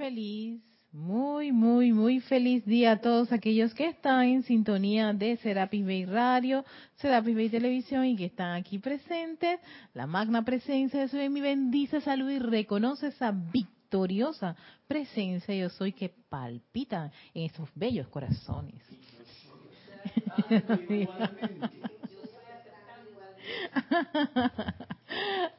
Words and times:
feliz, 0.00 0.60
muy, 0.92 1.52
muy, 1.52 1.92
muy 1.92 2.20
feliz 2.20 2.64
día 2.64 2.92
a 2.92 3.00
todos 3.02 3.30
aquellos 3.32 3.74
que 3.74 3.86
están 3.88 4.22
en 4.24 4.42
sintonía 4.44 5.12
de 5.12 5.36
Serapis 5.36 5.84
Bay 5.84 6.06
Radio, 6.06 6.64
Serapis 6.96 7.36
Bay 7.36 7.50
Televisión 7.50 8.06
y 8.06 8.16
que 8.16 8.24
están 8.24 8.54
aquí 8.54 8.78
presentes. 8.78 9.60
La 9.92 10.06
magna 10.06 10.42
presencia 10.42 11.00
de 11.00 11.08
su 11.08 11.18
mi 11.18 11.42
bendice, 11.42 12.00
salud 12.00 12.30
y 12.30 12.38
reconoce 12.38 13.08
esa 13.08 13.30
victoriosa 13.30 14.56
presencia 14.88 15.54
yo 15.54 15.68
soy 15.68 15.92
que 15.92 16.08
palpita 16.08 17.12
en 17.34 17.42
esos 17.44 17.68
bellos 17.74 18.08
corazones. 18.08 18.82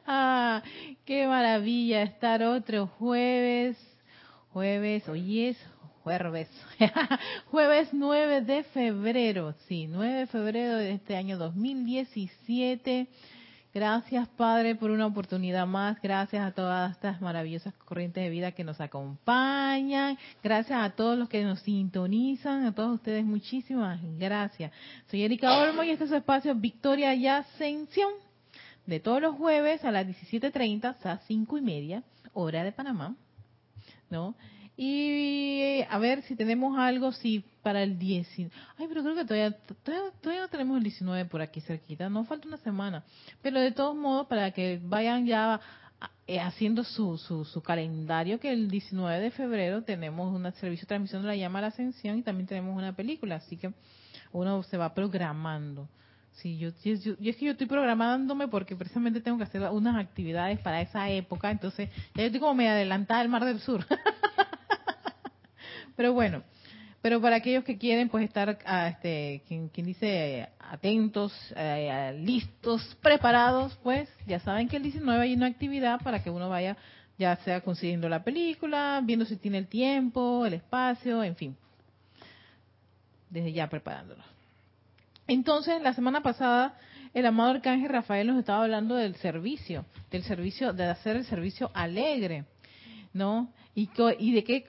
ah, 0.04 0.60
qué 1.04 1.28
maravilla 1.28 2.02
estar 2.02 2.42
otro 2.42 2.88
jueves 2.88 3.91
Jueves, 4.52 5.08
hoy 5.08 5.46
es 5.46 5.56
jueves, 6.04 6.46
jueves 7.50 7.88
9 7.92 8.42
de 8.42 8.64
febrero, 8.64 9.54
sí, 9.66 9.86
9 9.88 10.12
de 10.12 10.26
febrero 10.26 10.76
de 10.76 10.92
este 10.92 11.16
año 11.16 11.38
2017. 11.38 13.08
Gracias 13.72 14.28
Padre 14.36 14.74
por 14.74 14.90
una 14.90 15.06
oportunidad 15.06 15.66
más, 15.66 15.98
gracias 16.02 16.46
a 16.46 16.52
todas 16.52 16.90
estas 16.92 17.22
maravillosas 17.22 17.72
corrientes 17.86 18.22
de 18.22 18.28
vida 18.28 18.52
que 18.52 18.62
nos 18.62 18.78
acompañan, 18.82 20.18
gracias 20.42 20.82
a 20.82 20.90
todos 20.90 21.18
los 21.18 21.30
que 21.30 21.42
nos 21.44 21.60
sintonizan, 21.60 22.66
a 22.66 22.74
todos 22.74 22.96
ustedes 22.96 23.24
muchísimas 23.24 24.00
gracias. 24.18 24.70
Soy 25.10 25.22
Erika 25.22 25.60
Olmo 25.60 25.82
y 25.82 25.92
este 25.92 26.04
es 26.04 26.10
su 26.10 26.16
espacio 26.16 26.54
Victoria 26.54 27.14
y 27.14 27.26
Ascensión 27.26 28.12
de 28.84 29.00
todos 29.00 29.22
los 29.22 29.34
jueves 29.34 29.82
a 29.82 29.90
las 29.90 30.06
17.30 30.06 30.94
a 31.04 31.16
5 31.26 31.56
y 31.56 31.60
media, 31.62 32.02
hora 32.34 32.64
de 32.64 32.72
Panamá 32.72 33.16
¿no? 34.12 34.36
Y 34.76 35.82
a 35.90 35.98
ver 35.98 36.22
si 36.22 36.36
tenemos 36.36 36.78
algo, 36.78 37.12
si 37.12 37.44
para 37.62 37.82
el 37.82 37.98
19. 37.98 38.54
Ay, 38.78 38.86
pero 38.88 39.02
creo 39.02 39.14
que 39.14 39.24
todavía, 39.24 39.52
todavía, 39.82 40.42
no 40.42 40.48
tenemos 40.48 40.76
el 40.76 40.82
19 40.84 41.24
por 41.26 41.42
aquí 41.42 41.60
cerquita, 41.60 42.08
no 42.08 42.24
falta 42.24 42.46
una 42.48 42.56
semana. 42.58 43.04
Pero 43.42 43.60
de 43.60 43.72
todos 43.72 43.96
modos, 43.96 44.26
para 44.28 44.50
que 44.52 44.80
vayan 44.82 45.26
ya 45.26 45.60
eh, 46.26 46.40
haciendo 46.40 46.84
su, 46.84 47.18
su, 47.18 47.44
su, 47.44 47.62
calendario, 47.62 48.40
que 48.40 48.52
el 48.52 48.70
19 48.70 49.20
de 49.20 49.30
febrero 49.30 49.82
tenemos 49.82 50.34
un 50.34 50.42
servicio 50.52 50.84
de 50.84 50.88
transmisión 50.88 51.22
de 51.22 51.28
la 51.28 51.36
llama 51.36 51.58
a 51.58 51.62
la 51.62 51.68
ascensión 51.68 52.18
y 52.18 52.22
también 52.22 52.46
tenemos 52.46 52.76
una 52.76 52.94
película, 52.94 53.36
así 53.36 53.56
que 53.56 53.72
uno 54.32 54.62
se 54.62 54.76
va 54.76 54.94
programando. 54.94 55.88
Sí, 56.34 56.58
yo, 56.58 56.70
yo, 56.82 57.14
es 57.20 57.36
que 57.36 57.44
yo 57.44 57.52
estoy 57.52 57.66
programándome 57.66 58.48
porque 58.48 58.74
precisamente 58.74 59.20
tengo 59.20 59.38
que 59.38 59.44
hacer 59.44 59.62
unas 59.70 59.96
actividades 59.96 60.58
para 60.60 60.80
esa 60.80 61.08
época, 61.10 61.50
entonces 61.50 61.90
ya 62.14 62.22
yo 62.22 62.26
estoy 62.26 62.40
como 62.40 62.54
medio 62.54 62.72
adelantada 62.72 63.20
al 63.20 63.28
Mar 63.28 63.44
del 63.44 63.60
Sur. 63.60 63.84
pero 65.96 66.12
bueno, 66.12 66.42
pero 67.02 67.20
para 67.20 67.36
aquellos 67.36 67.64
que 67.64 67.78
quieren 67.78 68.08
pues 68.08 68.24
estar, 68.24 68.58
ah, 68.64 68.88
este, 68.88 69.42
quien, 69.46 69.70
dice 69.74 70.48
atentos, 70.58 71.32
eh, 71.54 72.18
listos, 72.24 72.96
preparados, 73.02 73.78
pues 73.82 74.08
ya 74.26 74.40
saben 74.40 74.68
que 74.68 74.78
el 74.78 74.82
19 74.84 75.22
hay 75.22 75.34
una 75.34 75.46
actividad 75.46 76.00
para 76.00 76.22
que 76.22 76.30
uno 76.30 76.48
vaya 76.48 76.76
ya 77.18 77.36
sea 77.36 77.60
consiguiendo 77.60 78.08
la 78.08 78.24
película, 78.24 79.00
viendo 79.04 79.24
si 79.24 79.36
tiene 79.36 79.58
el 79.58 79.68
tiempo, 79.68 80.44
el 80.46 80.54
espacio, 80.54 81.22
en 81.22 81.36
fin, 81.36 81.56
desde 83.30 83.52
ya 83.52 83.68
preparándonos. 83.68 84.31
Entonces, 85.26 85.80
la 85.82 85.94
semana 85.94 86.22
pasada, 86.22 86.76
el 87.14 87.26
amado 87.26 87.50
arcángel 87.50 87.88
Rafael 87.88 88.26
nos 88.26 88.38
estaba 88.38 88.64
hablando 88.64 88.96
del 88.96 89.14
servicio, 89.16 89.84
del 90.10 90.24
servicio, 90.24 90.72
de 90.72 90.84
hacer 90.84 91.16
el 91.16 91.24
servicio 91.24 91.70
alegre, 91.74 92.44
¿no? 93.12 93.52
Y, 93.74 93.88
y 94.18 94.32
de 94.32 94.44
qué, 94.44 94.64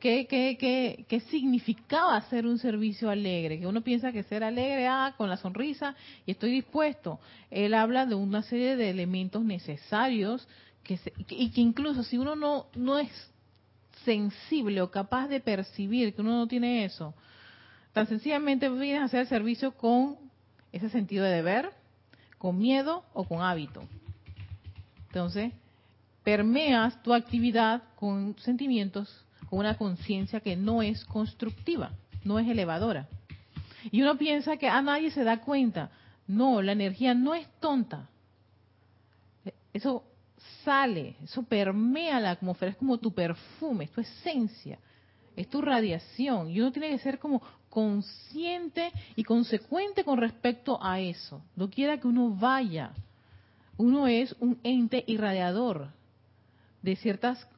qué, 0.00 0.26
qué, 0.26 1.06
qué, 1.08 1.20
significaba 1.30 2.16
hacer 2.16 2.46
un 2.46 2.58
servicio 2.58 3.08
alegre, 3.08 3.58
que 3.58 3.66
uno 3.66 3.80
piensa 3.80 4.12
que 4.12 4.22
ser 4.24 4.44
alegre, 4.44 4.86
ah, 4.86 5.14
con 5.16 5.30
la 5.30 5.38
sonrisa, 5.38 5.94
y 6.26 6.32
estoy 6.32 6.52
dispuesto. 6.52 7.18
Él 7.50 7.72
habla 7.72 8.04
de 8.04 8.14
una 8.14 8.42
serie 8.42 8.76
de 8.76 8.90
elementos 8.90 9.42
necesarios 9.42 10.46
que 10.82 10.98
y 11.28 11.50
que 11.50 11.60
incluso 11.60 12.02
si 12.02 12.18
uno 12.18 12.34
no, 12.34 12.66
no 12.74 12.98
es 12.98 13.10
sensible 14.04 14.82
o 14.82 14.90
capaz 14.90 15.28
de 15.28 15.40
percibir 15.40 16.14
que 16.14 16.20
uno 16.20 16.36
no 16.36 16.48
tiene 16.48 16.84
eso, 16.84 17.14
Tan 17.92 18.06
sencillamente 18.06 18.68
vienes 18.70 19.02
a 19.02 19.04
hacer 19.04 19.26
servicio 19.26 19.72
con 19.72 20.16
ese 20.72 20.88
sentido 20.88 21.24
de 21.24 21.32
deber, 21.32 21.70
con 22.38 22.58
miedo 22.58 23.04
o 23.12 23.24
con 23.24 23.42
hábito. 23.42 23.82
Entonces, 25.08 25.52
permeas 26.24 27.02
tu 27.02 27.12
actividad 27.12 27.82
con 27.96 28.34
sentimientos, 28.38 29.24
con 29.50 29.58
una 29.58 29.76
conciencia 29.76 30.40
que 30.40 30.56
no 30.56 30.82
es 30.82 31.04
constructiva, 31.04 31.92
no 32.24 32.38
es 32.38 32.48
elevadora. 32.48 33.08
Y 33.90 34.00
uno 34.00 34.16
piensa 34.16 34.56
que 34.56 34.68
a 34.68 34.80
nadie 34.80 35.10
se 35.10 35.24
da 35.24 35.40
cuenta. 35.40 35.90
No, 36.26 36.62
la 36.62 36.72
energía 36.72 37.14
no 37.14 37.34
es 37.34 37.46
tonta. 37.60 38.08
Eso 39.72 40.04
sale, 40.64 41.16
eso 41.22 41.42
permea 41.42 42.20
la 42.20 42.30
atmósfera, 42.30 42.70
es 42.72 42.76
como 42.76 42.98
tu 42.98 43.12
perfume, 43.12 43.84
es 43.84 43.90
tu 43.90 44.00
esencia, 44.00 44.78
es 45.36 45.48
tu 45.48 45.60
radiación. 45.60 46.50
Y 46.50 46.60
uno 46.60 46.72
tiene 46.72 46.90
que 46.90 46.98
ser 46.98 47.18
como 47.18 47.42
consciente 47.72 48.92
y 49.16 49.24
consecuente 49.24 50.04
con 50.04 50.18
respecto 50.18 50.78
a 50.82 51.00
eso. 51.00 51.42
No 51.56 51.70
quiera 51.70 51.98
que 51.98 52.06
uno 52.06 52.28
vaya. 52.28 52.92
Uno 53.78 54.06
es 54.06 54.36
un 54.40 54.58
ente 54.62 55.02
irradiador 55.06 55.88
de 56.82 56.96
ciertas 56.96 57.48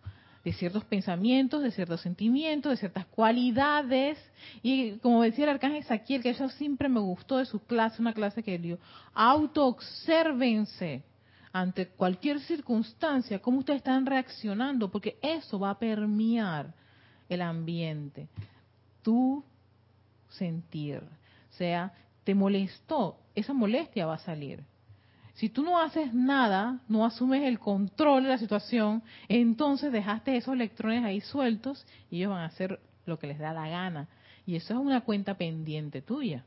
de 0.44 0.52
ciertos 0.52 0.84
pensamientos, 0.84 1.62
de 1.62 1.70
ciertos 1.70 2.02
sentimientos, 2.02 2.70
de 2.70 2.76
ciertas 2.76 3.06
cualidades. 3.06 4.18
Y 4.62 4.98
como 4.98 5.22
decía 5.22 5.44
el 5.44 5.50
arcángel 5.50 5.82
Saquiel, 5.84 6.22
que 6.22 6.30
eso 6.30 6.50
siempre 6.50 6.88
me 6.90 7.00
gustó 7.00 7.38
de 7.38 7.46
su 7.46 7.60
clase, 7.60 8.02
una 8.02 8.12
clase 8.12 8.42
que 8.42 8.58
dio, 8.58 8.78
autoobsérvense 9.14 11.02
ante 11.50 11.88
cualquier 11.88 12.40
circunstancia, 12.40 13.40
cómo 13.40 13.60
ustedes 13.60 13.78
están 13.78 14.04
reaccionando, 14.04 14.90
porque 14.90 15.16
eso 15.22 15.58
va 15.58 15.70
a 15.70 15.78
permear 15.78 16.74
el 17.30 17.40
ambiente. 17.40 18.28
Tú 19.00 19.42
sentir. 20.34 20.98
O 20.98 21.56
sea, 21.56 21.92
te 22.24 22.34
molestó, 22.34 23.18
esa 23.34 23.52
molestia 23.52 24.06
va 24.06 24.14
a 24.14 24.18
salir. 24.18 24.64
Si 25.34 25.48
tú 25.48 25.62
no 25.64 25.80
haces 25.80 26.14
nada, 26.14 26.80
no 26.88 27.04
asumes 27.04 27.42
el 27.42 27.58
control 27.58 28.22
de 28.22 28.28
la 28.28 28.38
situación, 28.38 29.02
entonces 29.28 29.90
dejaste 29.90 30.36
esos 30.36 30.54
electrones 30.54 31.04
ahí 31.04 31.20
sueltos 31.20 31.84
y 32.10 32.18
ellos 32.18 32.30
van 32.30 32.42
a 32.42 32.46
hacer 32.46 32.78
lo 33.04 33.18
que 33.18 33.26
les 33.26 33.38
da 33.38 33.52
la 33.52 33.68
gana. 33.68 34.08
Y 34.46 34.56
eso 34.56 34.74
es 34.74 34.80
una 34.80 35.00
cuenta 35.00 35.34
pendiente 35.34 36.02
tuya. 36.02 36.44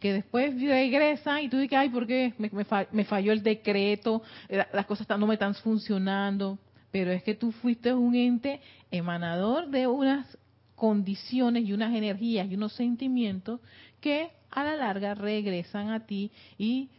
Que 0.00 0.12
después 0.12 0.60
regresan 0.60 1.44
y 1.44 1.48
tú 1.48 1.58
dices, 1.58 1.78
ay, 1.78 1.88
¿por 1.88 2.06
qué 2.06 2.34
me, 2.92 3.04
falló 3.04 3.32
el 3.32 3.42
decreto? 3.42 4.22
Eh, 4.48 4.64
las 4.72 4.86
cosas 4.86 5.06
no 5.18 5.26
me 5.26 5.34
están 5.34 5.54
funcionando. 5.54 6.58
Pero 6.90 7.12
es 7.12 7.22
que 7.22 7.34
tú 7.34 7.52
fuiste 7.52 7.92
un 7.94 8.14
ente 8.14 8.60
emanador 8.90 9.68
de 9.68 9.86
unas 9.86 10.26
condiciones 10.76 11.64
y 11.64 11.72
unas 11.72 11.94
energías 11.94 12.48
y 12.48 12.54
unos 12.54 12.74
sentimientos 12.74 13.60
que 14.00 14.30
a 14.50 14.62
la 14.62 14.76
larga 14.76 15.14
regresan 15.14 15.90
a 15.90 16.06
ti 16.06 16.30
y 16.58 16.90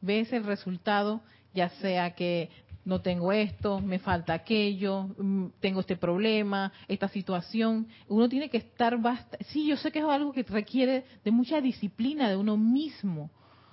ves 0.00 0.32
el 0.32 0.44
resultado, 0.44 1.22
ya 1.54 1.70
sea 1.70 2.14
que 2.14 2.50
no 2.84 3.00
tengo 3.00 3.32
esto, 3.32 3.80
me 3.80 3.98
falta 3.98 4.34
aquello, 4.34 5.08
mm, 5.16 5.46
tengo 5.60 5.80
este 5.80 5.96
problema, 5.96 6.72
esta 6.88 7.08
situación. 7.08 7.86
Uno 8.08 8.28
tiene 8.28 8.50
que 8.50 8.58
estar 8.58 9.00
bastante... 9.00 9.44
Sí, 9.44 9.66
yo 9.66 9.76
sé 9.76 9.92
que 9.92 10.00
es 10.00 10.04
algo 10.04 10.32
que 10.32 10.42
requiere 10.42 11.04
de 11.24 11.30
mucha 11.30 11.60
disciplina 11.60 12.28
de 12.28 12.36
uno 12.36 12.56
mismo 12.56 13.30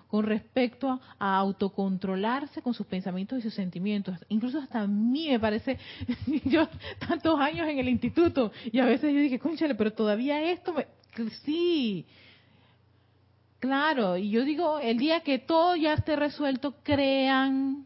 con 0.09 0.25
respecto 0.25 0.99
a, 1.19 1.37
autocontrolarse 1.37 2.61
con 2.61 2.73
sus 2.73 2.87
pensamientos 2.87 3.39
y 3.39 3.41
sus 3.43 3.53
sentimientos. 3.53 4.17
Incluso 4.27 4.57
hasta 4.57 4.81
a 4.81 4.87
mí 4.87 5.29
me 5.29 5.39
parece, 5.39 5.77
yo 6.45 6.67
tantos 7.07 7.39
años 7.39 7.67
en 7.67 7.77
el 7.77 7.87
instituto 7.87 8.51
y 8.71 8.79
a 8.79 8.85
veces 8.85 9.13
yo 9.13 9.19
dije, 9.19 9.39
conchale, 9.39 9.75
pero 9.75 9.93
todavía 9.93 10.41
esto 10.41 10.73
me... 10.73 10.87
Sí, 11.43 12.05
claro, 13.59 14.17
y 14.17 14.29
yo 14.29 14.43
digo, 14.43 14.79
el 14.79 14.97
día 14.97 15.21
que 15.21 15.37
todo 15.37 15.75
ya 15.75 15.93
esté 15.93 16.15
resuelto, 16.15 16.75
crean 16.83 17.85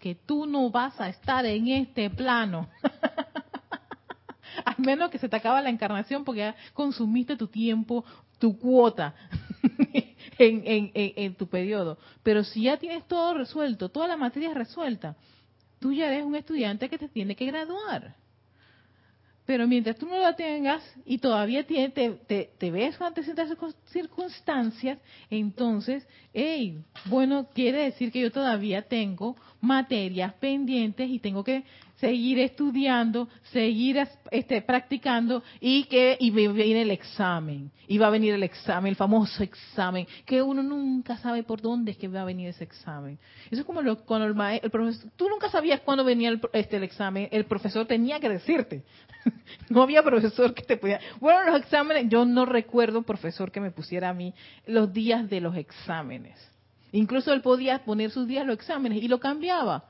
que 0.00 0.14
tú 0.14 0.46
no 0.46 0.70
vas 0.70 0.98
a 1.00 1.08
estar 1.08 1.44
en 1.44 1.68
este 1.68 2.08
plano. 2.08 2.68
Al 4.64 4.76
menos 4.78 5.10
que 5.10 5.18
se 5.18 5.28
te 5.28 5.36
acaba 5.36 5.60
la 5.60 5.70
encarnación 5.70 6.24
porque 6.24 6.40
ya 6.40 6.56
consumiste 6.72 7.36
tu 7.36 7.48
tiempo, 7.48 8.04
tu 8.38 8.58
cuota. 8.58 9.14
en, 10.38 10.90
en, 10.94 11.34
tu 11.34 11.46
periodo. 11.48 11.98
Pero 12.22 12.44
si 12.44 12.62
ya 12.62 12.76
tienes 12.76 13.06
todo 13.06 13.34
resuelto, 13.34 13.88
toda 13.88 14.08
la 14.08 14.16
materia 14.16 14.54
resuelta, 14.54 15.16
tú 15.78 15.92
ya 15.92 16.06
eres 16.06 16.24
un 16.24 16.36
estudiante 16.36 16.88
que 16.88 16.98
te 16.98 17.08
tiene 17.08 17.36
que 17.36 17.46
graduar. 17.46 18.14
Pero 19.48 19.66
mientras 19.66 19.96
tú 19.96 20.06
no 20.06 20.18
la 20.18 20.36
tengas 20.36 20.82
y 21.06 21.16
todavía 21.16 21.66
te, 21.66 21.88
te, 21.88 22.50
te, 22.58 22.70
ves 22.70 23.00
ante 23.00 23.22
ciertas 23.22 23.48
circunstancias, 23.86 24.98
entonces, 25.30 26.06
hey, 26.34 26.82
bueno, 27.06 27.48
quiere 27.54 27.84
decir 27.84 28.12
que 28.12 28.20
yo 28.20 28.30
todavía 28.30 28.82
tengo 28.82 29.36
materias 29.62 30.34
pendientes 30.34 31.08
y 31.08 31.18
tengo 31.18 31.42
que 31.42 31.64
seguir 32.00 32.38
estudiando, 32.38 33.28
seguir 33.52 33.98
este, 34.30 34.62
practicando 34.62 35.42
y 35.60 35.84
que 35.84 36.16
y 36.18 36.30
viene 36.30 36.82
el 36.82 36.90
examen. 36.90 37.70
Y 37.86 37.98
va 37.98 38.08
a 38.08 38.10
venir 38.10 38.34
el 38.34 38.42
examen, 38.42 38.90
el 38.90 38.96
famoso 38.96 39.42
examen, 39.42 40.06
que 40.24 40.42
uno 40.42 40.62
nunca 40.62 41.16
sabe 41.18 41.42
por 41.42 41.60
dónde 41.60 41.92
es 41.92 41.96
que 41.96 42.08
va 42.08 42.22
a 42.22 42.24
venir 42.24 42.48
ese 42.48 42.64
examen. 42.64 43.18
Eso 43.50 43.60
es 43.60 43.66
como 43.66 43.82
lo, 43.82 44.04
cuando 44.04 44.26
el, 44.26 44.60
el 44.62 44.70
profesor, 44.70 45.10
tú 45.16 45.28
nunca 45.28 45.50
sabías 45.50 45.80
cuándo 45.80 46.04
venía 46.04 46.28
el, 46.28 46.40
este, 46.52 46.76
el 46.76 46.84
examen, 46.84 47.28
el 47.30 47.44
profesor 47.46 47.86
tenía 47.86 48.20
que 48.20 48.28
decirte. 48.28 48.84
no 49.68 49.82
había 49.82 50.02
profesor 50.02 50.54
que 50.54 50.62
te 50.62 50.76
pudiera. 50.76 51.00
Bueno, 51.20 51.50
los 51.50 51.60
exámenes, 51.60 52.08
yo 52.08 52.24
no 52.24 52.44
recuerdo 52.44 53.02
profesor 53.02 53.50
que 53.50 53.60
me 53.60 53.70
pusiera 53.70 54.10
a 54.10 54.14
mí 54.14 54.34
los 54.66 54.92
días 54.92 55.28
de 55.28 55.40
los 55.40 55.56
exámenes. 55.56 56.38
Incluso 56.92 57.32
él 57.32 57.42
podía 57.42 57.84
poner 57.84 58.10
sus 58.10 58.26
días 58.26 58.46
los 58.46 58.54
exámenes 58.54 59.02
y 59.02 59.08
lo 59.08 59.18
cambiaba. 59.18 59.84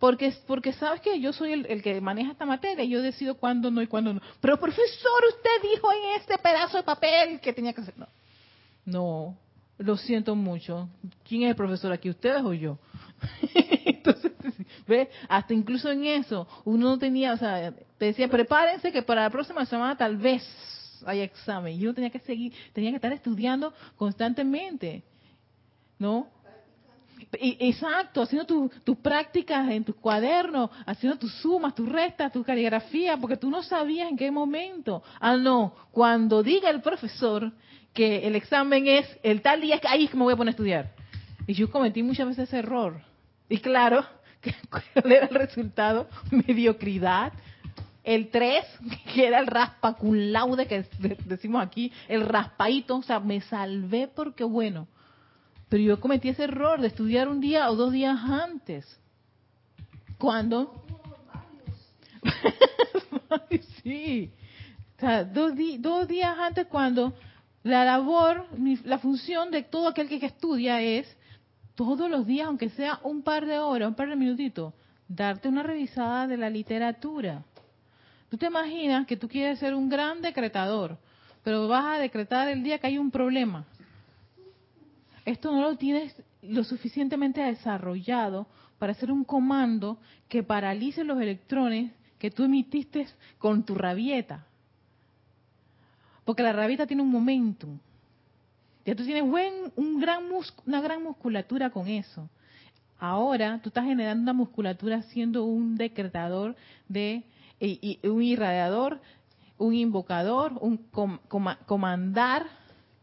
Porque, 0.00 0.34
porque 0.46 0.72
sabes 0.72 1.02
que 1.02 1.20
yo 1.20 1.32
soy 1.32 1.52
el, 1.52 1.82
que 1.82 2.00
maneja 2.00 2.32
esta 2.32 2.46
materia 2.46 2.82
y 2.82 2.88
yo 2.88 3.02
decido 3.02 3.36
cuándo 3.36 3.70
no 3.70 3.82
y 3.82 3.86
cuándo 3.86 4.14
no. 4.14 4.20
Pero 4.40 4.58
profesor, 4.58 5.22
usted 5.28 5.70
dijo 5.70 5.92
en 5.92 6.20
este 6.20 6.38
pedazo 6.38 6.78
de 6.78 6.82
papel 6.82 7.38
que 7.38 7.52
tenía 7.52 7.74
que 7.74 7.82
hacer. 7.82 7.94
No, 7.98 8.08
no 8.86 9.36
lo 9.80 9.96
siento 9.96 10.34
mucho. 10.34 10.88
¿Quién 11.26 11.42
es 11.42 11.50
el 11.50 11.56
profesor 11.56 11.92
aquí? 11.92 12.10
¿Ustedes 12.10 12.42
o 12.42 12.52
yo? 12.54 12.78
Entonces, 13.84 14.32
¿ve? 14.86 15.10
Hasta 15.28 15.54
incluso 15.54 15.90
en 15.90 16.04
eso, 16.04 16.48
uno 16.64 16.90
no 16.90 16.98
tenía, 16.98 17.32
o 17.34 17.36
sea, 17.36 17.72
te 17.98 18.06
decía, 18.06 18.28
prepárense 18.28 18.92
que 18.92 19.02
para 19.02 19.22
la 19.22 19.30
próxima 19.30 19.64
semana 19.66 19.96
tal 19.96 20.16
vez 20.16 20.42
haya 21.06 21.24
examen. 21.24 21.78
Y 21.78 21.84
uno 21.84 21.94
tenía 21.94 22.10
que 22.10 22.20
seguir, 22.20 22.52
tenía 22.72 22.90
que 22.90 22.96
estar 22.96 23.12
estudiando 23.12 23.72
constantemente. 23.96 25.02
¿No? 25.98 26.28
Exacto, 27.32 28.22
haciendo 28.22 28.68
tus 28.82 28.98
prácticas 28.98 29.68
en 29.70 29.84
tus 29.84 29.94
cuadernos, 29.94 30.70
haciendo 30.84 31.16
tus 31.16 31.32
sumas, 31.34 31.74
tus 31.74 31.88
restas, 31.88 32.32
tu 32.32 32.42
caligrafía, 32.42 33.16
porque 33.16 33.36
tú 33.36 33.50
no 33.50 33.62
sabías 33.62 34.10
en 34.10 34.16
qué 34.16 34.30
momento. 34.30 35.02
Ah, 35.20 35.36
no, 35.36 35.74
cuando 35.92 36.42
diga 36.42 36.70
el 36.70 36.80
profesor 36.80 37.52
que 37.94 38.26
el 38.26 38.34
examen 38.34 38.88
es 38.88 39.06
el 39.22 39.42
tal 39.42 39.60
día, 39.60 39.80
ahí 39.88 40.04
es 40.04 40.10
que 40.10 40.16
me 40.16 40.24
voy 40.24 40.34
a 40.34 40.36
poner 40.36 40.50
a 40.50 40.56
estudiar. 40.56 40.90
Y 41.46 41.54
yo 41.54 41.70
cometí 41.70 42.02
muchas 42.02 42.26
veces 42.26 42.48
ese 42.48 42.58
error. 42.58 43.00
Y 43.48 43.58
claro, 43.58 44.04
¿cuál 44.70 45.12
era 45.12 45.26
el 45.26 45.34
resultado? 45.34 46.08
Mediocridad. 46.30 47.32
El 48.02 48.28
3, 48.30 48.64
que 49.14 49.28
era 49.28 49.38
el 49.38 49.46
raspa 49.46 49.96
laude 50.02 50.66
que 50.66 50.84
decimos 51.26 51.62
aquí, 51.62 51.92
el 52.08 52.26
raspadito, 52.26 52.96
o 52.96 53.02
sea, 53.02 53.20
me 53.20 53.40
salvé 53.42 54.08
porque 54.08 54.42
bueno 54.42 54.88
pero 55.70 55.84
yo 55.84 56.00
cometí 56.00 56.28
ese 56.28 56.44
error 56.44 56.80
de 56.80 56.88
estudiar 56.88 57.28
un 57.28 57.40
día 57.40 57.70
o 57.70 57.76
dos 57.76 57.92
días 57.92 58.18
antes. 58.24 58.84
¿Cuándo? 60.18 60.84
sí. 63.82 64.32
O 64.96 65.00
sea, 65.00 65.24
dos, 65.24 65.52
dos 65.78 66.08
días 66.08 66.36
antes 66.36 66.66
cuando 66.66 67.14
la 67.62 67.84
labor, 67.84 68.46
la 68.84 68.98
función 68.98 69.52
de 69.52 69.62
todo 69.62 69.86
aquel 69.86 70.08
que 70.08 70.26
estudia 70.26 70.82
es 70.82 71.16
todos 71.76 72.10
los 72.10 72.26
días, 72.26 72.48
aunque 72.48 72.68
sea 72.70 72.98
un 73.04 73.22
par 73.22 73.46
de 73.46 73.60
horas, 73.60 73.88
un 73.88 73.94
par 73.94 74.08
de 74.08 74.16
minutitos, 74.16 74.74
darte 75.06 75.48
una 75.48 75.62
revisada 75.62 76.26
de 76.26 76.36
la 76.36 76.50
literatura. 76.50 77.44
Tú 78.28 78.36
te 78.36 78.46
imaginas 78.46 79.06
que 79.06 79.16
tú 79.16 79.28
quieres 79.28 79.60
ser 79.60 79.76
un 79.76 79.88
gran 79.88 80.20
decretador, 80.20 80.98
pero 81.44 81.68
vas 81.68 81.96
a 81.96 81.98
decretar 82.00 82.48
el 82.48 82.64
día 82.64 82.78
que 82.78 82.88
hay 82.88 82.98
un 82.98 83.12
problema 83.12 83.64
esto 85.30 85.52
no 85.52 85.62
lo 85.62 85.76
tienes 85.76 86.14
lo 86.42 86.64
suficientemente 86.64 87.40
desarrollado 87.42 88.46
para 88.78 88.92
hacer 88.92 89.10
un 89.12 89.24
comando 89.24 89.98
que 90.28 90.42
paralice 90.42 91.04
los 91.04 91.20
electrones 91.20 91.92
que 92.18 92.30
tú 92.30 92.44
emitiste 92.44 93.06
con 93.38 93.64
tu 93.64 93.74
rabieta. 93.74 94.46
Porque 96.24 96.42
la 96.42 96.52
rabieta 96.52 96.86
tiene 96.86 97.02
un 97.02 97.10
momentum. 97.10 97.78
Ya 98.84 98.94
tú 98.94 99.04
tienes 99.04 99.28
buen, 99.28 99.72
un 99.76 100.00
gran 100.00 100.24
una 100.66 100.80
gran 100.80 101.02
musculatura 101.02 101.70
con 101.70 101.88
eso. 101.88 102.28
Ahora 102.98 103.58
tú 103.62 103.70
estás 103.70 103.84
generando 103.84 104.22
una 104.22 104.32
musculatura 104.32 105.02
siendo 105.02 105.44
un 105.44 105.76
decretador 105.76 106.56
de 106.88 107.24
un 108.04 108.22
irradiador, 108.22 109.00
un 109.58 109.74
invocador, 109.74 110.52
un 110.60 110.78
comandar 111.66 112.46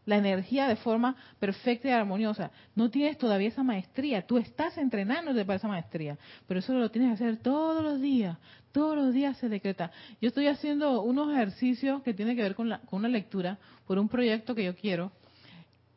la 0.08 0.16
energía 0.16 0.66
de 0.66 0.76
forma 0.76 1.14
perfecta 1.38 1.88
y 1.88 1.90
armoniosa. 1.90 2.50
No 2.74 2.88
tienes 2.90 3.18
todavía 3.18 3.48
esa 3.48 3.62
maestría, 3.62 4.26
tú 4.26 4.38
estás 4.38 4.78
entrenándote 4.78 5.44
para 5.44 5.58
esa 5.58 5.68
maestría, 5.68 6.16
pero 6.46 6.60
eso 6.60 6.72
lo 6.72 6.90
tienes 6.90 7.10
que 7.10 7.24
hacer 7.24 7.36
todos 7.42 7.84
los 7.84 8.00
días, 8.00 8.38
todos 8.72 8.96
los 8.96 9.12
días 9.12 9.36
se 9.36 9.50
decreta. 9.50 9.90
Yo 10.18 10.28
estoy 10.28 10.46
haciendo 10.46 11.02
unos 11.02 11.30
ejercicios 11.30 12.02
que 12.02 12.14
tienen 12.14 12.36
que 12.36 12.42
ver 12.42 12.54
con, 12.54 12.70
con 12.86 13.00
una 13.00 13.08
lectura 13.08 13.58
por 13.86 13.98
un 13.98 14.08
proyecto 14.08 14.54
que 14.54 14.64
yo 14.64 14.74
quiero 14.74 15.12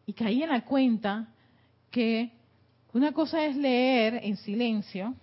y 0.05 0.11
caí 0.11 0.43
en 0.43 0.49
la 0.49 0.65
cuenta 0.65 1.29
que 1.89 2.33
una 2.91 3.13
cosa 3.13 3.45
es 3.45 3.55
leer 3.55 4.19
en 4.23 4.35
silencio 4.35 5.15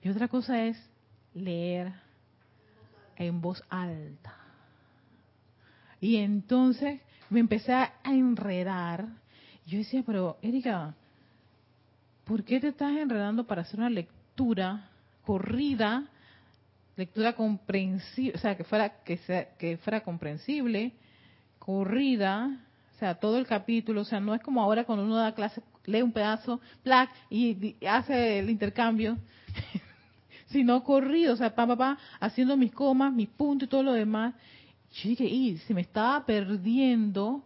y 0.00 0.10
otra 0.10 0.28
cosa 0.28 0.64
es 0.64 0.78
leer 1.34 1.92
en 3.16 3.40
voz 3.40 3.64
alta. 3.68 4.36
Y 6.00 6.18
entonces 6.18 7.00
me 7.30 7.40
empecé 7.40 7.72
a 7.72 7.92
enredar. 8.04 9.06
Yo 9.66 9.78
decía, 9.78 10.02
pero 10.04 10.36
Erika, 10.42 10.94
¿por 12.24 12.44
qué 12.44 12.60
te 12.60 12.68
estás 12.68 12.92
enredando 12.92 13.44
para 13.46 13.62
hacer 13.62 13.78
una 13.78 13.88
lectura 13.90 14.90
corrida, 15.24 16.04
lectura 16.96 17.34
comprensible, 17.34 18.32
o 18.34 18.38
sea, 18.38 18.56
que 18.56 18.64
fuera 18.64 19.02
que 19.04 19.16
sea, 19.18 19.56
que 19.56 19.76
fuera 19.78 20.00
comprensible, 20.02 20.92
corrida, 21.58 22.58
o 22.96 22.98
sea, 22.98 23.14
todo 23.14 23.38
el 23.38 23.46
capítulo, 23.46 24.02
o 24.02 24.04
sea, 24.04 24.20
no 24.20 24.34
es 24.34 24.42
como 24.42 24.60
ahora 24.60 24.84
cuando 24.84 25.04
uno 25.04 25.16
da 25.16 25.34
clase, 25.34 25.62
lee 25.86 26.02
un 26.02 26.12
pedazo, 26.12 26.60
plac, 26.82 27.10
y, 27.30 27.76
hace 27.86 28.40
el 28.40 28.50
intercambio, 28.50 29.16
sino 30.46 30.82
corrido, 30.82 31.34
o 31.34 31.36
sea, 31.36 31.54
pa, 31.54 31.66
pa, 31.66 31.76
pa, 31.76 31.98
haciendo 32.18 32.56
mis 32.56 32.72
comas, 32.72 33.12
mis 33.12 33.28
puntos 33.28 33.66
y 33.66 33.70
todo 33.70 33.82
lo 33.82 33.92
demás. 33.92 34.34
Yo 34.92 35.08
dije, 35.08 35.24
y 35.24 35.58
se 35.58 35.74
me 35.74 35.82
estaba 35.82 36.24
perdiendo 36.26 37.44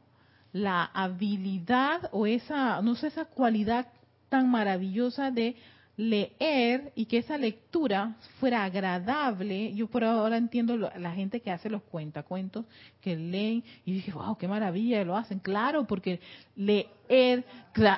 la 0.52 0.84
habilidad 0.84 2.08
o 2.12 2.26
esa, 2.26 2.80
no 2.80 2.94
sé, 2.94 3.08
esa 3.08 3.24
cualidad 3.24 3.88
tan 4.28 4.50
maravillosa 4.50 5.30
de 5.30 5.56
leer 5.96 6.92
y 6.96 7.06
que 7.06 7.18
esa 7.18 7.38
lectura 7.38 8.16
fuera 8.40 8.64
agradable. 8.64 9.74
Yo 9.74 9.86
por 9.86 10.04
ahora 10.04 10.36
entiendo 10.36 10.76
la 10.76 11.12
gente 11.12 11.40
que 11.40 11.50
hace 11.50 11.70
los 11.70 11.82
cuentacuentos, 11.82 12.64
que 13.00 13.16
leen 13.16 13.62
y 13.84 13.92
dije, 13.92 14.12
wow, 14.12 14.36
qué 14.36 14.48
maravilla, 14.48 15.04
lo 15.04 15.16
hacen. 15.16 15.38
Claro, 15.38 15.86
porque 15.86 16.20
leer, 16.56 17.44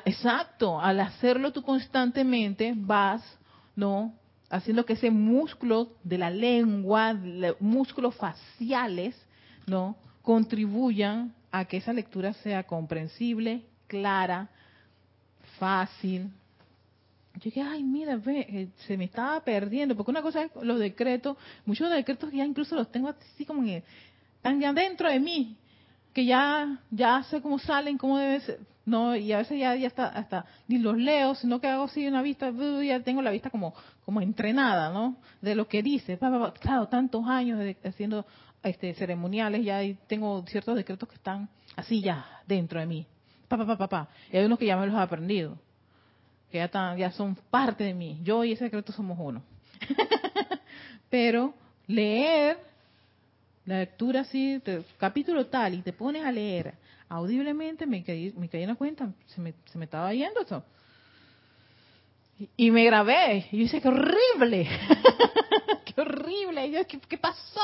exacto, 0.05 0.81
al 0.81 1.01
hacerlo 1.01 1.53
tú 1.53 1.63
constantemente 1.63 2.75
vas, 2.77 3.23
¿no? 3.75 4.15
Haciendo 4.51 4.85
que 4.85 4.93
ese 4.93 5.11
músculo 5.11 5.93
de 6.05 6.19
la 6.19 6.31
lengua, 6.31 7.15
músculos 7.61 8.15
faciales, 8.17 9.17
¿no? 9.67 9.97
contribuyan 10.27 11.33
a 11.53 11.67
que 11.67 11.77
esa 11.77 11.93
lectura 11.93 12.33
sea 12.33 12.65
comprensible, 12.65 13.63
clara, 13.87 14.49
fácil. 15.59 16.31
Yo 17.35 17.43
dije, 17.45 17.63
ay, 17.63 17.85
mira, 17.85 18.17
ve, 18.17 18.41
eh, 18.41 18.69
se 18.87 18.97
me 18.97 19.05
estaba 19.05 19.39
perdiendo, 19.41 19.95
porque 19.95 20.11
una 20.11 20.23
cosa 20.23 20.43
es 20.43 20.51
los 20.63 20.81
decretos, 20.81 21.37
muchos 21.65 21.89
decretos 21.91 22.33
ya 22.33 22.45
incluso 22.45 22.75
los 22.75 22.91
tengo 22.91 23.09
así 23.09 23.45
como 23.45 23.63
que 23.63 23.85
están 24.35 24.61
ya 24.61 24.73
dentro 24.73 25.09
de 25.09 25.21
mí, 25.21 25.57
que 26.13 26.25
ya 26.25 26.81
ya 26.91 27.23
sé 27.25 27.41
cómo 27.41 27.61
salen, 27.61 27.97
cómo 27.97 28.19
debe 28.19 28.41
ser, 28.41 28.61
no, 28.85 29.15
y 29.15 29.33
a 29.33 29.39
veces 29.39 29.61
ya, 29.61 29.77
ya 29.77 29.87
está, 29.87 30.09
hasta 30.09 30.45
ni 30.67 30.79
los 30.79 30.97
leo, 30.97 31.37
sino 31.37 31.61
que 31.61 31.69
hago 31.69 31.85
así 31.85 32.05
una 32.07 32.23
vista, 32.23 32.51
ya 32.85 33.01
tengo 33.01 33.23
la 33.23 33.31
vista 33.31 33.51
como 33.51 33.75
como 34.05 34.21
entrenada, 34.21 34.93
¿no? 34.93 35.17
De 35.41 35.55
lo 35.55 35.69
que 35.69 35.83
dice, 35.83 36.19
claro, 36.61 36.89
tantos 36.89 37.27
años 37.27 37.61
haciendo 37.85 38.25
este, 38.69 38.95
ceremoniales, 38.95 39.65
ya 39.65 39.81
tengo 40.07 40.45
ciertos 40.47 40.77
decretos 40.77 41.09
que 41.09 41.15
están 41.15 41.49
así 41.77 42.01
ya 42.01 42.43
dentro 42.47 42.81
de 42.81 42.87
mí. 42.87 43.07
Pa, 43.49 43.57
pa, 43.57 43.77
pa, 43.77 43.89
pa, 43.89 44.09
Y 44.33 44.37
hay 44.37 44.45
unos 44.45 44.59
que 44.59 44.67
ya 44.67 44.77
me 44.77 44.87
los 44.87 44.95
he 44.95 44.99
aprendido, 44.99 45.57
que 46.51 46.59
ya, 46.59 46.65
están, 46.65 46.99
ya 46.99 47.13
son 47.13 47.37
parte 47.51 47.85
de 47.85 47.95
mí. 47.95 48.21
Yo 48.23 48.45
y 48.45 48.53
ese 48.53 48.65
decreto 48.65 48.93
somos 48.93 49.17
uno. 49.21 49.43
Pero 51.11 51.55
leer 51.87 52.59
la 53.65 53.79
lectura 53.79 54.21
así, 54.21 54.61
capítulo 54.99 55.47
tal, 55.47 55.75
y 55.75 55.83
te 55.83 55.93
pones 55.93 56.25
a 56.25 56.33
leer 56.33 56.75
audiblemente, 57.09 57.87
me 57.87 58.03
caí, 58.03 58.33
me 58.37 58.49
caí 58.49 58.63
en 58.63 58.71
la 58.71 58.75
cuenta, 58.75 59.13
se 59.27 59.41
me, 59.41 59.55
se 59.67 59.79
me 59.79 59.85
estaba 59.85 60.13
yendo 60.13 60.41
eso. 60.41 60.65
Y 62.57 62.71
me 62.71 62.85
grabé. 62.85 63.47
Y 63.51 63.57
yo 63.57 63.63
dije, 63.63 63.81
qué 63.81 63.89
horrible. 63.89 64.69
qué 65.87 66.01
horrible. 66.01 66.67
Y 66.67 66.73
yo, 66.73 66.87
¿qué, 66.87 67.01
¿qué, 67.01 67.17
pasó? 67.17 67.61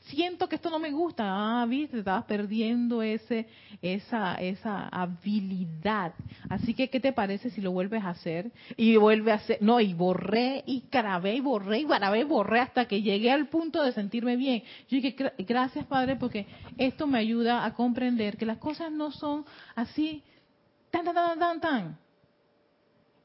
Siento 0.00 0.48
que 0.48 0.56
esto 0.56 0.68
no 0.68 0.80
me 0.80 0.90
gusta. 0.90 1.24
Ah, 1.26 1.64
viste, 1.66 1.98
estabas 2.00 2.24
perdiendo 2.24 3.02
ese, 3.02 3.46
esa, 3.80 4.34
esa 4.34 4.88
habilidad. 4.88 6.12
Así 6.48 6.74
que, 6.74 6.90
¿qué 6.90 6.98
te 6.98 7.12
parece 7.12 7.50
si 7.50 7.60
lo 7.60 7.70
vuelves 7.70 8.02
a 8.02 8.10
hacer? 8.10 8.50
Y 8.76 8.96
vuelve 8.96 9.30
a 9.30 9.36
hacer. 9.36 9.58
No, 9.60 9.78
y 9.80 9.94
borré, 9.94 10.64
y 10.66 10.82
grabé, 10.90 11.36
y 11.36 11.40
borré, 11.40 11.78
y 11.78 11.84
grabé, 11.84 12.20
y 12.20 12.24
borré 12.24 12.60
hasta 12.60 12.86
que 12.86 13.02
llegué 13.02 13.30
al 13.30 13.46
punto 13.46 13.80
de 13.80 13.92
sentirme 13.92 14.36
bien. 14.36 14.64
Yo 14.88 14.96
dije, 15.00 15.14
gracias, 15.38 15.86
Padre, 15.86 16.16
porque 16.16 16.46
esto 16.78 17.06
me 17.06 17.18
ayuda 17.18 17.64
a 17.64 17.74
comprender 17.74 18.36
que 18.36 18.46
las 18.46 18.58
cosas 18.58 18.90
no 18.90 19.12
son 19.12 19.44
así, 19.76 20.24
tan, 20.90 21.04
tan, 21.04 21.14
tan, 21.14 21.38
tan, 21.38 21.60
tan 21.60 22.09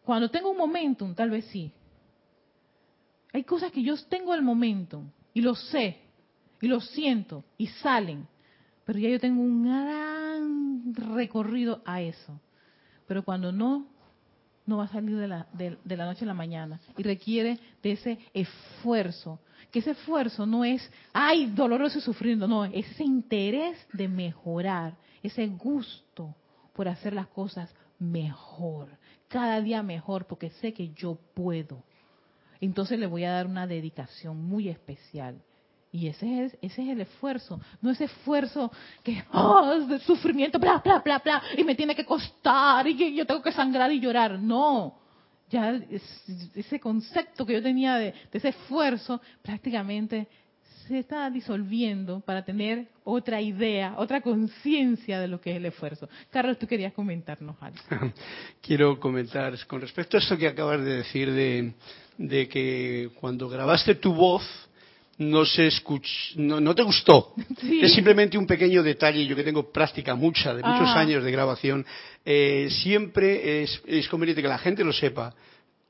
cuando 0.05 0.29
tengo 0.29 0.51
un 0.51 0.57
momentum, 0.57 1.15
tal 1.15 1.31
vez 1.31 1.45
sí. 1.45 1.71
Hay 3.33 3.43
cosas 3.43 3.71
que 3.71 3.83
yo 3.83 3.95
tengo 4.05 4.33
el 4.33 4.43
momentum 4.43 5.09
y 5.33 5.41
lo 5.41 5.55
sé 5.55 5.99
y 6.61 6.67
lo 6.67 6.79
siento 6.79 7.43
y 7.57 7.67
salen, 7.67 8.27
pero 8.85 8.99
ya 8.99 9.09
yo 9.09 9.19
tengo 9.19 9.41
un 9.41 9.63
gran 9.63 10.93
recorrido 10.93 11.81
a 11.85 12.01
eso. 12.01 12.39
Pero 13.07 13.23
cuando 13.23 13.51
no, 13.51 13.87
no 14.65 14.77
va 14.77 14.85
a 14.85 14.87
salir 14.87 15.17
de 15.17 15.27
la, 15.27 16.05
noche 16.05 16.23
a 16.23 16.27
la 16.27 16.33
mañana 16.33 16.79
y 16.95 17.03
requiere 17.03 17.59
de 17.81 17.91
ese 17.91 18.19
esfuerzo. 18.33 19.39
Que 19.71 19.79
ese 19.79 19.91
esfuerzo 19.91 20.45
no 20.45 20.63
es, 20.63 20.89
ay, 21.11 21.47
doloroso 21.47 21.97
y 21.97 22.01
sufriendo, 22.01 22.47
no, 22.47 22.63
es 22.63 22.89
ese 22.91 23.03
interés 23.03 23.75
de 23.91 24.07
mejorar, 24.07 24.95
ese 25.23 25.47
gusto 25.47 26.35
por 26.73 26.87
hacer 26.87 27.13
las 27.13 27.27
cosas 27.27 27.73
mejor 27.99 28.87
cada 29.35 29.59
día 29.59 29.83
mejor 29.83 30.27
porque 30.27 30.49
sé 30.61 30.73
que 30.73 30.93
yo 30.93 31.17
puedo. 31.33 31.83
Entonces 32.61 32.97
le 32.97 33.05
voy 33.05 33.25
a 33.25 33.31
dar 33.31 33.47
una 33.47 33.67
dedicación 33.67 34.41
muy 34.41 34.69
especial. 34.69 35.41
Y 35.91 36.07
ese 36.07 36.45
es, 36.45 36.57
ese 36.61 36.83
es 36.83 36.89
el 36.89 37.01
esfuerzo, 37.01 37.59
no 37.81 37.91
ese 37.91 38.05
esfuerzo 38.05 38.71
que, 39.03 39.25
oh, 39.33 39.79
de 39.87 39.99
sufrimiento, 39.99 40.57
bla, 40.57 40.81
bla, 40.83 40.99
bla, 40.99 41.19
bla, 41.19 41.41
y 41.57 41.65
me 41.65 41.75
tiene 41.75 41.93
que 41.95 42.05
costar, 42.05 42.87
y 42.87 43.13
yo 43.13 43.25
tengo 43.25 43.41
que 43.41 43.51
sangrar 43.51 43.91
y 43.91 43.99
llorar. 43.99 44.39
No, 44.39 44.99
ya 45.49 45.81
ese 46.53 46.79
concepto 46.79 47.45
que 47.45 47.53
yo 47.53 47.61
tenía 47.61 47.95
de, 47.95 48.13
de 48.31 48.37
ese 48.37 48.49
esfuerzo 48.49 49.21
prácticamente 49.41 50.29
se 50.87 50.99
está 50.99 51.29
disolviendo 51.29 52.19
para 52.21 52.43
tener 52.43 52.87
otra 53.03 53.41
idea, 53.41 53.95
otra 53.97 54.21
conciencia 54.21 55.19
de 55.19 55.27
lo 55.27 55.41
que 55.41 55.51
es 55.51 55.57
el 55.57 55.65
esfuerzo. 55.65 56.07
Carlos, 56.29 56.59
tú 56.59 56.67
querías 56.67 56.93
comentarnos 56.93 57.55
algo. 57.59 57.79
Quiero 58.61 58.99
comentar 58.99 59.53
con 59.67 59.81
respecto 59.81 60.17
a 60.17 60.19
esto 60.19 60.37
que 60.37 60.47
acabas 60.47 60.83
de 60.83 60.97
decir 60.97 61.31
de, 61.31 62.47
que 62.47 63.09
cuando 63.19 63.49
grabaste 63.49 63.95
tu 63.95 64.13
voz 64.13 64.43
no 65.17 65.45
se 65.45 65.69
no, 66.35 66.75
te 66.75 66.83
gustó. 66.83 67.33
Es 67.81 67.93
simplemente 67.93 68.37
un 68.37 68.45
pequeño 68.45 68.83
detalle, 68.83 69.25
yo 69.25 69.35
que 69.35 69.43
tengo 69.43 69.71
práctica 69.71 70.13
mucha, 70.15 70.53
de 70.53 70.61
muchos 70.61 70.89
ah. 70.89 70.99
años 70.99 71.23
de 71.23 71.31
grabación, 71.31 71.85
eh, 72.25 72.67
siempre 72.69 73.63
es, 73.63 73.81
es 73.85 74.07
conveniente 74.09 74.41
que 74.41 74.47
la 74.47 74.57
gente 74.57 74.83
lo 74.83 74.93
sepa. 74.93 75.33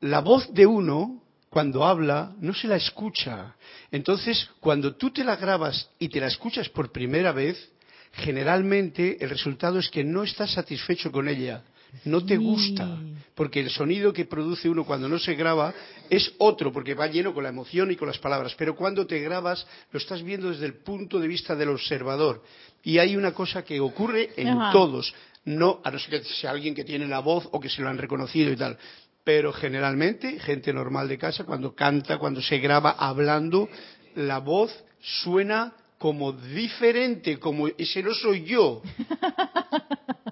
La 0.01 0.21
voz 0.21 0.53
de 0.53 0.65
uno 0.65 1.24
cuando 1.55 1.85
habla 1.85 2.35
no 2.41 2.53
se 2.53 2.67
la 2.67 2.75
escucha. 2.75 3.55
Entonces, 3.89 4.49
cuando 4.59 4.97
tú 4.97 5.11
te 5.11 5.23
la 5.23 5.37
grabas 5.37 5.89
y 5.97 6.09
te 6.09 6.19
la 6.19 6.27
escuchas 6.27 6.67
por 6.67 6.91
primera 6.91 7.31
vez, 7.31 7.71
generalmente 8.11 9.15
el 9.23 9.29
resultado 9.29 9.79
es 9.79 9.89
que 9.89 10.03
no 10.03 10.23
estás 10.23 10.51
satisfecho 10.51 11.13
con 11.13 11.29
ella, 11.29 11.63
no 12.03 12.25
te 12.25 12.35
gusta, 12.35 12.99
porque 13.35 13.61
el 13.61 13.69
sonido 13.69 14.11
que 14.11 14.25
produce 14.25 14.67
uno 14.67 14.83
cuando 14.83 15.07
no 15.07 15.17
se 15.17 15.35
graba 15.35 15.73
es 16.09 16.29
otro, 16.39 16.73
porque 16.73 16.93
va 16.93 17.07
lleno 17.07 17.33
con 17.33 17.43
la 17.43 17.49
emoción 17.51 17.89
y 17.89 17.95
con 17.95 18.09
las 18.09 18.19
palabras, 18.19 18.53
pero 18.57 18.75
cuando 18.75 19.07
te 19.07 19.21
grabas 19.21 19.65
lo 19.93 19.97
estás 19.97 20.23
viendo 20.23 20.49
desde 20.49 20.65
el 20.65 20.73
punto 20.73 21.19
de 21.19 21.29
vista 21.29 21.55
del 21.55 21.69
observador. 21.69 22.43
Y 22.83 22.97
hay 22.97 23.15
una 23.15 23.33
cosa 23.33 23.63
que 23.63 23.79
ocurre 23.79 24.31
en 24.35 24.57
todos, 24.73 25.15
no 25.45 25.79
a 25.85 25.91
no 25.91 25.99
ser 25.99 26.21
que 26.21 26.27
sea 26.27 26.51
alguien 26.51 26.75
que 26.75 26.83
tiene 26.83 27.07
la 27.07 27.19
voz 27.19 27.47
o 27.51 27.61
que 27.61 27.69
se 27.69 27.81
lo 27.81 27.87
han 27.87 27.97
reconocido 27.97 28.51
y 28.51 28.57
tal, 28.57 28.77
pero 29.25 29.51
generalmente 29.51 30.39
gente 30.39 30.71
normal 30.71 31.09
de 31.09 31.17
casa 31.17 31.43
cuando 31.43 31.75
canta, 31.75 32.19
cuando 32.19 32.41
se 32.41 32.59
graba 32.59 32.91
hablando, 32.91 33.67
la 34.15 34.37
voz 34.37 34.71
suena 35.01 35.73
como 35.97 36.31
diferente, 36.31 37.39
como 37.39 37.67
ese 37.67 38.01
no 38.01 38.13
soy 38.13 38.45
yo. 38.45 38.81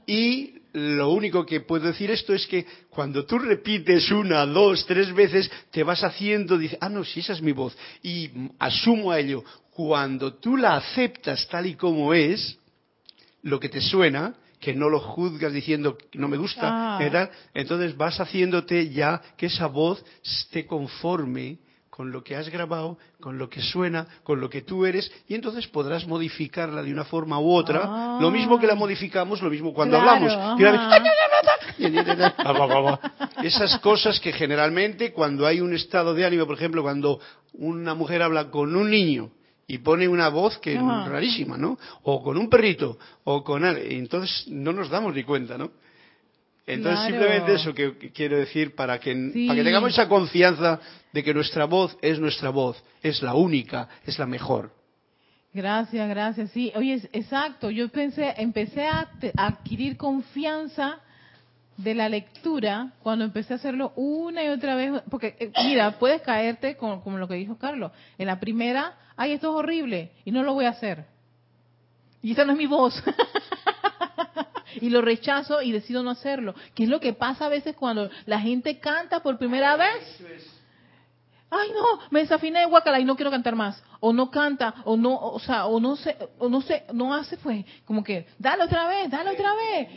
Y 0.06 0.56
lo 0.74 1.12
único 1.12 1.46
que 1.46 1.62
puedo 1.62 1.88
decir 1.88 2.12
esto 2.12 2.34
es 2.34 2.46
que 2.46 2.66
cuando 2.90 3.26
tú 3.26 3.40
repites 3.40 4.12
una, 4.12 4.46
dos, 4.46 4.86
tres 4.86 5.14
veces, 5.14 5.50
te 5.72 5.82
vas 5.82 6.04
haciendo, 6.04 6.58
dices, 6.58 6.78
ah, 6.82 6.90
no, 6.90 7.06
sí, 7.06 7.22
esa 7.22 7.32
es 7.32 7.42
mi 7.42 7.54
voz. 7.54 7.74
Y 8.02 8.30
asumo 8.60 9.12
a 9.12 9.20
ello. 9.20 9.46
Cuando 9.72 10.34
tú 10.34 10.58
la 10.58 10.76
aceptas 10.76 11.48
tal 11.48 11.68
y 11.68 11.76
como 11.76 12.14
es, 12.14 12.60
lo 13.44 13.62
que 13.62 13.70
te 13.70 13.80
suena, 13.80 14.36
que 14.64 14.74
no 14.74 14.88
lo 14.88 15.02
juzgas 15.02 15.52
diciendo 15.52 15.98
que 15.98 16.18
no 16.18 16.30
me 16.30 16.38
gusta, 16.38 16.98
ah. 16.98 17.30
entonces 17.54 17.98
vas 17.98 18.18
haciéndote 18.22 18.90
ya 18.92 19.22
que 19.36 19.48
esa 19.48 19.68
voz 19.68 20.02
esté 20.24 20.66
conforme 20.66 21.58
con 21.90 22.14
lo 22.14 22.24
que 22.24 22.38
has 22.38 22.48
grabado, 22.48 22.98
con 23.20 23.38
lo 23.38 23.50
que 23.50 23.62
suena, 23.62 24.08
con 24.24 24.40
lo 24.40 24.50
que 24.50 24.62
tú 24.62 24.86
eres, 24.86 25.12
y 25.28 25.36
entonces 25.36 25.68
podrás 25.68 26.08
modificarla 26.08 26.82
de 26.82 26.94
una 26.94 27.04
forma 27.04 27.40
u 27.40 27.54
otra, 27.54 28.18
lo 28.22 28.32
mismo 28.32 28.58
que 28.58 28.66
la 28.66 28.76
modificamos, 28.76 29.42
lo 29.42 29.50
mismo 29.50 29.74
cuando 29.74 29.98
hablamos. 29.98 30.32
Esas 33.44 33.78
cosas 33.80 34.18
que 34.22 34.32
generalmente 34.32 35.12
cuando 35.12 35.46
hay 35.46 35.60
un 35.60 35.74
estado 35.74 36.14
de 36.14 36.26
ánimo, 36.26 36.46
por 36.46 36.56
ejemplo, 36.56 36.82
cuando 36.84 37.20
una 37.52 37.94
mujer 37.96 38.22
habla 38.22 38.50
con 38.50 38.74
un 38.76 38.90
niño, 38.90 39.30
y 39.74 39.80
pone 39.80 40.08
una 40.08 40.30
voz 40.30 40.60
que 40.60 40.76
es 40.76 40.82
rarísima, 40.82 41.58
¿no? 41.58 41.80
O 42.04 42.22
con 42.22 42.38
un 42.38 42.48
perrito, 42.48 43.00
o 43.24 43.44
con... 43.44 43.66
Entonces 43.66 44.48
no 44.50 44.72
nos 44.72 44.88
damos 44.88 45.16
ni 45.16 45.24
cuenta, 45.24 45.58
¿no? 45.58 45.72
Entonces 46.68 47.08
simplemente 47.08 47.56
eso 47.56 47.74
que, 47.74 48.12
quiero 48.14 48.38
decir 48.38 48.76
para 48.76 49.00
que, 49.00 49.14
para 49.48 49.56
que 49.56 49.64
tengamos 49.64 49.92
esa 49.92 50.08
confianza 50.08 50.80
de 51.12 51.24
que 51.24 51.34
nuestra 51.34 51.66
voz 51.66 51.98
es 52.04 52.20
nuestra 52.20 52.52
voz, 52.52 52.82
es 53.02 53.24
la 53.24 53.34
única, 53.34 53.90
es 54.06 54.20
la 54.20 54.28
mejor. 54.28 54.72
Gracias, 55.52 56.08
gracias. 56.08 56.52
Sí, 56.52 56.72
oye, 56.76 57.02
exacto. 57.12 57.72
Yo 57.72 57.90
pensé, 57.90 58.32
empecé 58.38 58.86
a 58.86 59.10
adquirir 59.38 59.98
confianza 59.98 61.00
de 61.78 61.96
la 61.96 62.10
lectura 62.10 62.92
cuando 63.02 63.26
empecé 63.26 63.54
a 63.54 63.56
hacerlo 63.58 63.94
una 63.96 64.44
y 64.44 64.50
otra 64.50 64.76
vez, 64.76 65.02
porque 65.10 65.36
eh, 65.40 65.52
mira, 65.64 65.98
puedes 66.00 66.22
caerte 66.22 66.78
como, 66.78 67.02
como, 67.02 67.18
lo 67.18 67.28
que 67.28 67.36
dijo 67.36 67.58
Carlos, 67.58 67.92
en 68.18 68.28
la 68.28 68.40
primera, 68.40 68.98
ay, 69.16 69.34
esto 69.34 69.50
es 69.50 69.56
horrible 69.56 70.12
y 70.26 70.32
no 70.32 70.44
lo 70.44 70.54
voy 70.54 70.66
a 70.66 70.70
hacer. 70.70 71.06
Y 72.22 72.32
esa 72.32 72.46
no 72.46 72.54
es 72.54 72.58
mi 72.58 72.68
voz. 72.68 73.04
y 74.82 74.90
lo 74.90 75.02
rechazo 75.02 75.62
y 75.62 75.72
decido 75.72 76.04
no 76.04 76.12
hacerlo. 76.12 76.56
¿Qué 76.74 76.84
es 76.84 76.90
lo 76.90 77.00
que 77.00 77.14
pasa 77.14 77.46
a 77.46 77.50
veces 77.50 77.76
cuando 77.76 78.10
la 78.26 78.40
gente 78.40 78.80
canta 78.80 79.22
por 79.22 79.38
primera 79.38 79.76
vez? 79.76 80.24
Ay, 81.50 81.70
no, 81.72 82.00
me 82.10 82.22
desafiné 82.22 82.62
de 82.62 82.66
guacala 82.66 83.00
y 83.00 83.06
no 83.06 83.16
quiero 83.16 83.30
cantar 83.30 83.56
más. 83.56 83.82
O 84.00 84.12
no 84.12 84.32
canta, 84.32 84.74
o 84.86 84.98
no, 84.98 85.16
o 85.16 85.40
sea, 85.40 85.66
o 85.68 85.80
no 85.80 85.96
sé, 85.96 86.18
o 86.40 86.50
no 86.50 86.62
sé, 86.62 86.84
no 86.94 87.14
hace 87.14 87.38
pues, 87.38 87.64
como 87.86 88.04
que, 88.04 88.26
dale 88.40 88.64
otra 88.64 88.88
vez, 88.88 89.10
dale 89.10 89.32
otra 89.32 89.54
vez. 89.54 89.90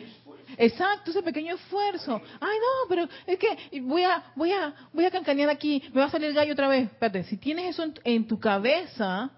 Exacto, 0.57 1.11
ese 1.11 1.23
pequeño 1.23 1.55
esfuerzo. 1.55 2.21
Ay, 2.41 2.59
no, 2.59 2.89
pero 2.89 3.09
es 3.27 3.39
que 3.39 3.81
voy 3.81 4.03
a, 4.03 4.25
voy 4.35 4.53
a, 4.53 4.75
voy 4.93 5.05
a 5.05 5.11
cancanear 5.11 5.51
aquí, 5.51 5.83
me 5.93 6.01
va 6.01 6.07
a 6.07 6.11
salir 6.11 6.29
el 6.29 6.35
gallo 6.35 6.53
otra 6.53 6.69
vez. 6.69 6.85
Espérate, 6.85 7.25
si 7.25 7.37
tienes 7.37 7.71
eso 7.71 7.85
en, 8.05 8.27
tu 8.27 8.39
cabeza, 8.39 9.31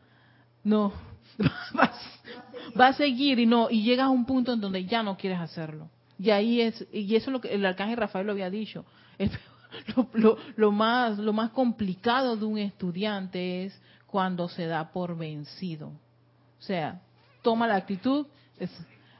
no, 0.65 0.93
va 2.79 2.87
a 2.89 2.93
seguir 2.93 3.39
y 3.39 3.47
no, 3.47 3.69
y 3.71 3.83
llegas 3.83 4.07
a 4.07 4.11
un 4.11 4.27
punto 4.27 4.53
en 4.53 4.61
donde 4.61 4.85
ya 4.85 5.03
no 5.03 5.17
quieres 5.17 5.41
hacerlo. 5.41 5.91
Y 6.19 6.31
ahí 6.31 6.61
es, 6.61 6.87
y 6.93 7.15
eso 7.15 7.31
es 7.31 7.33
lo 7.33 7.41
que 7.41 7.55
el 7.55 7.65
arcángel 7.65 7.97
Rafael 7.97 8.27
lo 8.27 8.33
había 8.33 8.51
dicho. 8.51 8.85
lo, 9.97 10.09
lo, 10.13 10.39
lo, 10.57 10.73
más, 10.73 11.19
lo 11.19 11.33
más 11.33 11.51
complicado 11.51 12.37
de 12.37 12.45
un 12.45 12.59
estudiante 12.59 13.65
es 13.65 13.81
cuando 14.07 14.49
se 14.49 14.67
da 14.67 14.91
por 14.91 15.17
vencido. 15.17 15.89
O 15.89 16.63
sea, 16.63 17.01
toma 17.43 17.67
la 17.67 17.77
actitud, 17.77 18.27
es, 18.59 18.71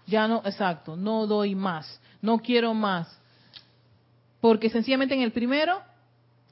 ya 0.09 0.27
no, 0.27 0.43
exacto, 0.45 0.97
no 0.97 1.27
doy 1.27 1.55
más, 1.55 2.01
no 2.21 2.39
quiero 2.39 2.75
más. 2.75 3.21
Porque 4.41 4.71
sencillamente 4.71 5.15
en 5.15 5.23
el 5.23 5.33
primero, 5.33 5.81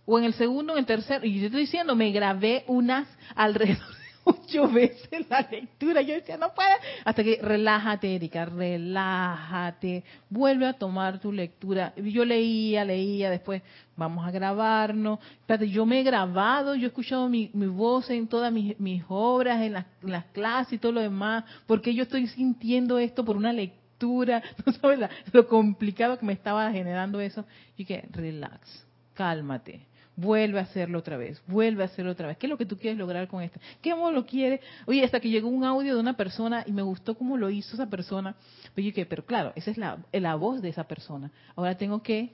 o 0.04 0.18
en 0.18 0.24
el 0.24 0.34
segundo, 0.34 0.72
en 0.74 0.80
el 0.80 0.86
tercero, 0.86 1.24
y 1.24 1.40
yo 1.40 1.46
estoy 1.46 1.62
diciendo, 1.62 1.96
me 1.96 2.10
grabé 2.12 2.64
unas 2.68 3.08
alrededor 3.34 3.88
de 3.88 3.95
ocho 4.26 4.68
veces 4.68 5.28
la 5.28 5.46
lectura. 5.48 6.02
Yo 6.02 6.14
decía, 6.14 6.36
no 6.36 6.52
puede. 6.52 6.70
Hasta 7.04 7.22
que 7.22 7.38
relájate, 7.40 8.14
Erika, 8.14 8.44
relájate. 8.44 10.04
Vuelve 10.28 10.66
a 10.66 10.72
tomar 10.72 11.20
tu 11.20 11.32
lectura. 11.32 11.94
Yo 11.96 12.24
leía, 12.24 12.84
leía, 12.84 13.30
después 13.30 13.62
vamos 13.96 14.26
a 14.26 14.30
grabarnos. 14.30 15.20
Espérate, 15.40 15.68
yo 15.68 15.86
me 15.86 16.00
he 16.00 16.02
grabado, 16.02 16.74
yo 16.74 16.84
he 16.84 16.88
escuchado 16.88 17.28
mi, 17.28 17.50
voz 17.54 18.10
en 18.10 18.26
todas 18.26 18.52
mis, 18.52 19.04
obras, 19.08 19.62
en 19.62 19.74
las, 19.74 19.86
las, 20.02 20.24
clases 20.26 20.74
y 20.74 20.78
todo 20.78 20.92
lo 20.92 21.00
demás, 21.00 21.44
porque 21.66 21.94
yo 21.94 22.02
estoy 22.02 22.26
sintiendo 22.26 22.98
esto 22.98 23.24
por 23.24 23.36
una 23.36 23.52
lectura. 23.52 23.86
No 24.66 24.72
sabes 24.74 25.00
lo 25.32 25.48
complicado 25.48 26.18
que 26.18 26.26
me 26.26 26.34
estaba 26.34 26.70
generando 26.70 27.18
eso. 27.18 27.46
Y 27.78 27.86
que, 27.86 28.06
relax, 28.10 28.84
cálmate, 29.14 29.86
vuelve 30.16 30.58
a 30.58 30.62
hacerlo 30.62 30.98
otra 30.98 31.16
vez, 31.16 31.40
vuelve 31.46 31.82
a 31.82 31.86
hacerlo 31.86 32.12
otra 32.12 32.26
vez. 32.26 32.38
¿Qué 32.38 32.46
es 32.46 32.50
lo 32.50 32.56
que 32.56 32.66
tú 32.66 32.76
quieres 32.78 32.98
lograr 32.98 33.28
con 33.28 33.42
esto? 33.42 33.60
¿Qué 33.82 33.90
lo 33.90 34.26
quiere? 34.26 34.60
Oye, 34.86 35.04
hasta 35.04 35.20
que 35.20 35.28
llegó 35.28 35.48
un 35.48 35.64
audio 35.64 35.94
de 35.94 36.00
una 36.00 36.16
persona 36.16 36.64
y 36.66 36.72
me 36.72 36.82
gustó 36.82 37.16
cómo 37.16 37.36
lo 37.36 37.50
hizo 37.50 37.74
esa 37.74 37.86
persona. 37.86 38.34
Oye, 38.76 38.92
que, 38.92 39.04
pero 39.06 39.24
claro, 39.24 39.52
esa 39.54 39.70
es 39.70 39.78
la, 39.78 39.98
la 40.12 40.34
voz 40.34 40.62
de 40.62 40.70
esa 40.70 40.84
persona. 40.84 41.30
Ahora 41.54 41.76
tengo 41.76 42.02
que 42.02 42.30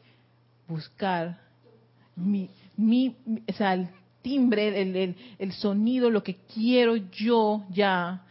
buscar 0.69 1.39
mi, 2.15 2.49
mi, 2.77 3.17
o 3.49 3.53
sea, 3.53 3.75
el 3.75 3.89
timbre, 4.23 4.81
el, 4.81 4.97
el, 4.97 5.17
el 5.39 5.53
sonido, 5.53 6.11
lo 6.11 6.23
que 6.23 6.37
quiero 6.55 6.97
yo 6.97 7.65
ya. 7.71 8.23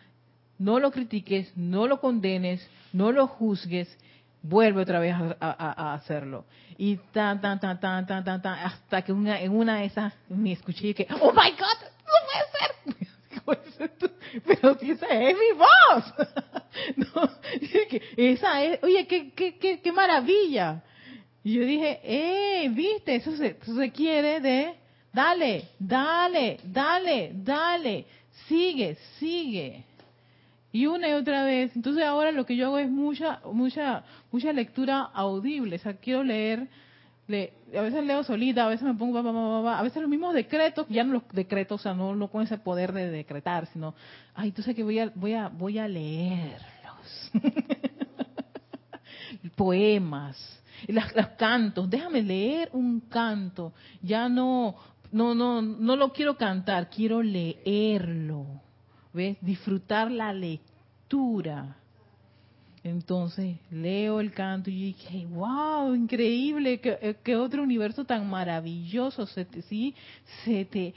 No 0.57 0.79
lo 0.79 0.91
critiques, 0.91 1.51
no 1.57 1.87
lo 1.87 1.99
condenes, 1.99 2.67
no 2.93 3.11
lo 3.11 3.25
juzgues, 3.25 3.97
vuelve 4.43 4.81
otra 4.81 4.99
vez 4.99 5.15
a, 5.39 5.93
hacerlo. 5.93 6.45
Y 6.83 6.97
tan, 7.13 7.39
tan, 7.39 7.59
tan, 7.59 7.79
tan, 7.79 8.07
tan, 8.07 8.23
tan, 8.23 8.41
tan, 8.41 8.57
hasta 8.57 9.03
que 9.03 9.13
una, 9.13 9.39
en 9.39 9.55
una 9.55 9.77
de 9.77 9.85
esas 9.85 10.15
me 10.27 10.53
escuché 10.53 10.95
que, 10.95 11.05
oh 11.21 11.31
my 11.31 11.51
God, 11.51 11.79
no 12.07 13.43
puede 13.43 13.71
ser. 13.71 13.91
Pero 14.47 14.79
si 14.79 14.89
esa 14.89 15.05
es 15.05 15.37
mi 15.37 15.51
voz. 15.59 16.13
no, 17.13 17.29
esa 18.17 18.63
es, 18.63 18.79
oye, 18.81 19.05
qué, 19.05 19.29
qué, 19.29 19.59
qué, 19.59 19.79
qué 19.79 19.91
maravilla. 19.91 20.81
Y 21.43 21.53
yo 21.53 21.65
dije, 21.65 21.99
eh, 22.03 22.67
viste, 22.69 23.13
eso 23.13 23.37
se, 23.37 23.57
eso 23.61 23.75
se 23.75 23.91
quiere 23.91 24.39
de, 24.39 24.73
dale, 25.13 25.67
dale, 25.77 26.61
dale, 26.63 27.29
dale, 27.35 28.07
sigue, 28.47 28.97
sigue 29.19 29.85
y 30.71 30.85
una 30.85 31.09
y 31.09 31.13
otra 31.13 31.43
vez. 31.43 31.75
Entonces 31.75 32.03
ahora 32.03 32.31
lo 32.31 32.45
que 32.45 32.55
yo 32.55 32.67
hago 32.67 32.77
es 32.79 32.89
mucha, 32.89 33.41
mucha, 33.51 34.03
mucha 34.31 34.53
lectura 34.53 35.01
audible. 35.13 35.75
O 35.75 35.79
sea, 35.79 35.95
quiero 35.95 36.23
leer, 36.23 36.67
le, 37.27 37.53
a 37.75 37.81
veces 37.81 38.05
leo 38.05 38.23
solita, 38.23 38.65
a 38.65 38.69
veces 38.69 38.87
me 38.87 38.93
pongo, 38.93 39.19
a 39.69 39.83
veces 39.83 40.01
los 40.01 40.09
mismos 40.09 40.33
decretos, 40.33 40.87
ya 40.89 41.03
no 41.03 41.13
los 41.13 41.23
decretos, 41.31 41.81
o 41.81 41.83
sea, 41.83 41.93
no, 41.93 42.27
con 42.29 42.43
ese 42.43 42.57
poder 42.57 42.93
de 42.93 43.09
decretar, 43.09 43.67
sino, 43.67 43.93
ay, 44.33 44.49
entonces 44.49 44.75
que 44.75 44.83
voy 44.83 44.99
a, 44.99 45.11
voy 45.15 45.33
a, 45.33 45.49
voy 45.49 45.77
a 45.77 45.87
leerlos. 45.87 47.31
Poemas, 49.55 50.61
los 50.87 51.27
cantos, 51.37 51.89
déjame 51.89 52.21
leer 52.21 52.69
un 52.73 53.01
canto, 53.01 53.73
ya 54.01 54.27
no, 54.27 54.75
no, 55.11 55.35
no, 55.35 55.61
no 55.61 55.95
lo 55.95 56.11
quiero 56.11 56.37
cantar, 56.37 56.89
quiero 56.89 57.21
leerlo 57.21 58.61
¿ves? 59.13 59.37
Disfrutar 59.41 60.11
la 60.11 60.33
lectura. 60.33 61.77
Entonces 62.83 63.57
leo 63.69 64.19
el 64.19 64.33
canto 64.33 64.71
y 64.71 64.93
dije, 64.93 65.27
wow, 65.27 65.93
increíble, 65.93 66.79
qué, 66.79 67.15
qué 67.23 67.35
otro 67.35 67.61
universo 67.61 68.05
tan 68.05 68.27
maravilloso. 68.27 69.27
Se 69.27 69.45
te, 69.45 69.61
sí, 69.61 69.93
se 70.43 70.65
te, 70.65 70.95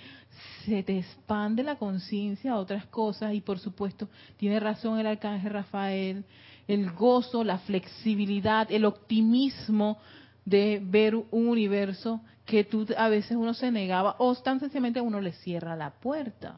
se 0.64 0.82
te 0.82 0.98
expande 0.98 1.62
la 1.62 1.76
conciencia 1.76 2.52
a 2.52 2.58
otras 2.58 2.86
cosas 2.86 3.34
y 3.34 3.42
por 3.42 3.58
supuesto 3.58 4.08
tiene 4.38 4.60
razón 4.60 4.98
el 4.98 5.06
arcángel 5.06 5.52
Rafael, 5.52 6.24
el 6.66 6.90
gozo, 6.92 7.44
la 7.44 7.58
flexibilidad, 7.58 8.70
el 8.72 8.86
optimismo 8.86 9.98
de 10.46 10.80
ver 10.82 11.14
un 11.14 11.48
universo 11.48 12.22
que 12.46 12.64
tú 12.64 12.86
a 12.96 13.08
veces 13.10 13.36
uno 13.36 13.52
se 13.52 13.70
negaba 13.70 14.16
o 14.18 14.34
tan 14.36 14.58
sencillamente 14.58 15.02
uno 15.02 15.20
le 15.20 15.32
cierra 15.32 15.76
la 15.76 15.90
puerta 15.90 16.56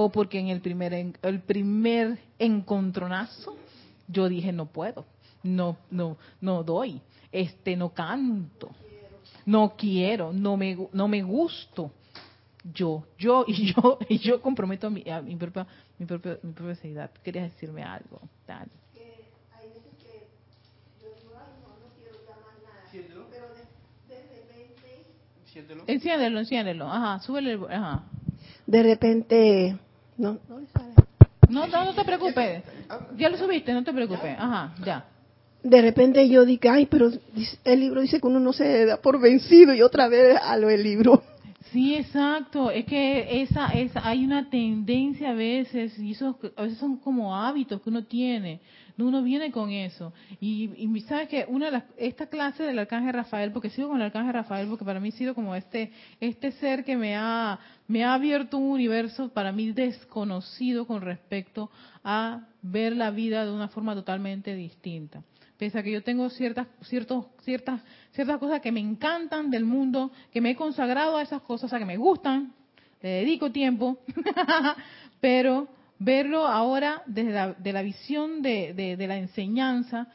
o 0.00 0.10
porque 0.10 0.38
en 0.38 0.46
el 0.46 0.60
primer 0.60 0.94
el 0.94 1.40
primer 1.40 2.18
encontronazo 2.38 3.56
yo 4.06 4.28
dije 4.28 4.52
no 4.52 4.66
puedo, 4.66 5.04
no 5.42 5.76
no 5.90 6.16
no 6.40 6.62
doy, 6.62 7.00
este 7.32 7.76
no 7.76 7.88
canto, 7.92 8.70
no 9.44 9.74
quiero, 9.76 10.32
no 10.32 10.56
me 10.56 10.78
no 10.92 11.08
me 11.08 11.22
gusto. 11.22 11.90
Yo, 12.72 13.06
yo 13.18 13.44
y 13.48 13.72
yo 13.72 13.98
y 14.08 14.18
yo 14.18 14.40
comprometo 14.40 14.88
mi, 14.88 15.02
mi 15.24 15.34
propia 15.34 15.66
mi 15.98 16.06
propia 16.06 16.38
mi 16.44 16.52
propia 16.52 16.76
seriedad. 16.76 17.10
Querías 17.24 17.50
decirme 17.52 17.82
algo, 17.82 18.20
Dani. 18.46 18.70
Enciéndelo, 25.88 26.38
enciéndelo. 26.38 26.86
Ajá, 26.86 27.18
súbele. 27.18 27.58
Ajá 27.68 28.04
de 28.68 28.82
repente, 28.82 29.78
no, 30.18 30.38
no 30.48 30.60
le 30.60 30.66
sale. 30.66 30.94
No, 31.48 31.66
no, 31.66 31.94
te 31.94 32.04
preocupes. 32.04 32.62
Ya 33.16 33.30
lo 33.30 33.38
subiste, 33.38 33.72
no 33.72 33.82
te 33.82 33.92
preocupes. 33.92 34.36
Ajá, 34.38 34.74
ya. 34.84 35.04
De 35.62 35.80
repente 35.80 36.28
yo 36.28 36.44
dije, 36.44 36.68
ay, 36.68 36.86
pero 36.86 37.10
el 37.64 37.80
libro 37.80 38.00
dice 38.00 38.20
que 38.20 38.26
uno 38.26 38.38
no 38.38 38.52
se 38.52 38.84
da 38.84 38.98
por 38.98 39.20
vencido 39.20 39.74
y 39.74 39.82
otra 39.82 40.08
vez 40.08 40.38
a 40.40 40.56
lo 40.56 40.68
del 40.68 40.82
libro. 40.82 41.22
Sí, 41.72 41.94
exacto. 41.94 42.70
Es 42.70 42.84
que 42.86 43.42
esa, 43.42 43.68
esa, 43.68 44.06
hay 44.06 44.24
una 44.24 44.48
tendencia 44.48 45.30
a 45.30 45.34
veces, 45.34 45.98
y 45.98 46.12
eso 46.12 46.38
a 46.56 46.62
veces 46.62 46.78
son 46.78 46.96
como 46.98 47.34
hábitos 47.34 47.80
que 47.82 47.90
uno 47.90 48.04
tiene 48.04 48.60
uno 49.04 49.22
viene 49.22 49.52
con 49.52 49.70
eso. 49.70 50.12
Y, 50.40 50.70
y 50.76 51.00
sabes 51.02 51.28
que 51.28 51.46
una 51.48 51.86
esta 51.96 52.26
clase 52.26 52.62
del 52.64 52.78
arcángel 52.78 53.12
Rafael, 53.12 53.52
porque 53.52 53.70
sigo 53.70 53.88
con 53.88 53.98
el 53.98 54.06
arcángel 54.06 54.34
Rafael, 54.34 54.68
porque 54.68 54.84
para 54.84 55.00
mí 55.00 55.10
ha 55.10 55.12
sido 55.12 55.34
como 55.34 55.54
este, 55.54 55.92
este 56.20 56.52
ser 56.52 56.84
que 56.84 56.96
me 56.96 57.16
ha, 57.16 57.58
me 57.86 58.04
ha 58.04 58.14
abierto 58.14 58.58
un 58.58 58.70
universo 58.70 59.28
para 59.30 59.52
mí 59.52 59.72
desconocido 59.72 60.86
con 60.86 61.02
respecto 61.02 61.70
a 62.02 62.46
ver 62.62 62.96
la 62.96 63.10
vida 63.10 63.44
de 63.44 63.52
una 63.52 63.68
forma 63.68 63.94
totalmente 63.94 64.54
distinta. 64.54 65.22
Pese 65.58 65.76
a 65.76 65.82
que 65.82 65.90
yo 65.90 66.02
tengo 66.04 66.30
ciertas, 66.30 66.68
ciertos, 66.82 67.26
ciertas, 67.42 67.82
ciertas 68.12 68.38
cosas 68.38 68.60
que 68.60 68.70
me 68.70 68.78
encantan 68.78 69.50
del 69.50 69.64
mundo, 69.64 70.12
que 70.32 70.40
me 70.40 70.50
he 70.50 70.56
consagrado 70.56 71.16
a 71.16 71.22
esas 71.22 71.42
cosas, 71.42 71.68
sea, 71.68 71.80
que 71.80 71.84
me 71.84 71.96
gustan, 71.96 72.52
le 73.02 73.08
dedico 73.08 73.50
tiempo, 73.50 73.98
pero 75.20 75.68
verlo 75.98 76.46
ahora 76.46 77.02
desde 77.06 77.32
la, 77.32 77.52
de 77.54 77.72
la 77.72 77.82
visión 77.82 78.40
de, 78.40 78.72
de, 78.96 79.06
la 79.08 79.16
enseñanza, 79.16 80.06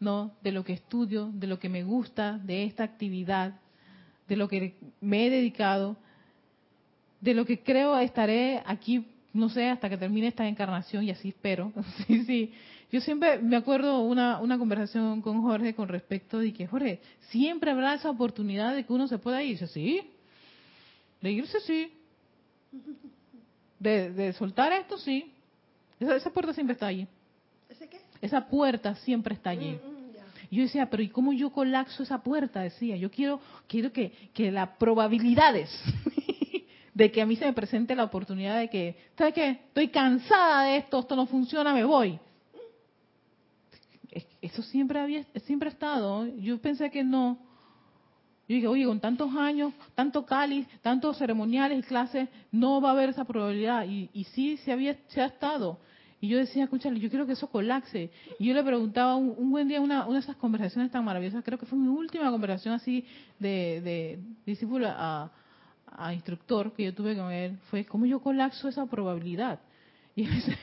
¿no? 0.00 0.32
de 0.42 0.52
lo 0.52 0.64
que 0.64 0.72
estudio, 0.72 1.30
de 1.34 1.46
lo 1.46 1.58
que 1.58 1.68
me 1.68 1.84
gusta, 1.84 2.38
de 2.38 2.64
esta 2.64 2.84
actividad, 2.84 3.60
de 4.26 4.36
lo 4.36 4.48
que 4.48 4.76
me 5.02 5.26
he 5.26 5.30
dedicado, 5.30 5.96
de 7.20 7.34
lo 7.34 7.44
que 7.44 7.60
creo 7.60 7.98
estaré 7.98 8.62
aquí, 8.64 9.06
no 9.34 9.50
sé, 9.50 9.68
hasta 9.68 9.90
que 9.90 9.98
termine 9.98 10.28
esta 10.28 10.48
encarnación 10.48 11.04
y 11.04 11.10
así 11.10 11.28
espero. 11.28 11.72
sí, 12.06 12.24
sí. 12.24 12.52
Yo 12.90 13.00
siempre 13.00 13.38
me 13.38 13.56
acuerdo 13.56 14.00
una, 14.00 14.40
una 14.40 14.58
conversación 14.58 15.20
con 15.20 15.42
Jorge 15.42 15.74
con 15.74 15.88
respecto 15.88 16.38
de 16.38 16.52
que, 16.52 16.66
Jorge, 16.66 17.00
siempre 17.28 17.70
habrá 17.70 17.94
esa 17.94 18.10
oportunidad 18.10 18.74
de 18.74 18.84
que 18.84 18.92
uno 18.92 19.06
se 19.08 19.18
pueda 19.18 19.42
irse, 19.42 19.66
sí. 19.66 20.02
De 21.20 21.32
irse, 21.32 21.60
sí 21.60 21.92
de, 23.78 24.32
soltar 24.34 24.72
esto, 24.72 24.98
sí. 24.98 25.32
Esa, 26.00 26.30
puerta 26.30 26.52
siempre 26.52 26.74
está 26.74 26.86
allí. 26.86 27.06
¿Ese 27.68 27.88
qué? 27.88 27.98
Esa 28.20 28.46
puerta 28.48 28.94
siempre 28.96 29.34
está 29.34 29.50
allí. 29.50 29.72
Mm, 29.72 29.88
mm, 29.88 29.98
y 30.50 30.56
yo 30.56 30.62
decía, 30.62 30.88
pero 30.88 31.02
¿y 31.02 31.08
cómo 31.08 31.32
yo 31.32 31.50
colapso 31.50 32.02
esa 32.02 32.22
puerta? 32.22 32.62
Decía, 32.62 32.96
yo 32.96 33.10
quiero, 33.10 33.40
quiero 33.66 33.92
que, 33.92 34.12
que 34.32 34.50
las 34.50 34.70
probabilidades 34.70 35.70
de 36.94 37.10
que 37.10 37.20
a 37.20 37.26
mí 37.26 37.36
se 37.36 37.44
me 37.44 37.52
presente 37.52 37.94
la 37.94 38.04
oportunidad 38.04 38.58
de 38.58 38.70
que, 38.70 38.96
¿sabes 39.16 39.34
qué? 39.34 39.50
Estoy 39.50 39.88
cansada 39.88 40.64
de 40.64 40.78
esto, 40.78 41.00
esto 41.00 41.16
no 41.16 41.26
funciona, 41.26 41.74
me 41.74 41.84
voy. 41.84 42.18
Eso 44.40 44.62
siempre 44.62 45.00
había, 45.00 45.24
siempre 45.46 45.68
ha 45.68 45.72
estado. 45.72 46.26
Yo 46.36 46.60
pensé 46.60 46.90
que 46.90 47.02
no. 47.02 47.38
Yo 48.48 48.54
dije, 48.54 48.66
oye, 48.66 48.86
con 48.86 49.00
tantos 49.00 49.34
años, 49.34 49.74
tanto 49.94 50.24
cáliz, 50.24 50.66
tantos 50.80 51.18
ceremoniales 51.18 51.80
y 51.80 51.82
clases, 51.82 52.28
no 52.50 52.80
va 52.80 52.90
a 52.90 52.92
haber 52.92 53.10
esa 53.10 53.24
probabilidad. 53.24 53.84
Y, 53.86 54.08
y 54.12 54.24
sí, 54.24 54.56
se, 54.58 54.72
había, 54.72 54.96
se 55.08 55.20
ha 55.20 55.26
estado. 55.26 55.78
Y 56.20 56.28
yo 56.28 56.38
decía, 56.38 56.64
escúchale, 56.64 56.98
yo 56.98 57.10
quiero 57.10 57.26
que 57.26 57.32
eso 57.32 57.48
colapse. 57.48 58.10
Y 58.38 58.46
yo 58.46 58.54
le 58.54 58.64
preguntaba 58.64 59.14
un, 59.16 59.50
buen 59.50 59.68
día, 59.68 59.80
una, 59.80 60.06
una, 60.06 60.14
de 60.14 60.24
esas 60.24 60.36
conversaciones 60.36 60.90
tan 60.90 61.04
maravillosas, 61.04 61.44
creo 61.44 61.58
que 61.58 61.66
fue 61.66 61.78
mi 61.78 61.88
última 61.88 62.30
conversación 62.30 62.74
así 62.74 63.04
de, 63.38 63.80
de 63.82 64.18
discípulo 64.44 64.88
a, 64.90 65.30
instructor 66.12 66.72
que 66.74 66.84
yo 66.84 66.94
tuve 66.94 67.16
con 67.16 67.32
él, 67.32 67.58
fue 67.70 67.84
cómo 67.84 68.06
yo 68.06 68.20
colapso 68.20 68.68
esa 68.68 68.86
probabilidad. 68.86 69.60
Y 70.14 70.26
dice, 70.26 70.56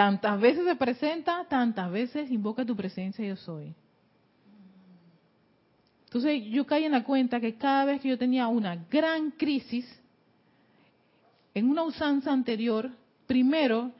tantas 0.00 0.40
veces 0.40 0.64
se 0.64 0.76
presenta, 0.76 1.44
tantas 1.44 1.90
veces 1.90 2.30
invoca 2.30 2.64
tu 2.64 2.74
presencia 2.74 3.22
yo 3.22 3.36
soy. 3.36 3.74
Entonces 6.04 6.42
yo 6.46 6.64
caí 6.64 6.84
en 6.84 6.92
la 6.92 7.04
cuenta 7.04 7.38
que 7.38 7.56
cada 7.56 7.84
vez 7.84 8.00
que 8.00 8.08
yo 8.08 8.16
tenía 8.16 8.48
una 8.48 8.76
gran 8.90 9.30
crisis, 9.32 9.84
en 11.52 11.68
una 11.68 11.82
usanza 11.82 12.32
anterior, 12.32 12.90
primero 13.26 13.92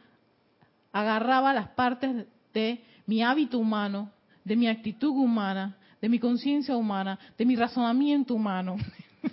agarraba 0.90 1.52
las 1.52 1.68
partes 1.68 2.24
de 2.54 2.82
mi 3.04 3.22
hábito 3.22 3.58
humano, 3.58 4.10
de 4.42 4.56
mi 4.56 4.68
actitud 4.68 5.10
humana, 5.10 5.76
de 6.00 6.08
mi 6.08 6.18
conciencia 6.18 6.78
humana, 6.78 7.18
de 7.36 7.44
mi 7.44 7.56
razonamiento 7.56 8.32
humano, 8.32 8.78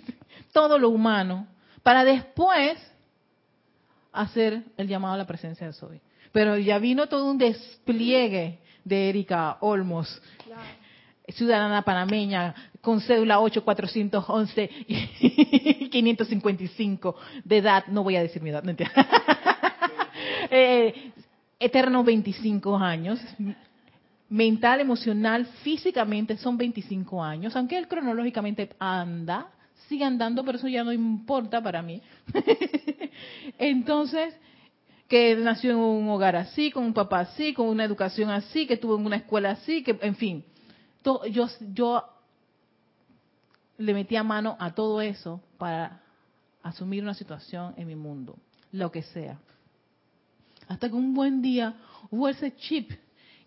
todo 0.52 0.78
lo 0.78 0.90
humano, 0.90 1.46
para 1.82 2.04
después 2.04 2.78
hacer 4.12 4.64
el 4.76 4.86
llamado 4.86 5.14
a 5.14 5.16
la 5.16 5.26
presencia 5.26 5.66
de 5.66 5.72
Soy. 5.72 6.02
Pero 6.38 6.56
ya 6.56 6.78
vino 6.78 7.08
todo 7.08 7.28
un 7.28 7.36
despliegue 7.36 8.60
de 8.84 9.08
Erika 9.08 9.58
Olmos 9.58 10.22
ciudadana 11.30 11.82
panameña 11.82 12.54
con 12.80 13.00
cédula 13.00 13.40
8411 13.40 14.70
555 15.90 17.16
de 17.44 17.56
edad, 17.56 17.86
no 17.88 18.04
voy 18.04 18.14
a 18.14 18.22
decir 18.22 18.40
mi 18.40 18.50
edad, 18.50 18.62
no 18.62 18.70
eh, 20.52 21.10
eternos 21.58 22.04
25 22.04 22.76
años, 22.76 23.18
mental, 24.28 24.80
emocional, 24.80 25.44
físicamente 25.64 26.36
son 26.36 26.56
25 26.56 27.20
años, 27.20 27.56
aunque 27.56 27.76
él 27.76 27.88
cronológicamente 27.88 28.70
anda, 28.78 29.48
sigue 29.88 30.04
andando, 30.04 30.44
pero 30.44 30.56
eso 30.56 30.68
ya 30.68 30.84
no 30.84 30.92
importa 30.92 31.60
para 31.60 31.82
mí. 31.82 32.00
Entonces, 33.58 34.36
que 35.08 35.34
nació 35.36 35.70
en 35.70 35.78
un 35.78 36.08
hogar 36.10 36.36
así, 36.36 36.70
con 36.70 36.84
un 36.84 36.92
papá 36.92 37.20
así, 37.20 37.54
con 37.54 37.68
una 37.68 37.84
educación 37.84 38.30
así, 38.30 38.66
que 38.66 38.74
estuvo 38.74 38.96
en 38.96 39.06
una 39.06 39.16
escuela 39.16 39.52
así, 39.52 39.82
que, 39.82 39.98
en 40.02 40.14
fin, 40.16 40.44
yo, 41.30 41.48
yo 41.72 42.04
le 43.78 43.94
metía 43.94 44.22
mano 44.22 44.56
a 44.60 44.74
todo 44.74 45.00
eso 45.00 45.40
para 45.56 46.02
asumir 46.62 47.02
una 47.02 47.14
situación 47.14 47.72
en 47.78 47.86
mi 47.86 47.96
mundo, 47.96 48.36
lo 48.70 48.92
que 48.92 49.02
sea. 49.02 49.38
Hasta 50.68 50.90
que 50.90 50.94
un 50.94 51.14
buen 51.14 51.40
día 51.40 51.74
hubo 52.10 52.28
ese 52.28 52.54
chip 52.56 52.90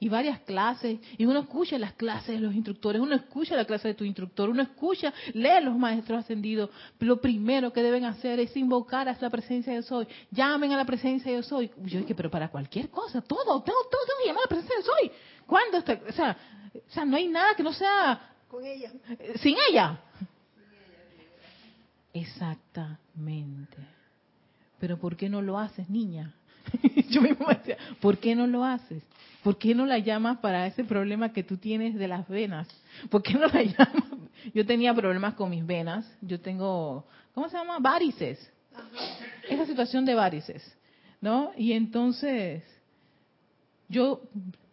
y 0.02 0.10
varias 0.10 0.40
clases, 0.40 1.00
y 1.16 1.26
uno 1.26 1.42
escucha 1.42 1.78
las 1.78 1.94
clases 1.94 2.30
de 2.34 2.40
los 2.40 2.56
instructores, 2.56 3.00
uno 3.00 3.14
escucha 3.14 3.56
la 3.56 3.66
clase 3.66 3.90
de 3.90 3.94
tu 3.94 4.04
instructor, 4.04 4.50
uno 4.50 4.64
escucha, 4.64 5.14
lee 5.34 5.64
los 5.64 5.78
maestros 5.78 6.18
ascendidos. 6.18 6.72
Lo 7.00 7.22
primero 7.22 7.72
que 7.72 7.84
deben 7.84 8.06
hacer 8.06 8.40
es 8.40 8.58
invocar 8.58 9.08
a 9.08 9.16
la 9.22 9.30
presencia 9.30 9.72
de 9.76 9.84
Soy. 9.84 10.08
Llamen 10.32 10.72
a 10.72 10.78
la 10.78 10.86
presencia 10.86 11.32
de 11.32 11.44
Soy. 11.44 11.70
Yo 11.84 12.00
dije, 12.00 12.16
pero 12.16 12.32
para 12.32 12.50
cualquier 12.50 12.90
cosa, 12.90 13.22
todo, 13.22 13.44
todo, 13.44 13.62
todo, 13.62 13.76
todo 13.92 14.26
llamar 14.26 14.40
a 14.40 14.46
la 14.46 14.50
presencia 14.50 14.76
de 14.76 14.84
Soy. 14.84 15.12
¿Cuándo? 15.46 15.78
Está? 15.78 16.00
O, 16.10 16.12
sea, 16.12 16.38
o 16.74 16.92
sea, 16.92 17.06
no 17.06 17.18
hay 17.18 17.28
nada 17.28 17.54
que 17.56 17.62
no 17.62 17.72
sea... 17.72 18.34
Con 18.48 18.66
ella. 18.66 18.92
Sin 19.36 19.56
ella. 19.70 20.02
Exactamente. 22.12 23.78
Pero 24.80 24.98
¿por 24.98 25.16
qué 25.16 25.30
no 25.30 25.44
lo 25.44 25.60
haces, 25.60 25.88
niña? 25.92 26.34
Yo 27.10 27.22
mismo 27.22 27.48
decía, 27.48 27.78
¿por 28.00 28.18
qué 28.18 28.36
no 28.36 28.48
lo 28.48 28.64
haces? 28.64 29.04
¿Por 29.44 29.58
qué 29.58 29.74
no 29.74 29.86
la 29.86 29.98
llamas 29.98 30.38
para 30.38 30.68
ese 30.68 30.84
problema 30.84 31.34
que 31.34 31.44
tú 31.44 31.58
tienes 31.58 31.96
de 31.96 32.08
las 32.08 32.28
venas? 32.28 32.68
¿Por 33.10 33.24
qué 33.24 33.34
no 33.34 33.48
la 33.48 33.64
llamas? 33.64 34.04
Yo 34.54 34.66
tenía 34.66 34.94
problemas 34.94 35.34
con 35.34 35.50
mis 35.50 35.66
venas. 35.66 36.06
Yo 36.22 36.40
tengo, 36.40 37.06
¿cómo 37.34 37.50
se 37.50 37.58
llama? 37.58 37.80
Varices. 37.80 38.52
Esa 39.50 39.66
situación 39.66 40.06
de 40.06 40.16
varices, 40.16 40.78
¿no? 41.20 41.52
Y 41.58 41.74
entonces, 41.74 42.64
yo, 43.90 44.22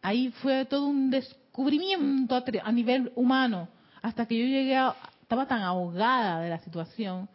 ahí 0.03 0.31
fue 0.43 0.65
todo 0.67 0.87
un 0.87 1.11
descubrimiento 1.11 2.37
a 2.63 2.73
nivel 2.73 3.11
humano, 3.17 3.69
hasta 4.01 4.27
que 4.27 4.39
yo 4.39 4.45
llegué 4.45 4.77
a, 4.77 4.95
estaba 5.23 5.47
tan 5.47 5.63
ahogada 5.63 6.41
de 6.41 6.51
la 6.51 6.59
situación, 6.61 7.29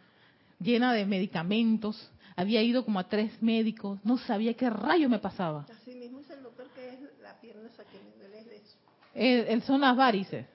llena 0.58 0.92
de 0.92 1.04
medicamentos, 1.04 2.10
había 2.36 2.62
ido 2.62 2.84
como 2.84 2.98
a 2.98 3.08
tres 3.08 3.40
médicos, 3.42 3.98
no 4.04 4.18
sabía 4.18 4.54
qué 4.54 4.68
rayo 4.70 5.08
me 5.08 5.18
pasaba. 5.18 5.66
Así 5.70 5.94
mismo 5.94 6.20
es 6.20 6.30
el 6.30 6.42
doctor 6.42 6.68
que 6.74 6.88
es 6.88 6.98
la 7.22 7.40
pierna 7.40 7.62
de 7.62 8.56
eso. 8.56 8.76
El, 9.14 9.62
son 9.62 9.80
las 9.80 9.96
varices. 9.96 10.46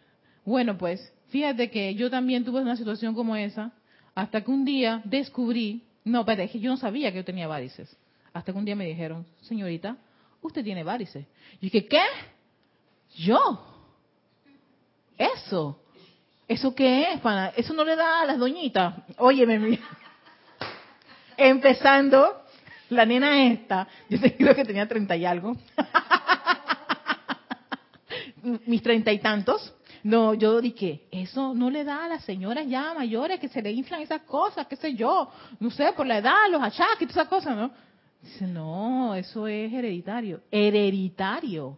Bueno, 0.43 0.77
pues, 0.77 1.13
fíjate 1.29 1.69
que 1.69 1.95
yo 1.95 2.09
también 2.09 2.43
tuve 2.43 2.61
una 2.61 2.75
situación 2.75 3.15
como 3.15 3.35
esa, 3.35 3.71
hasta 4.15 4.43
que 4.43 4.51
un 4.51 4.65
día 4.65 5.01
descubrí, 5.05 5.83
no, 6.03 6.25
pero 6.25 6.43
es 6.43 6.51
que 6.51 6.59
yo 6.59 6.69
no 6.69 6.77
sabía 6.77 7.11
que 7.11 7.17
yo 7.17 7.25
tenía 7.25 7.47
varices. 7.47 7.95
Hasta 8.33 8.51
que 8.51 8.57
un 8.57 8.65
día 8.65 8.75
me 8.75 8.85
dijeron, 8.85 9.25
señorita, 9.41 9.97
usted 10.41 10.63
tiene 10.63 10.83
varices. 10.83 11.25
Y 11.61 11.67
dije, 11.67 11.87
¿qué? 11.87 12.01
¿Yo? 13.15 13.65
¿Eso? 15.17 15.81
¿Eso 16.47 16.73
qué 16.73 17.13
es, 17.13 17.19
pana? 17.21 17.53
Eso 17.55 17.73
no 17.73 17.85
le 17.85 17.95
da 17.95 18.21
a 18.21 18.25
las 18.25 18.39
doñitas. 18.39 18.95
Óyeme, 19.17 19.59
mira 19.59 19.83
empezando, 21.39 22.43
la 22.89 23.05
nena 23.05 23.45
esta, 23.45 23.87
yo 24.09 24.19
creo 24.19 24.55
que 24.55 24.65
tenía 24.65 24.87
treinta 24.87 25.15
y 25.15 25.25
algo, 25.25 25.55
mis 28.65 28.81
treinta 28.81 29.11
y 29.11 29.19
tantos, 29.19 29.73
no, 30.03 30.33
yo 30.33 30.61
dije, 30.61 31.01
eso 31.11 31.53
no 31.53 31.69
le 31.69 31.83
da 31.83 32.05
a 32.05 32.07
las 32.07 32.23
señoras 32.23 32.65
ya 32.67 32.93
mayores 32.93 33.39
que 33.39 33.49
se 33.49 33.61
le 33.61 33.71
inflan 33.71 34.01
esas 34.01 34.21
cosas, 34.21 34.67
qué 34.67 34.75
sé 34.75 34.93
yo, 34.93 35.29
no 35.59 35.69
sé, 35.71 35.91
por 35.95 36.07
la 36.07 36.19
edad, 36.19 36.49
los 36.49 36.61
achaques, 36.61 37.07
todas 37.07 37.17
esas 37.17 37.27
cosas, 37.27 37.57
¿no? 37.57 37.71
Dice, 38.21 38.47
no, 38.47 39.15
eso 39.15 39.47
es 39.47 39.71
hereditario. 39.71 40.41
Hereditario. 40.51 41.77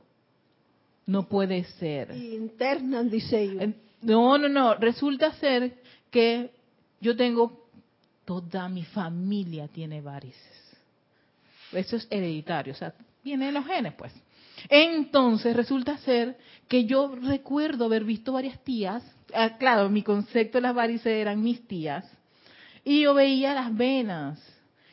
No 1.06 1.28
puede 1.28 1.64
ser. 1.64 2.16
Interna, 2.16 3.04
dice 3.04 3.76
No, 4.02 4.38
no, 4.38 4.48
no. 4.48 4.76
Resulta 4.76 5.34
ser 5.34 5.76
que 6.10 6.52
yo 7.00 7.16
tengo 7.16 7.61
toda 8.32 8.70
mi 8.70 8.84
familia 8.86 9.68
tiene 9.68 10.00
varices. 10.00 10.78
Eso 11.74 11.98
es 11.98 12.08
hereditario, 12.10 12.72
o 12.72 12.76
sea, 12.76 12.94
viene 13.24 13.48
de 13.48 13.52
los 13.52 13.66
genes, 13.66 13.94
pues. 13.94 14.14
Entonces 14.70 15.54
resulta 15.54 15.98
ser 15.98 16.38
que 16.70 16.86
yo 16.86 17.14
recuerdo 17.16 17.86
haber 17.86 18.06
visto 18.06 18.32
varias 18.32 18.58
tías, 18.64 19.04
ah, 19.34 19.58
claro, 19.58 19.90
mi 19.90 20.02
concepto 20.02 20.60
de 20.60 20.62
las 20.62 20.76
varices 20.76 21.08
eran 21.08 21.42
mis 21.42 21.68
tías, 21.68 22.06
y 22.86 23.02
yo 23.02 23.14
veía 23.14 23.54
las 23.54 23.76
venas 23.76 24.40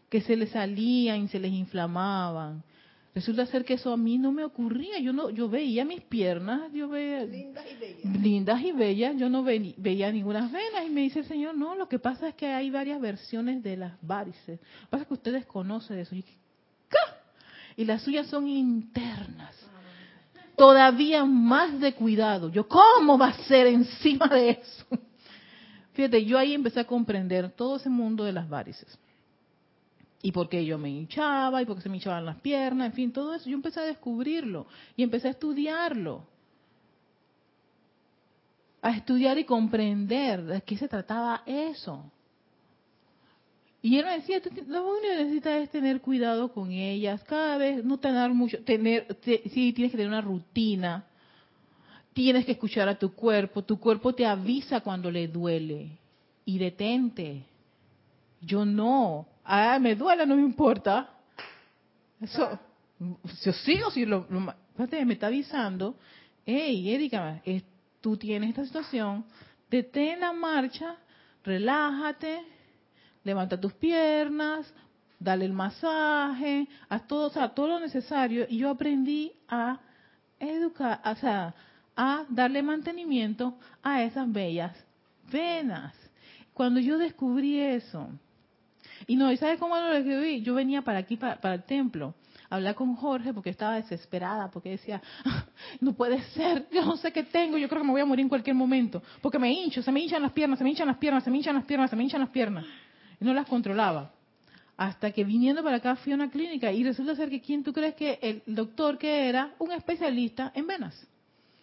que 0.09 0.21
se 0.21 0.37
les 0.37 0.51
salían 0.51 1.25
y 1.25 1.29
se 1.29 1.39
les 1.39 1.53
inflamaban. 1.53 2.65
Resulta 3.19 3.47
ser 3.47 3.65
que 3.65 3.75
eso 3.75 3.93
a 3.93 3.97
mí 3.97 4.17
no 4.17 4.31
me 4.31 4.45
ocurría. 4.45 5.01
Yo 5.01 5.13
no, 5.13 5.29
yo 5.31 5.49
veía 5.49 5.85
mis 5.85 6.03
piernas, 6.03 6.73
yo 6.73 6.89
veía 6.89 7.25
lindas 7.25 7.65
y 7.69 7.75
bellas. 7.75 8.23
Lindas 8.23 8.63
y 8.63 8.71
bellas. 8.71 9.17
Yo 9.17 9.29
no 9.29 9.43
veía 9.43 10.13
ninguna 10.13 10.47
venas 10.47 10.87
y 10.87 10.91
me 10.91 11.01
dice 11.01 11.19
el 11.19 11.25
Señor, 11.25 11.57
no, 11.57 11.75
lo 11.75 11.89
que 11.89 11.99
pasa 11.99 12.29
es 12.29 12.37
que 12.37 12.47
hay 12.47 12.71
varias 12.71 13.01
versiones 13.01 13.61
de 13.65 13.77
las 13.77 13.95
varices. 14.03 14.61
Lo 14.61 14.81
que 14.83 14.87
pasa 14.91 15.03
es 15.03 15.09
que 15.09 15.15
ustedes 15.15 15.47
conocen 15.47 15.99
eso. 15.99 16.15
Y, 16.15 16.25
y 17.77 17.85
las 17.85 18.03
suyas 18.03 18.29
son 18.29 18.47
internas. 18.47 19.53
Todavía 20.57 21.25
más 21.25 21.81
de 21.81 21.95
cuidado. 21.95 22.51
Yo, 22.51 22.69
¿cómo 22.69 23.19
va 23.19 23.31
a 23.31 23.45
ser 23.49 23.67
encima 23.67 24.29
de 24.29 24.51
eso? 24.51 24.87
Fíjate, 25.93 26.25
yo 26.25 26.39
ahí 26.39 26.55
empecé 26.55 26.79
a 26.79 26.85
comprender 26.85 27.51
todo 27.51 27.79
ese 27.79 27.89
mundo 27.89 28.23
de 28.23 28.33
las 28.33 28.49
varices 28.49 28.97
y 30.23 30.33
porque 30.33 30.65
yo 30.65 30.79
me 30.79 30.91
hinchaba 30.91 31.63
y 31.63 31.67
porque 31.67 31.83
se 31.83 31.89
me 31.89 31.97
hinchaban 31.97 32.25
las 32.25 32.41
piernas, 32.41 32.89
en 32.89 32.93
fin, 32.93 33.13
todo 33.13 33.35
eso. 33.35 33.49
Yo 33.49 33.55
empecé 33.55 33.81
a 33.81 33.85
descubrirlo 33.85 34.67
y 34.97 35.03
empecé 35.03 35.29
a 35.29 35.33
estudiarlo. 35.33 36.27
A 38.83 38.91
estudiar 38.91 39.39
y 39.39 39.45
comprender 39.45 40.45
de 40.45 40.61
qué 40.63 40.77
se 40.77 40.89
trataba 40.89 41.43
eso. 41.47 42.11
Y 43.81 43.97
él 43.97 44.05
me 44.05 44.19
decía, 44.19 44.41
lo 44.67 44.89
único 44.89 45.03
que 45.03 45.17
necesitas 45.25 45.63
es 45.63 45.71
tener 45.71 46.01
cuidado 46.01 46.53
con 46.53 46.73
ellas, 46.73 47.23
cada 47.25 47.57
vez 47.59 47.85
no 47.85 47.99
tener 47.99 48.31
mucho, 48.31 48.63
tener, 48.65 49.07
sí, 49.23 49.73
tienes 49.73 49.93
que 49.93 49.97
tener 49.97 50.09
una 50.09 50.21
rutina, 50.21 51.07
tienes 52.13 52.45
que 52.45 52.53
escuchar 52.53 52.89
a 52.89 52.99
tu 52.99 53.15
cuerpo, 53.15 53.63
tu 53.63 53.79
cuerpo 53.79 54.13
te 54.15 54.27
avisa 54.27 54.81
cuando 54.81 55.13
le 55.13 55.29
duele 55.29 55.97
y 56.45 56.59
detente. 56.59 57.45
Yo 58.41 58.65
no, 58.65 59.27
ah, 59.45 59.79
me 59.81 59.95
duele, 59.95 60.27
no 60.27 60.37
me 60.37 60.43
importa. 60.43 61.11
Eso, 62.21 62.59
yo 63.43 63.53
sigo, 63.53 63.91
si 63.91 64.05
lo, 64.05 64.27
lo, 64.29 64.41
me 64.41 65.13
está 65.13 65.27
avisando, 65.27 65.97
hey, 66.45 66.93
Erika, 66.93 67.41
tú 68.01 68.17
tienes 68.17 68.51
esta 68.51 68.65
situación, 68.65 69.25
detén 69.71 70.21
la 70.21 70.33
marcha, 70.33 70.97
relájate, 71.45 72.43
levanta 73.25 73.61
tus 73.61 73.73
piernas, 73.75 74.73
dale 75.19 75.45
el 75.45 75.53
masaje, 75.53 76.69
haz 76.89 77.07
todo, 77.07 77.27
o 77.27 77.31
sea, 77.31 77.49
todo 77.49 77.69
lo 77.69 77.81
necesario. 77.81 78.47
Y 78.49 78.59
yo 78.59 78.71
aprendí 78.71 79.33
a 79.49 79.81
educar, 80.39 81.01
o 81.05 81.15
sea, 81.17 81.55
a 81.97 82.25
darle 82.29 82.63
mantenimiento 82.63 83.59
a 83.83 84.03
esas 84.03 84.31
bellas 84.31 84.77
venas. 85.31 85.95
Cuando 86.55 86.81
yo 86.81 86.99
descubrí 86.99 87.59
eso, 87.61 88.09
y 89.07 89.17
no, 89.17 89.31
¿y 89.33 89.37
sabes 89.37 89.59
cómo 89.59 89.77
lo 89.77 90.03
vi? 90.03 90.43
Yo 90.43 90.55
venía 90.55 90.83
para 90.83 90.99
aquí, 90.99 91.17
para, 91.17 91.55
el 91.55 91.63
templo, 91.65 92.15
a 92.51 92.57
hablar 92.57 92.75
con 92.75 92.95
Jorge 92.97 93.33
porque 93.33 93.51
estaba 93.51 93.77
desesperada, 93.77 94.51
porque 94.51 94.71
decía, 94.71 95.01
no 95.81 95.93
puede 95.93 96.23
ser, 96.31 96.67
yo 96.73 96.85
no 96.85 96.97
sé 96.97 97.13
qué 97.13 97.23
tengo, 97.23 97.59
yo 97.59 97.69
creo 97.69 97.83
que 97.83 97.87
me 97.87 97.93
voy 97.93 98.01
a 98.01 98.07
morir 98.07 98.23
en 98.23 98.29
cualquier 98.29 98.57
momento, 98.57 99.03
porque 99.21 99.39
me 99.39 99.53
hincho, 99.53 99.83
se 99.83 99.93
me 99.93 100.01
hinchan 100.01 100.23
las 100.23 100.33
piernas, 100.33 100.59
se 100.59 100.65
me 100.65 100.71
hinchan 100.71 100.89
las 100.89 100.99
piernas, 100.99 101.25
se 101.25 101.31
me 101.31 101.37
hinchan 101.39 101.55
las 101.55 101.65
piernas, 101.65 101.91
se 101.91 101.97
me 101.97 102.05
hinchan 102.05 102.21
las 102.21 102.31
piernas. 102.31 102.65
Y 103.21 103.25
no 103.25 103.35
las 103.35 103.47
controlaba. 103.47 104.13
Hasta 104.77 105.11
que 105.11 105.25
viniendo 105.25 105.65
para 105.65 105.79
acá 105.79 105.97
fui 105.97 106.13
a 106.13 106.15
una 106.15 106.31
clínica 106.31 106.71
y 106.71 106.85
resulta 106.85 107.17
ser 107.17 107.29
que 107.31 107.41
quién 107.41 107.65
tú 107.65 107.73
crees 107.73 107.97
que 107.97 108.19
el 108.23 108.43
doctor 108.47 108.97
que 108.97 109.29
era 109.29 109.55
un 109.59 109.73
especialista 109.73 110.53
en 110.55 110.69
venas. 110.69 111.07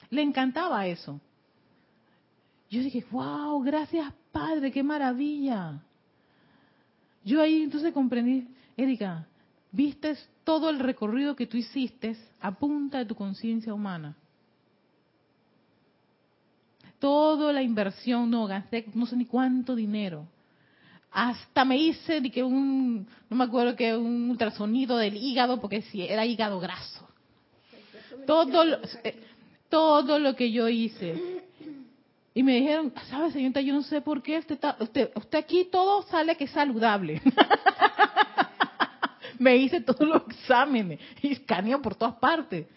Le 0.10 0.22
encantaba 0.22 0.86
eso. 0.86 1.22
Yo 2.70 2.82
dije, 2.82 3.06
wow, 3.12 3.62
gracias 3.64 4.12
Padre, 4.34 4.70
qué 4.70 4.84
maravilla. 4.84 5.82
Yo 7.26 7.42
ahí 7.42 7.64
entonces 7.64 7.92
comprendí, 7.92 8.48
Erika, 8.78 9.28
vistes 9.72 10.30
todo 10.46 10.70
el 10.70 10.80
recorrido 10.80 11.36
que 11.36 11.48
tú 11.48 11.58
hiciste 11.58 12.16
a 12.40 12.52
punta 12.52 13.00
de 13.00 13.06
tu 13.06 13.16
conciencia 13.16 13.74
humana. 13.74 14.16
toda 17.06 17.54
la 17.54 17.62
inversión, 17.62 18.32
no, 18.32 18.48
gasté 18.48 18.84
no 18.96 19.06
sé 19.06 19.16
ni 19.16 19.26
cuánto 19.26 19.76
dinero. 19.76 20.28
Hasta 21.12 21.64
me 21.64 21.78
hice 21.78 22.20
que 22.32 22.44
un, 22.44 23.08
no 23.30 23.38
me 23.38 23.44
acuerdo 23.44 23.76
que 23.76 23.96
un 23.96 24.30
ultrasonido 24.32 24.98
del 24.98 25.16
hígado, 25.16 25.62
porque 25.62 25.84
si 25.84 26.02
era 26.02 26.26
hígado 26.26 26.60
graso. 26.60 27.08
Todo 28.26 28.80
eh, 29.04 29.24
todo 29.70 30.18
lo 30.18 30.36
que 30.36 30.52
yo 30.52 30.68
hice. 30.68 31.45
Y 32.38 32.44
me 32.44 32.56
dijeron, 32.56 32.94
¿sabes, 33.10 33.32
señorita? 33.32 33.62
Yo 33.62 33.74
no 33.74 33.82
sé 33.82 34.02
por 34.02 34.22
qué 34.22 34.38
usted, 34.38 34.60
usted, 34.82 35.10
usted 35.16 35.40
aquí 35.40 35.70
todo 35.72 36.02
sale 36.04 36.36
que 36.36 36.44
es 36.44 36.52
saludable. 36.52 37.22
me 39.40 39.56
hice 39.56 39.80
todos 39.80 40.06
los 40.06 40.24
exámenes 40.28 41.00
y 41.22 41.32
escaneo 41.32 41.82
por 41.82 41.96
todas 41.96 42.16
partes. 42.16 42.68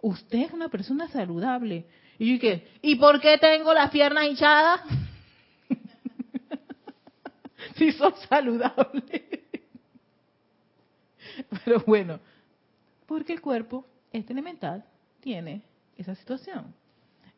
Usted 0.00 0.38
es 0.38 0.52
una 0.52 0.68
persona 0.68 1.08
saludable. 1.08 1.84
Y 2.16 2.28
yo 2.28 2.32
dije, 2.34 2.68
¿y 2.80 2.94
por 2.94 3.20
qué 3.20 3.38
tengo 3.38 3.74
las 3.74 3.90
piernas 3.90 4.24
hinchadas? 4.24 4.82
si 7.74 7.90
son 7.90 8.14
saludables. 8.28 9.22
Pero 11.64 11.82
bueno, 11.84 12.20
porque 13.04 13.32
el 13.32 13.40
cuerpo, 13.40 13.84
este 14.12 14.32
elemental, 14.32 14.84
tiene 15.18 15.62
esa 15.96 16.14
situación. 16.14 16.72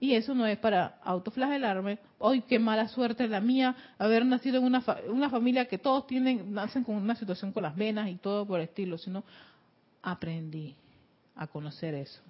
Y 0.00 0.14
eso 0.14 0.34
no 0.34 0.46
es 0.46 0.58
para 0.58 0.98
autoflagelarme. 1.04 1.98
Hoy 2.18 2.40
qué 2.40 2.58
mala 2.58 2.88
suerte 2.88 3.28
la 3.28 3.40
mía 3.40 3.76
haber 3.98 4.24
nacido 4.24 4.58
en 4.58 4.64
una, 4.64 4.82
una 5.08 5.28
familia 5.28 5.66
que 5.66 5.76
todos 5.76 6.06
tienen, 6.06 6.54
nacen 6.54 6.84
con 6.84 6.96
una 6.96 7.14
situación 7.14 7.52
con 7.52 7.62
las 7.62 7.76
venas 7.76 8.08
y 8.08 8.14
todo 8.14 8.46
por 8.46 8.60
el 8.60 8.64
estilo, 8.64 8.96
sino 8.96 9.22
aprendí 10.02 10.74
a 11.36 11.46
conocer 11.46 11.94
eso. 11.94 12.22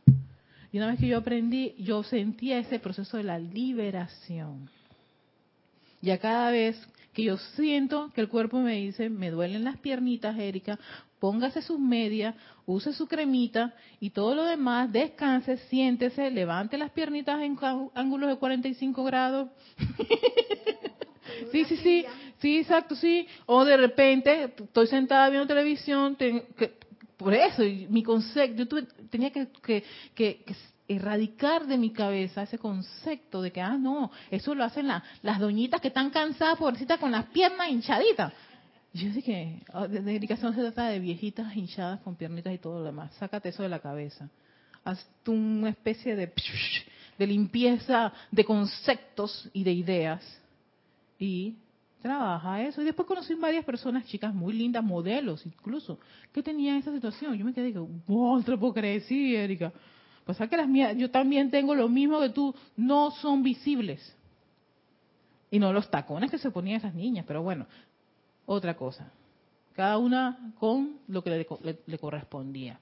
Y 0.72 0.78
una 0.78 0.88
vez 0.88 0.98
que 0.98 1.06
yo 1.06 1.18
aprendí, 1.18 1.74
yo 1.78 2.02
sentía 2.02 2.58
ese 2.58 2.80
proceso 2.80 3.16
de 3.16 3.24
la 3.24 3.38
liberación. 3.38 4.68
Y 6.02 6.10
a 6.10 6.18
cada 6.18 6.50
vez 6.50 6.76
que 7.12 7.24
yo 7.24 7.36
siento 7.36 8.10
que 8.14 8.20
el 8.20 8.28
cuerpo 8.28 8.58
me 8.60 8.76
dice, 8.76 9.10
me 9.10 9.30
duelen 9.30 9.64
las 9.64 9.78
piernitas, 9.78 10.38
Erika, 10.38 10.78
póngase 11.20 11.62
sus 11.62 11.78
medias, 11.78 12.34
use 12.66 12.92
su 12.92 13.06
cremita 13.06 13.74
y 14.00 14.10
todo 14.10 14.34
lo 14.34 14.44
demás, 14.44 14.90
descanse, 14.90 15.58
siéntese, 15.68 16.30
levante 16.30 16.78
las 16.78 16.90
piernitas 16.90 17.40
en 17.42 17.56
ángulos 17.94 18.30
de 18.30 18.36
45 18.36 19.04
grados. 19.04 19.50
sí, 21.52 21.64
sí, 21.66 21.76
sí, 21.76 22.06
sí, 22.38 22.58
exacto, 22.58 22.96
sí. 22.96 23.28
O 23.46 23.64
de 23.64 23.76
repente 23.76 24.44
estoy 24.44 24.86
sentada 24.86 25.28
viendo 25.28 25.46
televisión, 25.46 26.16
por 27.16 27.34
eso, 27.34 27.62
mi 27.90 28.02
concepto, 28.02 28.64
yo 28.64 28.86
tenía 29.10 29.30
que, 29.30 29.48
que, 29.62 29.84
que, 30.14 30.42
erradicar 30.88 31.66
de 31.66 31.78
mi 31.78 31.90
cabeza 31.90 32.42
ese 32.42 32.58
concepto 32.58 33.42
de 33.42 33.52
que, 33.52 33.60
ah, 33.60 33.76
no, 33.78 34.10
eso 34.30 34.54
lo 34.56 34.64
hacen 34.64 34.88
las 34.88 35.38
doñitas 35.38 35.80
que 35.80 35.88
están 35.88 36.10
cansadas, 36.10 36.58
pobrecita 36.58 36.98
con 36.98 37.12
las 37.12 37.26
piernas 37.26 37.68
hinchaditas. 37.68 38.32
Yo 38.92 39.08
dije, 39.10 39.62
oh, 39.72 39.86
de 39.86 40.00
dedicación 40.00 40.54
se 40.54 40.60
trata 40.62 40.88
de 40.88 40.98
viejitas 40.98 41.54
hinchadas 41.56 42.00
con 42.00 42.16
piernitas 42.16 42.52
y 42.52 42.58
todo 42.58 42.80
lo 42.80 42.84
demás. 42.84 43.14
Sácate 43.14 43.50
eso 43.50 43.62
de 43.62 43.68
la 43.68 43.78
cabeza. 43.78 44.28
Haz 44.84 45.06
una 45.26 45.68
especie 45.68 46.16
de, 46.16 46.32
de 47.18 47.26
limpieza 47.26 48.12
de 48.30 48.44
conceptos 48.44 49.48
y 49.52 49.62
de 49.62 49.72
ideas. 49.72 50.40
Y 51.18 51.54
trabaja 52.00 52.62
eso. 52.62 52.82
Y 52.82 52.84
después 52.84 53.06
conocí 53.06 53.34
varias 53.34 53.64
personas, 53.64 54.06
chicas 54.06 54.34
muy 54.34 54.54
lindas, 54.54 54.82
modelos 54.82 55.46
incluso, 55.46 56.00
que 56.32 56.42
tenían 56.42 56.76
esa 56.76 56.92
situación. 56.92 57.36
Yo 57.36 57.44
me 57.44 57.52
quedé, 57.52 57.72
wow, 57.72 58.42
te 58.42 58.56
puedo 58.56 58.74
creer, 58.74 59.02
sí, 59.02 59.36
Erika. 59.36 59.72
Pues 60.24 60.38
que 60.38 60.56
las 60.56 60.68
mías, 60.68 60.96
yo 60.96 61.10
también 61.10 61.50
tengo 61.50 61.74
lo 61.74 61.88
mismo 61.88 62.20
que 62.20 62.30
tú, 62.30 62.54
no 62.76 63.10
son 63.12 63.42
visibles. 63.42 64.16
Y 65.50 65.58
no 65.58 65.72
los 65.72 65.90
tacones 65.90 66.30
que 66.30 66.38
se 66.38 66.50
ponían 66.50 66.78
esas 66.78 66.94
niñas, 66.94 67.24
pero 67.26 67.42
bueno, 67.42 67.66
otra 68.50 68.74
cosa. 68.74 69.12
Cada 69.74 69.96
una 69.98 70.52
con 70.58 70.98
lo 71.06 71.22
que 71.22 71.46
le, 71.86 71.98
correspondía. 71.98 72.80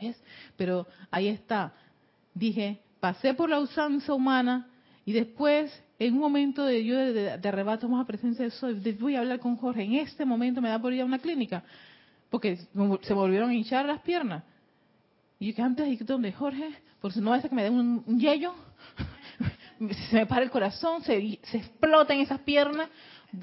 ¿Ves? 0.00 0.22
Pero 0.56 0.86
ahí 1.10 1.26
está. 1.26 1.72
Dije, 2.32 2.80
pasé 3.00 3.34
por 3.34 3.50
la 3.50 3.58
usanza 3.58 4.14
humana 4.14 4.68
y 5.04 5.12
después, 5.12 5.72
en 5.98 6.14
un 6.14 6.20
momento 6.20 6.64
de 6.64 6.84
yo 6.84 6.96
de, 6.96 7.30
arrebato 7.32 7.88
más 7.88 8.02
a 8.02 8.06
presencia 8.06 8.44
de 8.44 8.52
soy, 8.52 8.74
voy 9.00 9.16
a 9.16 9.20
hablar 9.20 9.40
con 9.40 9.56
Jorge. 9.56 9.82
En 9.82 9.94
este 9.94 10.24
momento 10.24 10.62
me 10.62 10.68
da 10.68 10.80
por 10.80 10.92
ir 10.92 11.02
a 11.02 11.06
una 11.06 11.18
clínica 11.18 11.64
porque 12.30 12.56
se 13.02 13.12
volvieron 13.12 13.50
a 13.50 13.54
hinchar 13.54 13.84
las 13.84 14.00
piernas. 14.00 14.44
Y 15.40 15.52
yo 15.52 15.64
antes 15.64 15.86
dije, 15.86 16.04
¿dónde, 16.04 16.32
Jorge? 16.32 16.70
Por 17.00 17.12
si 17.12 17.20
no 17.20 17.32
hace 17.32 17.48
que 17.48 17.54
me 17.54 17.64
dé 17.64 17.70
un, 17.70 18.04
un 18.06 18.20
yello, 18.20 18.54
se 20.08 20.16
me 20.16 20.26
para 20.26 20.42
el 20.42 20.50
corazón, 20.50 21.02
se, 21.02 21.40
se 21.42 21.58
explota 21.58 22.14
en 22.14 22.20
esas 22.20 22.38
piernas 22.40 22.88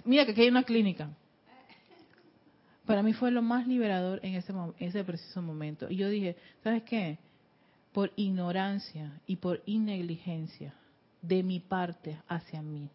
mira 0.05 0.25
que 0.25 0.31
aquí 0.31 0.41
hay 0.41 0.49
una 0.49 0.63
clínica. 0.63 1.09
Para 2.85 3.03
mí 3.03 3.13
fue 3.13 3.29
lo 3.31 3.41
más 3.41 3.67
liberador 3.67 4.19
en 4.23 4.35
ese, 4.35 4.53
ese 4.79 5.03
preciso 5.03 5.41
momento. 5.41 5.89
Y 5.89 5.97
yo 5.97 6.09
dije, 6.09 6.35
¿sabes 6.63 6.83
qué? 6.83 7.19
Por 7.93 8.11
ignorancia 8.15 9.21
y 9.27 9.35
por 9.35 9.61
innegligencia 9.65 10.73
de 11.21 11.43
mi 11.43 11.59
parte 11.59 12.19
hacia 12.27 12.61
mí. 12.61 12.89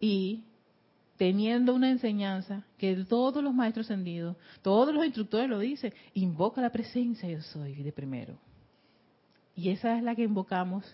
Y 0.00 0.44
teniendo 1.16 1.74
una 1.74 1.90
enseñanza 1.90 2.64
que 2.78 2.94
todos 3.04 3.42
los 3.42 3.52
maestros 3.52 3.86
ascendidos, 3.86 4.36
todos 4.62 4.94
los 4.94 5.04
instructores 5.04 5.48
lo 5.48 5.58
dicen, 5.58 5.92
invoca 6.14 6.60
la 6.60 6.70
presencia 6.70 7.28
yo 7.28 7.42
soy 7.42 7.74
de 7.74 7.92
primero. 7.92 8.38
Y 9.56 9.70
esa 9.70 9.96
es 9.96 10.04
la 10.04 10.14
que 10.14 10.22
invocamos 10.22 10.84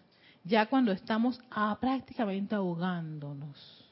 ya 0.45 0.67
cuando 0.67 0.93
estamos 0.93 1.41
ah, 1.51 1.77
prácticamente 1.81 2.55
ahogándonos. 2.55 3.85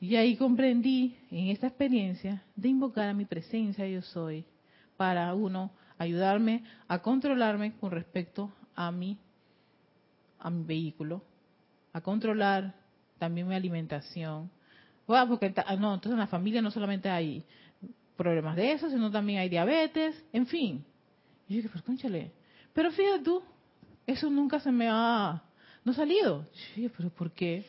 Y 0.00 0.16
ahí 0.16 0.36
comprendí 0.36 1.16
en 1.30 1.48
esta 1.48 1.68
experiencia 1.68 2.42
de 2.54 2.68
invocar 2.68 3.08
a 3.08 3.14
mi 3.14 3.24
presencia 3.24 3.88
yo 3.88 4.02
soy 4.02 4.44
para 4.96 5.32
uno 5.34 5.70
ayudarme 5.98 6.64
a 6.86 7.00
controlarme 7.00 7.72
con 7.76 7.90
respecto 7.90 8.52
a 8.74 8.90
mi 8.90 9.18
a 10.38 10.50
mi 10.50 10.64
vehículo, 10.64 11.22
a 11.92 12.00
controlar 12.00 12.74
también 13.18 13.48
mi 13.48 13.54
alimentación. 13.54 14.50
Bueno, 15.06 15.28
porque 15.28 15.48
no, 15.78 15.94
entonces 15.94 16.12
en 16.12 16.18
la 16.18 16.26
familia 16.26 16.60
no 16.60 16.70
solamente 16.70 17.08
hay 17.08 17.42
problemas 18.16 18.54
de 18.54 18.72
eso, 18.72 18.90
sino 18.90 19.10
también 19.10 19.38
hay 19.38 19.48
diabetes, 19.48 20.22
en 20.32 20.46
fin. 20.46 20.84
Y 21.48 21.54
yo 21.54 21.56
dije, 21.56 21.68
pues 21.70 21.82
conchale, 21.82 22.32
pero 22.74 22.90
fíjate 22.90 23.24
tú, 23.24 23.42
eso 24.06 24.30
nunca 24.30 24.60
se 24.60 24.70
me 24.70 24.88
ha 24.88 25.42
no 25.86 25.92
salido. 25.92 26.44
Sí, 26.74 26.90
pero 26.96 27.10
¿por 27.10 27.30
qué? 27.30 27.64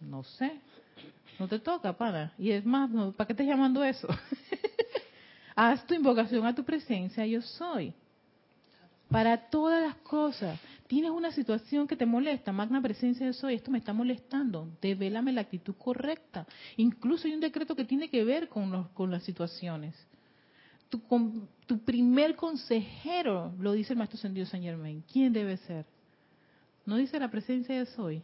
No 0.00 0.22
sé. 0.22 0.60
No 1.36 1.48
te 1.48 1.58
toca, 1.58 1.92
pana. 1.92 2.32
Y 2.38 2.52
es 2.52 2.64
más, 2.64 2.88
¿para 3.16 3.26
qué 3.26 3.32
estás 3.32 3.46
llamando 3.46 3.82
eso? 3.82 4.06
Haz 5.56 5.84
tu 5.84 5.94
invocación 5.94 6.46
a 6.46 6.54
tu 6.54 6.64
presencia, 6.64 7.26
yo 7.26 7.42
soy. 7.42 7.92
Para 9.10 9.48
todas 9.50 9.82
las 9.82 9.96
cosas. 9.96 10.60
Tienes 10.86 11.10
una 11.10 11.32
situación 11.32 11.88
que 11.88 11.96
te 11.96 12.06
molesta, 12.06 12.52
magna 12.52 12.80
presencia 12.80 13.26
yo 13.26 13.32
soy, 13.32 13.54
esto 13.54 13.72
me 13.72 13.78
está 13.78 13.92
molestando, 13.92 14.68
devélame 14.80 15.32
la 15.32 15.40
actitud 15.40 15.74
correcta. 15.74 16.46
Incluso 16.76 17.26
hay 17.26 17.34
un 17.34 17.40
decreto 17.40 17.74
que 17.74 17.84
tiene 17.84 18.08
que 18.08 18.22
ver 18.22 18.48
con, 18.48 18.70
los, 18.70 18.88
con 18.90 19.10
las 19.10 19.24
situaciones. 19.24 19.96
Tu, 20.88 21.00
tu 21.66 21.78
primer 21.80 22.36
consejero, 22.36 23.52
lo 23.58 23.72
dice 23.72 23.92
el 23.92 23.98
maestro 23.98 24.18
Sendido 24.18 24.46
San 24.46 24.62
Germain, 24.62 25.02
¿quién 25.12 25.32
debe 25.32 25.56
ser? 25.58 25.84
¿No 26.84 26.96
dice 26.96 27.18
la 27.18 27.30
presencia 27.30 27.76
de 27.76 27.86
soy? 27.86 28.22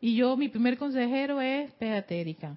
Y 0.00 0.14
yo, 0.14 0.36
mi 0.36 0.48
primer 0.48 0.78
consejero 0.78 1.40
es, 1.40 1.72
Erika, 1.80 2.56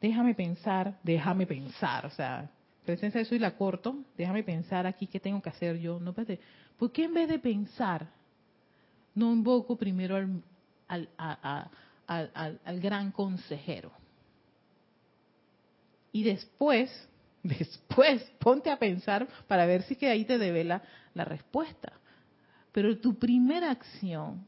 déjame 0.00 0.34
pensar, 0.34 0.98
déjame 1.02 1.46
pensar, 1.46 2.06
o 2.06 2.10
sea, 2.10 2.50
presencia 2.84 3.18
de 3.18 3.26
soy 3.26 3.38
la 3.38 3.56
corto, 3.56 3.96
déjame 4.16 4.42
pensar 4.42 4.86
aquí 4.86 5.06
qué 5.06 5.20
tengo 5.20 5.42
que 5.42 5.50
hacer 5.50 5.78
yo. 5.78 6.00
No, 6.00 6.14
¿por 6.14 6.92
qué 6.92 7.04
en 7.04 7.14
vez 7.14 7.28
de 7.28 7.38
pensar, 7.38 8.08
no 9.14 9.32
invoco 9.32 9.76
primero 9.76 10.16
al, 10.16 11.08
al, 11.16 12.60
al 12.64 12.80
gran 12.80 13.10
consejero? 13.10 13.90
Y 16.16 16.22
después, 16.22 16.90
después, 17.42 18.22
ponte 18.38 18.70
a 18.70 18.78
pensar 18.78 19.28
para 19.46 19.66
ver 19.66 19.82
si 19.82 19.96
que 19.96 20.08
ahí 20.08 20.24
te 20.24 20.38
devela 20.38 20.82
la 21.12 21.26
respuesta. 21.26 21.92
Pero 22.72 22.98
tu 22.98 23.18
primera 23.18 23.70
acción 23.70 24.46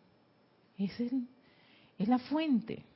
es, 0.79 0.99
es 0.99 2.09
la 2.09 2.19
fuente. 2.21 2.87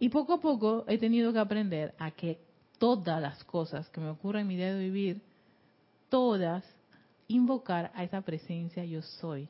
Y 0.00 0.08
poco 0.08 0.32
a 0.32 0.40
poco 0.40 0.84
he 0.88 0.98
tenido 0.98 1.32
que 1.32 1.38
aprender 1.38 1.94
a 1.96 2.10
que 2.10 2.40
todas 2.78 3.22
las 3.22 3.44
cosas 3.44 3.88
que 3.90 4.00
me 4.00 4.08
ocurren 4.08 4.42
en 4.42 4.48
mi 4.48 4.56
día 4.56 4.74
de 4.74 4.80
vivir, 4.80 5.22
todas, 6.08 6.64
invocar 7.28 7.92
a 7.94 8.02
esa 8.02 8.22
presencia 8.22 8.84
yo 8.84 9.00
soy. 9.00 9.48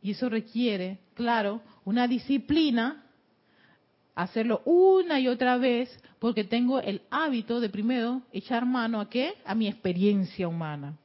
Y 0.00 0.12
eso 0.12 0.30
requiere, 0.30 1.00
claro, 1.12 1.60
una 1.84 2.08
disciplina 2.08 3.04
hacerlo 4.18 4.62
una 4.64 5.20
y 5.20 5.28
otra 5.28 5.58
vez 5.58 5.88
porque 6.18 6.42
tengo 6.42 6.80
el 6.80 7.02
hábito 7.08 7.60
de 7.60 7.68
primero 7.68 8.20
echar 8.32 8.66
mano 8.66 9.00
a 9.00 9.08
qué? 9.08 9.34
A 9.44 9.54
mi 9.54 9.68
experiencia 9.68 10.48
humana, 10.48 10.98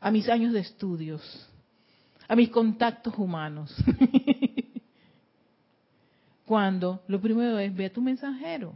a 0.00 0.10
mis 0.10 0.30
años 0.30 0.54
de 0.54 0.60
estudios, 0.60 1.20
a 2.26 2.34
mis 2.34 2.48
contactos 2.48 3.12
humanos. 3.18 3.76
Cuando 6.46 7.02
lo 7.06 7.20
primero 7.20 7.58
es 7.58 7.76
ve 7.76 7.84
a 7.84 7.92
tu 7.92 8.00
mensajero, 8.00 8.72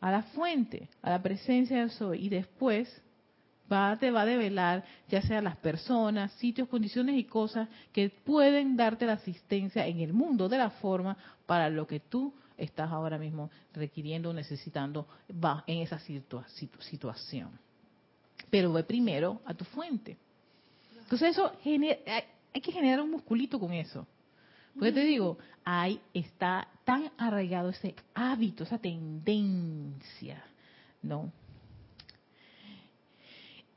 a 0.00 0.10
la 0.10 0.22
fuente, 0.22 0.88
a 1.02 1.10
la 1.10 1.22
presencia 1.22 1.80
del 1.80 1.90
soy 1.90 2.24
y 2.24 2.30
después 2.30 2.88
va, 3.72 3.96
te 3.98 4.10
va 4.10 4.22
a 4.22 4.26
develar 4.26 4.84
ya 5.08 5.22
sea 5.22 5.40
las 5.40 5.56
personas, 5.56 6.32
sitios, 6.32 6.68
condiciones 6.68 7.16
y 7.16 7.24
cosas 7.24 7.68
que 7.92 8.10
pueden 8.10 8.76
darte 8.76 9.06
la 9.06 9.14
asistencia 9.14 9.86
en 9.86 10.00
el 10.00 10.12
mundo 10.12 10.48
de 10.48 10.58
la 10.58 10.70
forma 10.70 11.16
para 11.46 11.70
lo 11.70 11.86
que 11.86 12.00
tú 12.00 12.34
estás 12.56 12.90
ahora 12.90 13.18
mismo 13.18 13.50
requiriendo 13.72 14.30
o 14.30 14.32
necesitando 14.32 15.06
va 15.32 15.64
en 15.66 15.78
esa 15.78 15.98
situación. 15.98 17.50
Pero 18.50 18.72
ve 18.72 18.84
primero 18.84 19.40
a 19.44 19.54
tu 19.54 19.64
fuente. 19.64 20.16
Entonces 21.00 21.30
eso 21.30 21.52
hay 21.64 22.60
que 22.60 22.72
generar 22.72 23.00
un 23.00 23.10
musculito 23.10 23.58
con 23.58 23.72
eso. 23.72 24.06
Porque 24.74 24.92
te 24.92 25.04
digo, 25.04 25.38
ahí 25.64 26.00
está 26.14 26.66
tan 26.84 27.10
arraigado 27.18 27.70
ese 27.70 27.94
hábito, 28.14 28.64
esa 28.64 28.78
tendencia, 28.78 30.42
¿no? 31.02 31.30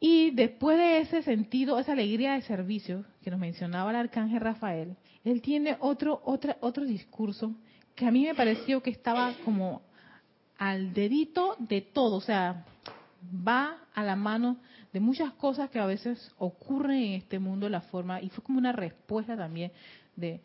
Y 0.08 0.30
después 0.30 0.78
de 0.78 1.00
ese 1.00 1.24
sentido, 1.24 1.80
esa 1.80 1.94
alegría 1.94 2.34
de 2.34 2.44
servicio 2.44 3.06
que 3.24 3.32
nos 3.32 3.40
mencionaba 3.40 3.90
el 3.90 3.96
arcángel 3.96 4.40
Rafael, 4.40 4.96
él 5.24 5.42
tiene 5.42 5.78
otro, 5.80 6.22
otro, 6.26 6.56
otro 6.60 6.86
discurso 6.86 7.56
que 7.96 8.06
a 8.06 8.12
mí 8.12 8.24
me 8.24 8.36
pareció 8.36 8.84
que 8.84 8.92
estaba 8.92 9.34
como 9.44 9.82
al 10.60 10.94
dedito 10.94 11.56
de 11.58 11.82
todo, 11.82 12.18
o 12.18 12.22
sea, 12.22 12.66
va 13.26 13.80
a 13.96 14.04
la 14.04 14.16
mano 14.16 14.58
de 14.94 15.00
muchas 15.00 15.34
cosas 15.34 15.72
que 15.72 15.80
a 15.80 15.88
veces 15.88 16.32
ocurren 16.38 17.02
en 17.02 17.14
este 17.14 17.40
mundo, 17.40 17.68
la 17.68 17.82
forma, 17.82 18.22
y 18.22 18.30
fue 18.30 18.44
como 18.44 18.60
una 18.60 18.74
respuesta 18.74 19.36
también 19.36 19.72
de, 20.16 20.40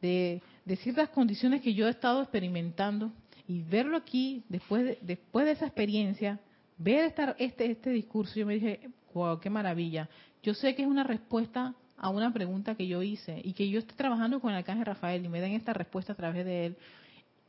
de, 0.00 0.76
ciertas 0.76 1.08
condiciones 1.08 1.60
que 1.60 1.74
yo 1.74 1.88
he 1.88 1.90
estado 1.90 2.22
experimentando. 2.22 3.10
Y 3.48 3.62
verlo 3.62 3.96
aquí, 3.96 4.44
después 4.48 4.84
de, 4.84 4.98
después 5.02 5.44
de 5.44 5.50
esa 5.50 5.66
experiencia, 5.66 6.38
ver 6.82 7.04
esta, 7.04 7.34
este, 7.38 7.70
este 7.70 7.90
discurso, 7.90 8.34
yo 8.34 8.46
me 8.46 8.54
dije, 8.54 8.90
wow, 9.14 9.38
qué 9.40 9.50
maravilla. 9.50 10.08
Yo 10.42 10.54
sé 10.54 10.74
que 10.74 10.82
es 10.82 10.88
una 10.88 11.04
respuesta 11.04 11.74
a 11.96 12.08
una 12.10 12.32
pregunta 12.32 12.74
que 12.74 12.86
yo 12.86 13.02
hice 13.02 13.40
y 13.44 13.52
que 13.52 13.68
yo 13.68 13.78
estoy 13.78 13.96
trabajando 13.96 14.40
con 14.40 14.50
el 14.50 14.56
arcángel 14.56 14.86
Rafael 14.86 15.24
y 15.24 15.28
me 15.28 15.40
den 15.40 15.52
esta 15.52 15.72
respuesta 15.72 16.12
a 16.12 16.16
través 16.16 16.44
de 16.44 16.66
él. 16.66 16.76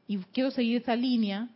Y 0.07 0.17
quiero 0.17 0.51
seguir 0.51 0.81
esa 0.81 0.95
línea, 0.95 1.49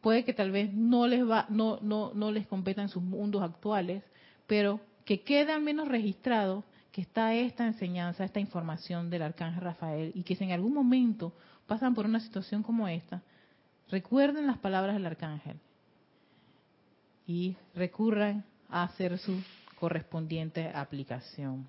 puede 0.00 0.24
que 0.24 0.34
tal 0.34 0.50
vez 0.50 0.72
no 0.72 1.06
les 1.06 1.26
va, 1.26 1.46
no, 1.48 1.78
no, 1.80 2.12
no 2.14 2.30
les 2.30 2.46
competa 2.46 2.82
en 2.82 2.88
sus 2.88 3.02
mundos 3.02 3.42
actuales, 3.42 4.02
pero 4.46 4.80
que 5.04 5.22
quede 5.22 5.52
al 5.52 5.62
menos 5.62 5.88
registrado 5.88 6.64
que 6.92 7.00
está 7.00 7.34
esta 7.34 7.66
enseñanza, 7.66 8.24
esta 8.24 8.40
información 8.40 9.08
del 9.08 9.22
arcángel 9.22 9.62
Rafael 9.62 10.12
y 10.14 10.22
que 10.22 10.36
si 10.36 10.44
en 10.44 10.52
algún 10.52 10.74
momento 10.74 11.32
pasan 11.66 11.94
por 11.94 12.04
una 12.04 12.20
situación 12.20 12.62
como 12.62 12.88
esta, 12.88 13.22
recuerden 13.88 14.46
las 14.46 14.58
palabras 14.58 14.96
del 14.96 15.06
arcángel 15.06 15.58
y 17.28 17.56
recurran 17.74 18.42
a 18.70 18.84
hacer 18.84 19.18
su 19.18 19.40
correspondiente 19.78 20.66
aplicación. 20.74 21.68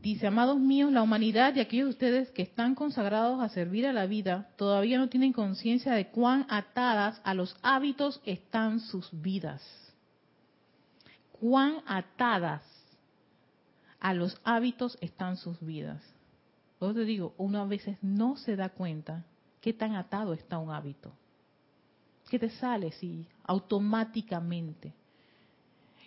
Dice, 0.00 0.26
amados 0.26 0.58
míos, 0.58 0.90
la 0.90 1.02
humanidad 1.02 1.54
y 1.54 1.60
aquellos 1.60 1.88
de 1.88 1.90
ustedes 1.90 2.30
que 2.30 2.42
están 2.42 2.74
consagrados 2.74 3.40
a 3.42 3.50
servir 3.50 3.86
a 3.86 3.92
la 3.92 4.06
vida 4.06 4.48
todavía 4.56 4.96
no 4.96 5.10
tienen 5.10 5.34
conciencia 5.34 5.92
de 5.92 6.08
cuán 6.08 6.46
atadas 6.48 7.20
a 7.22 7.34
los 7.34 7.56
hábitos 7.62 8.22
están 8.24 8.80
sus 8.80 9.10
vidas. 9.12 9.62
Cuán 11.32 11.82
atadas 11.86 12.62
a 13.98 14.14
los 14.14 14.40
hábitos 14.44 14.96
están 15.02 15.36
sus 15.36 15.60
vidas. 15.60 16.02
Yo 16.80 16.94
te 16.94 17.04
digo, 17.04 17.34
uno 17.36 17.60
a 17.60 17.66
veces 17.66 17.98
no 18.00 18.36
se 18.36 18.56
da 18.56 18.70
cuenta 18.70 19.26
qué 19.60 19.74
tan 19.74 19.94
atado 19.96 20.32
está 20.32 20.58
un 20.58 20.70
hábito. 20.70 21.12
Que 22.30 22.38
te 22.38 22.48
sale, 22.48 22.92
sí, 22.92 23.26
automáticamente. 23.44 24.94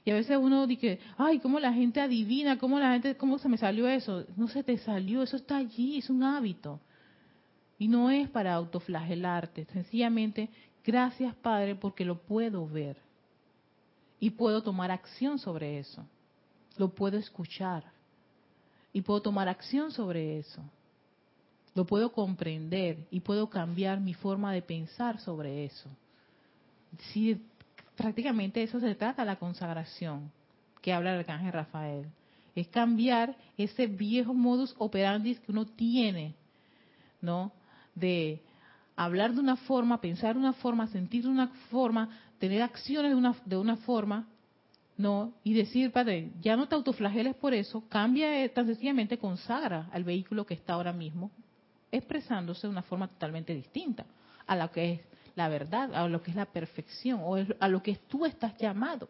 Y 0.04 0.10
a 0.10 0.16
veces 0.16 0.36
uno 0.42 0.66
dice, 0.66 1.00
ay, 1.18 1.38
¿cómo 1.38 1.60
la 1.60 1.72
gente 1.72 2.02
adivina? 2.02 2.58
¿Cómo 2.58 2.80
la 2.80 2.94
gente, 2.94 3.16
cómo 3.16 3.38
se 3.38 3.48
me 3.48 3.58
salió 3.58 3.88
eso? 3.88 4.26
No 4.36 4.48
se 4.48 4.64
te 4.64 4.80
salió, 4.80 5.22
eso 5.22 5.38
está 5.38 5.58
allí, 5.58 6.00
es 6.00 6.10
un 6.10 6.24
hábito. 6.24 6.80
Y 7.78 7.88
no 7.88 8.10
es 8.10 8.28
para 8.30 8.56
autoflagelarte, 8.56 9.66
sencillamente, 9.66 10.50
gracias 10.84 11.36
Padre 11.36 11.76
porque 11.76 12.04
lo 12.04 12.18
puedo 12.18 12.68
ver. 12.68 12.98
Y 14.20 14.32
puedo 14.32 14.64
tomar 14.64 14.90
acción 14.90 15.38
sobre 15.38 15.78
eso 15.78 16.04
lo 16.78 16.90
puedo 16.90 17.18
escuchar 17.18 17.84
y 18.92 19.02
puedo 19.02 19.22
tomar 19.22 19.48
acción 19.48 19.92
sobre 19.92 20.40
eso. 20.40 20.62
Lo 21.76 21.86
puedo 21.86 22.12
comprender 22.12 23.08
y 23.10 23.20
puedo 23.20 23.50
cambiar 23.50 24.00
mi 24.00 24.14
forma 24.14 24.54
de 24.54 24.62
pensar 24.62 25.20
sobre 25.20 25.66
eso. 25.66 25.90
Si 27.00 27.42
prácticamente 27.96 28.64
eso 28.64 28.80
se 28.80 28.96
trata 28.96 29.26
la 29.26 29.38
consagración 29.38 30.32
que 30.82 30.94
habla 30.94 31.14
el 31.14 31.20
arcángel 31.20 31.54
Rafael. 31.54 32.06
Es 32.56 32.68
cambiar 32.68 33.36
ese 33.58 33.88
viejo 33.88 34.34
modus 34.34 34.76
operandi 34.78 35.36
que 35.36 35.52
uno 35.52 35.66
tiene, 35.66 36.36
¿no? 37.22 37.52
De 37.96 38.42
hablar 38.96 39.34
de 39.34 39.40
una 39.40 39.56
forma, 39.56 40.02
pensar 40.02 40.36
de 40.36 40.40
una 40.40 40.54
forma, 40.54 40.88
sentir 40.88 41.24
de 41.24 41.30
una 41.30 41.48
forma, 41.72 42.10
tener 42.38 42.62
acciones 42.62 43.12
de 43.12 43.16
una, 43.16 43.36
de 43.46 43.58
una 43.58 43.78
forma 43.78 44.28
no, 44.96 45.34
y 45.44 45.54
decir, 45.54 45.92
Padre, 45.92 46.32
ya 46.42 46.56
no 46.56 46.68
te 46.68 46.76
autoflageles 46.76 47.36
por 47.36 47.54
eso, 47.54 47.84
cambia, 47.90 48.44
eh, 48.44 48.50
tan 48.50 48.68
sencillamente 48.68 49.18
consagra 49.18 49.90
al 49.92 50.04
vehículo 50.04 50.46
que 50.46 50.54
está 50.54 50.74
ahora 50.74 50.94
mismo, 50.94 51.32
expresándose 51.92 52.68
de 52.68 52.72
una 52.72 52.84
forma 52.84 53.08
totalmente 53.08 53.56
distinta 53.56 54.06
a 54.46 54.56
lo 54.56 54.72
que 54.72 54.94
es 54.94 55.02
la 55.36 55.48
verdad, 55.48 55.94
a 55.94 56.08
lo 56.08 56.22
que 56.22 56.32
es 56.32 56.38
la 56.38 56.46
perfección, 56.46 57.22
o 57.24 57.36
a 57.60 57.68
lo 57.68 57.82
que 57.82 57.96
tú 57.96 58.26
estás 58.26 58.56
llamado 58.58 59.08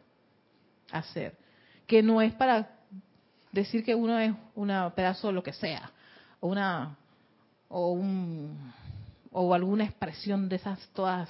a 0.92 1.00
hacer. 1.00 1.38
Que 1.86 2.02
no 2.02 2.22
es 2.22 2.34
para 2.34 2.70
decir 3.52 3.84
que 3.84 3.94
uno 3.94 4.20
es 4.20 4.34
un 4.56 4.72
pedazo 4.96 5.28
de 5.28 5.34
lo 5.34 5.44
que 5.44 5.54
sea, 5.54 5.92
o 6.40 6.48
una, 6.48 6.98
o 7.68 7.92
un, 7.92 8.74
o 9.32 9.54
alguna 9.54 9.84
expresión 9.84 10.48
de 10.48 10.56
esas 10.56 10.80
todas 10.90 11.30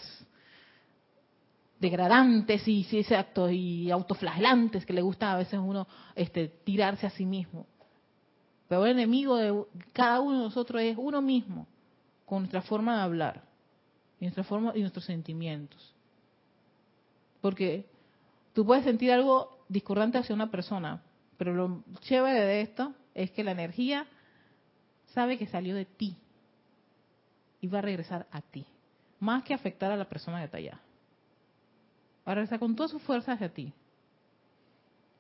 degradantes 1.80 2.66
y, 2.68 2.84
sí, 2.86 3.00
exacto, 3.00 3.50
y 3.50 3.92
autoflagelantes 3.92 4.86
que 4.86 4.94
le 4.94 5.02
gusta 5.02 5.34
a 5.34 5.38
veces 5.38 5.60
uno 5.62 5.86
este, 6.16 6.48
tirarse 6.48 7.06
a 7.06 7.10
sí 7.10 7.26
mismo. 7.26 7.66
Pero 8.70 8.86
el 8.86 8.94
enemigo 8.94 9.36
de 9.36 9.66
cada 9.92 10.22
uno 10.22 10.38
de 10.38 10.44
nosotros 10.46 10.82
es 10.82 10.96
uno 10.98 11.22
mismo, 11.22 11.68
con 12.26 12.40
nuestra 12.40 12.62
forma 12.62 12.98
de 12.98 13.02
hablar, 13.04 13.53
y 14.20 14.26
nuestra 14.26 14.44
forma 14.44 14.72
y 14.76 14.82
nuestros 14.82 15.06
sentimientos. 15.06 15.94
Porque 17.42 17.86
tú 18.54 18.66
puedes 18.66 18.84
sentir 18.84 19.12
algo 19.12 19.66
discordante 19.68 20.18
hacia 20.18 20.36
una 20.36 20.52
persona, 20.52 21.02
pero 21.38 21.54
lo 21.54 21.84
chévere 22.02 22.42
de 22.42 22.62
esto 22.62 22.94
es 23.14 23.32
que 23.32 23.44
la 23.44 23.52
energía 23.52 24.08
sabe 25.14 25.38
que 25.38 25.48
salió 25.48 25.76
de 25.76 25.86
ti 25.86 26.16
y 27.62 27.68
va 27.68 27.80
a 27.80 27.82
regresar 27.82 28.28
a 28.32 28.42
ti, 28.42 28.66
más 29.20 29.44
que 29.44 29.54
afectar 29.54 29.92
a 29.92 29.98
la 29.98 30.10
persona 30.10 30.40
que 30.40 30.46
está 30.46 30.58
allá. 30.58 30.80
Ahora 32.26 32.44
está 32.44 32.58
con 32.58 32.76
toda 32.76 32.90
su 32.90 33.00
fuerza 33.00 33.34
hacia 33.34 33.50
ti. 33.50 33.74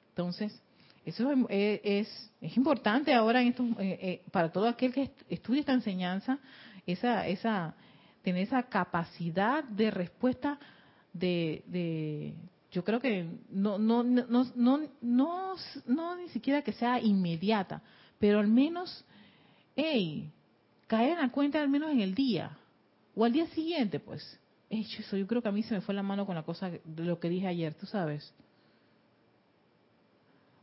Entonces, 0.10 0.62
eso 1.06 1.30
es, 1.50 2.30
es, 2.40 2.58
importante 2.58 3.14
ahora 3.14 3.42
en 3.42 3.50
estos, 3.50 3.68
eh, 3.80 4.00
eh, 4.02 4.22
para 4.32 4.52
todo 4.52 4.68
aquel 4.68 4.94
que 4.94 5.12
estudia 5.30 5.60
esta 5.60 5.74
enseñanza, 5.74 6.40
esa, 6.86 7.28
esa, 7.28 7.76
tener 8.24 8.44
esa 8.44 8.64
capacidad 8.64 9.64
de 9.64 9.92
respuesta 9.92 10.60
de, 11.14 11.64
de 11.68 12.34
yo 12.72 12.84
creo 12.84 13.00
que 13.00 13.28
no, 13.52 13.78
no, 13.78 14.04
no, 14.04 14.26
no, 14.56 15.56
no, 15.86 16.16
ni 16.16 16.30
siquiera 16.30 16.64
que 16.64 16.74
sea 16.74 17.00
inmediata, 17.00 17.82
pero 18.20 18.40
al 18.40 18.48
menos, 18.48 19.06
hey, 19.76 20.32
caer 20.88 21.12
en 21.12 21.20
la 21.20 21.32
cuenta 21.32 21.62
al 21.62 21.70
menos 21.70 21.92
en 21.92 22.02
el 22.02 22.16
día 22.16 22.58
o 23.16 23.26
al 23.26 23.32
día 23.32 23.46
siguiente, 23.48 24.00
pues 24.00 24.40
hecho 24.70 25.02
eso. 25.02 25.18
Yo 25.18 25.28
creo 25.28 25.42
que 25.42 25.50
a 25.50 25.52
mí 25.52 25.64
se 25.64 25.76
me 25.76 25.82
fue 25.82 25.94
la 25.94 26.04
mano 26.04 26.26
con 26.26 26.36
la 26.36 26.44
cosa 26.44 26.70
de 26.70 27.04
lo 27.04 27.20
que 27.20 27.30
dije 27.30 27.48
ayer, 27.48 27.74
tú 27.74 27.86
sabes. 27.86 28.34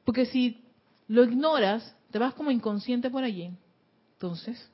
Porque 0.05 0.27
si 0.27 0.63
lo 1.09 1.25
ignoras, 1.25 1.95
te 2.11 2.19
vas 2.19 2.35
como 2.35 2.51
inconsciente 2.51 3.11
por 3.11 3.23
allí. 3.23 3.51
Entonces, 4.15 4.71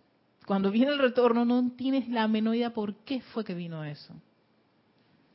cuando 0.46 0.70
viene 0.70 0.92
el 0.92 0.98
retorno, 0.98 1.44
no 1.44 1.72
tienes 1.76 2.08
la 2.08 2.28
menor 2.28 2.54
idea 2.54 2.72
por 2.72 2.94
qué 3.04 3.20
fue 3.20 3.44
que 3.44 3.52
vino 3.52 3.84
eso. 3.84 4.14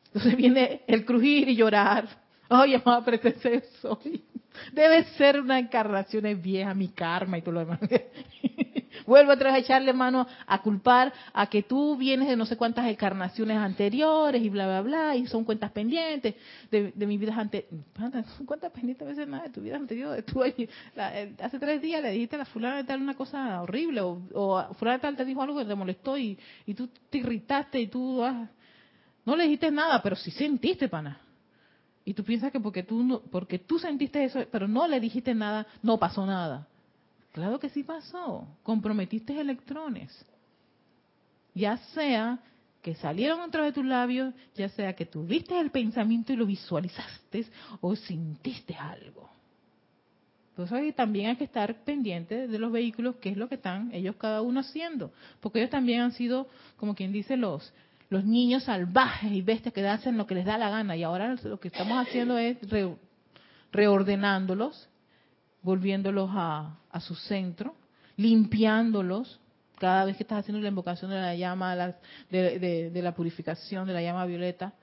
Entonces 0.07 0.35
viene 0.35 0.81
el 0.87 1.05
crujir 1.05 1.49
y 1.49 1.55
llorar. 1.55 2.07
Ay, 2.49 2.75
amada 2.75 3.03
presencia 3.03 3.61
soy. 3.81 4.23
Debe 4.73 5.03
ser 5.17 5.39
una 5.39 5.59
encarnación 5.59 6.41
vieja, 6.41 6.73
mi 6.73 6.89
karma 6.89 7.37
y 7.37 7.41
todo 7.41 7.53
lo 7.53 7.59
demás. 7.59 7.79
Vuelve 9.05 9.33
otra 9.33 9.51
vez 9.51 9.55
a 9.55 9.59
echarle 9.59 9.93
mano 9.93 10.27
a 10.45 10.61
culpar 10.61 11.13
a 11.33 11.47
que 11.47 11.63
tú 11.63 11.97
vienes 11.97 12.27
de 12.27 12.35
no 12.35 12.45
sé 12.45 12.57
cuántas 12.57 12.87
encarnaciones 12.87 13.57
anteriores 13.57 14.41
y 14.41 14.49
bla, 14.49 14.67
bla, 14.67 14.81
bla, 14.81 15.15
y 15.15 15.27
son 15.27 15.43
cuentas 15.43 15.71
pendientes 15.71 16.35
de, 16.69 16.91
de 16.93 17.05
mis 17.05 17.19
vidas 17.19 17.37
anteriores. 17.37 17.85
¿Cuántas 18.45 18.71
pendientes 18.71 19.05
a 19.05 19.09
veces 19.09 19.27
más 19.27 19.43
de 19.43 19.49
tu 19.49 19.61
vida 19.61 19.75
anterior? 19.75 20.21
Tú, 20.23 20.43
eh, 20.43 20.67
hace 21.41 21.59
tres 21.59 21.81
días 21.81 22.01
le 22.01 22.11
dijiste 22.11 22.35
a 22.35 22.39
la 22.39 22.45
fulana 22.45 22.77
de 22.77 22.83
tal 22.83 23.01
una 23.01 23.15
cosa 23.15 23.61
horrible, 23.61 24.01
o, 24.01 24.21
o 24.33 24.73
fulana 24.75 24.97
de 24.97 25.01
tal 25.01 25.15
te 25.15 25.25
dijo 25.25 25.41
algo 25.41 25.57
que 25.57 25.65
te 25.65 25.75
molestó 25.75 26.17
y, 26.17 26.37
y 26.65 26.73
tú 26.73 26.89
te 27.09 27.19
irritaste 27.19 27.79
y 27.79 27.87
tú 27.87 28.23
ah, 28.23 28.47
no 29.25 29.35
le 29.35 29.43
dijiste 29.43 29.71
nada, 29.71 30.01
pero 30.01 30.15
sí 30.15 30.31
sentiste, 30.31 30.87
pana. 30.89 31.19
Y 32.03 32.13
tú 32.13 32.23
piensas 32.23 32.51
que 32.51 32.59
porque 32.59 32.83
tú, 32.83 33.03
no, 33.03 33.21
porque 33.21 33.59
tú 33.59 33.77
sentiste 33.77 34.23
eso, 34.23 34.39
pero 34.51 34.67
no 34.67 34.87
le 34.87 34.99
dijiste 34.99 35.35
nada, 35.35 35.67
no 35.83 35.97
pasó 35.97 36.25
nada. 36.25 36.67
Claro 37.31 37.59
que 37.59 37.69
sí 37.69 37.83
pasó. 37.83 38.47
Comprometiste 38.63 39.39
electrones. 39.39 40.25
Ya 41.53 41.77
sea 41.93 42.39
que 42.81 42.95
salieron 42.95 43.41
a 43.41 43.49
través 43.49 43.73
de 43.73 43.81
tus 43.81 43.85
labios, 43.85 44.33
ya 44.55 44.69
sea 44.69 44.93
que 44.93 45.05
tuviste 45.05 45.59
el 45.59 45.69
pensamiento 45.69 46.33
y 46.33 46.35
lo 46.35 46.45
visualizaste 46.45 47.45
o 47.79 47.95
sintiste 47.95 48.75
algo. 48.75 49.29
Entonces 50.49 50.95
también 50.95 51.29
hay 51.29 51.35
que 51.35 51.43
estar 51.45 51.83
pendiente 51.83 52.47
de 52.47 52.59
los 52.59 52.71
vehículos, 52.71 53.15
qué 53.21 53.29
es 53.29 53.37
lo 53.37 53.47
que 53.47 53.55
están 53.55 53.91
ellos 53.93 54.15
cada 54.17 54.41
uno 54.41 54.59
haciendo, 54.59 55.11
porque 55.39 55.59
ellos 55.59 55.71
también 55.71 56.01
han 56.01 56.11
sido, 56.11 56.47
como 56.77 56.95
quien 56.95 57.11
dice, 57.11 57.37
los 57.37 57.71
los 58.11 58.25
niños 58.25 58.65
salvajes 58.65 59.31
y 59.31 59.41
bestias 59.41 59.73
que 59.73 59.87
hacen 59.87 60.17
lo 60.17 60.27
que 60.27 60.35
les 60.35 60.43
da 60.43 60.57
la 60.57 60.69
gana 60.69 60.97
y 60.97 61.03
ahora 61.03 61.33
lo 61.41 61.59
que 61.61 61.69
estamos 61.69 61.97
haciendo 61.97 62.37
es 62.37 62.57
reordenándolos, 63.71 64.89
volviéndolos 65.61 66.29
a, 66.33 66.77
su 66.99 67.15
centro, 67.15 67.75
limpiándolos. 68.17 69.39
Cada 69.77 70.05
vez 70.05 70.15
que 70.15 70.23
estás 70.23 70.39
haciendo 70.39 70.61
la 70.61 70.67
invocación 70.67 71.09
de 71.09 71.19
la 71.19 71.35
llama, 71.35 71.95
de, 72.29 72.91
la 72.93 73.15
purificación 73.15 73.87
de 73.87 73.93
la 73.93 74.01
llama 74.01 74.25
violeta, 74.25 74.73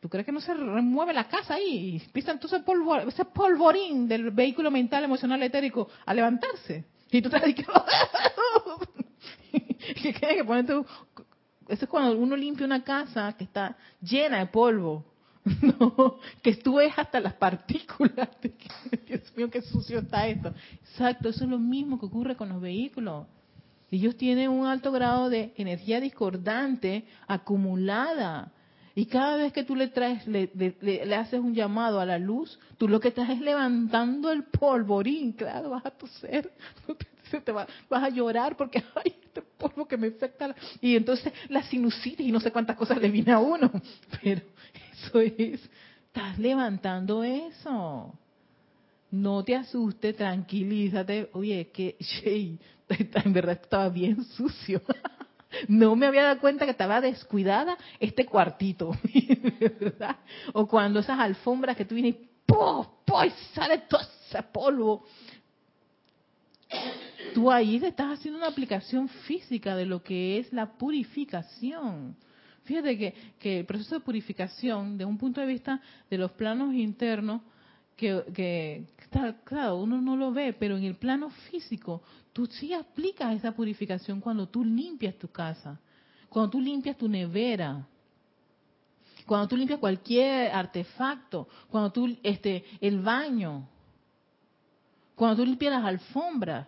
¿Tú 0.00 0.08
crees 0.08 0.24
que 0.24 0.32
no 0.32 0.40
se 0.40 0.54
remueve 0.54 1.12
la 1.12 1.28
casa 1.28 1.54
ahí? 1.54 1.96
Y 1.96 2.02
empieza 2.02 2.32
entonces 2.32 2.62
ese 3.06 3.24
polvorín 3.26 4.08
del 4.08 4.30
vehículo 4.30 4.70
mental, 4.70 5.04
emocional, 5.04 5.42
etérico 5.42 5.90
a 6.06 6.14
levantarse. 6.14 6.86
Y 7.10 7.20
tú 7.20 7.28
te 7.28 7.38
dices 7.40 7.66
que, 9.52 9.94
que, 10.02 10.14
que 10.14 10.44
eso 11.70 11.84
es 11.84 11.88
cuando 11.88 12.18
uno 12.18 12.34
limpia 12.34 12.66
una 12.66 12.82
casa 12.82 13.32
que 13.34 13.44
está 13.44 13.76
llena 14.00 14.38
de 14.38 14.46
polvo. 14.46 15.04
No, 15.62 16.18
que 16.42 16.54
tú 16.56 16.76
ves 16.76 16.92
hasta 16.96 17.20
las 17.20 17.34
partículas. 17.34 18.28
Dios 19.06 19.32
mío, 19.36 19.50
qué 19.50 19.62
sucio 19.62 20.00
está 20.00 20.26
esto. 20.26 20.52
Exacto, 20.82 21.28
eso 21.28 21.44
es 21.44 21.50
lo 21.50 21.58
mismo 21.58 21.98
que 21.98 22.06
ocurre 22.06 22.36
con 22.36 22.48
los 22.48 22.60
vehículos. 22.60 23.26
Ellos 23.90 24.16
tienen 24.16 24.50
un 24.50 24.66
alto 24.66 24.92
grado 24.92 25.28
de 25.28 25.52
energía 25.56 26.00
discordante 26.00 27.04
acumulada. 27.26 28.52
Y 28.94 29.06
cada 29.06 29.36
vez 29.36 29.52
que 29.52 29.64
tú 29.64 29.76
le 29.76 29.88
traes, 29.88 30.26
le, 30.26 30.50
le, 30.54 31.14
haces 31.14 31.40
un 31.40 31.54
llamado 31.54 32.00
a 32.00 32.06
la 32.06 32.18
luz, 32.18 32.58
tú 32.76 32.88
lo 32.88 32.98
que 32.98 33.08
estás 33.08 33.30
es 33.30 33.40
levantando 33.40 34.32
el 34.32 34.44
polvorín, 34.44 35.32
claro, 35.32 35.70
vas 35.70 35.86
a 35.86 35.90
toser, 35.90 36.50
te 37.44 37.52
vas 37.52 37.68
a 37.88 38.08
llorar 38.08 38.56
porque, 38.56 38.82
ay, 39.04 39.14
este 39.22 39.42
polvo 39.42 39.86
que 39.86 39.96
me 39.96 40.08
afecta. 40.08 40.54
Y 40.80 40.96
entonces 40.96 41.32
la 41.48 41.62
sinusitis 41.62 42.26
y 42.26 42.32
no 42.32 42.40
sé 42.40 42.50
cuántas 42.50 42.76
cosas 42.76 42.98
le 42.98 43.10
viene 43.10 43.32
a 43.32 43.38
uno. 43.38 43.70
Pero 44.22 44.42
eso 44.92 45.20
es, 45.20 45.60
estás 46.06 46.38
levantando 46.38 47.22
eso. 47.22 48.12
No 49.10 49.44
te 49.44 49.56
asustes, 49.56 50.16
tranquilízate. 50.16 51.30
Oye, 51.32 51.70
que, 51.72 51.96
en 52.88 53.32
verdad 53.32 53.58
estaba 53.62 53.88
bien 53.88 54.24
sucio. 54.24 54.82
No 55.68 55.96
me 55.96 56.06
había 56.06 56.24
dado 56.24 56.40
cuenta 56.40 56.64
que 56.64 56.70
estaba 56.70 57.00
descuidada 57.00 57.76
este 57.98 58.24
cuartito, 58.26 58.92
¿verdad? 59.80 60.16
O 60.52 60.66
cuando 60.66 61.00
esas 61.00 61.18
alfombras 61.18 61.76
que 61.76 61.84
tú 61.84 61.94
vienes 61.94 62.14
y 62.14 62.28
¡pum! 62.46 62.86
¡pum! 63.04 63.30
sale 63.54 63.78
todo 63.88 64.00
ese 64.00 64.42
polvo 64.44 65.04
tú 67.34 67.50
ahí 67.50 67.76
estás 67.76 68.18
haciendo 68.18 68.38
una 68.38 68.48
aplicación 68.48 69.08
física 69.08 69.76
de 69.76 69.86
lo 69.86 70.02
que 70.02 70.38
es 70.38 70.52
la 70.52 70.72
purificación. 70.72 72.16
Fíjate 72.64 72.98
que, 72.98 73.14
que 73.38 73.60
el 73.60 73.66
proceso 73.66 73.96
de 73.96 74.00
purificación, 74.00 74.98
de 74.98 75.04
un 75.04 75.18
punto 75.18 75.40
de 75.40 75.46
vista 75.46 75.80
de 76.08 76.18
los 76.18 76.32
planos 76.32 76.74
internos, 76.74 77.42
que, 78.00 78.24
que 78.34 78.86
claro, 79.44 79.76
uno 79.76 80.00
no 80.00 80.16
lo 80.16 80.32
ve, 80.32 80.52
pero 80.52 80.76
en 80.76 80.84
el 80.84 80.96
plano 80.96 81.30
físico, 81.50 82.02
tú 82.32 82.46
sí 82.46 82.72
aplicas 82.72 83.36
esa 83.36 83.52
purificación 83.52 84.20
cuando 84.20 84.48
tú 84.48 84.64
limpias 84.64 85.16
tu 85.16 85.28
casa, 85.28 85.78
cuando 86.28 86.50
tú 86.50 86.60
limpias 86.60 86.96
tu 86.96 87.08
nevera, 87.08 87.86
cuando 89.26 89.46
tú 89.46 89.56
limpias 89.56 89.78
cualquier 89.78 90.50
artefacto, 90.52 91.46
cuando 91.68 91.92
tú, 91.92 92.16
este, 92.22 92.64
el 92.80 93.00
baño, 93.00 93.68
cuando 95.14 95.36
tú 95.36 95.44
limpias 95.44 95.72
las 95.72 95.84
alfombras, 95.84 96.66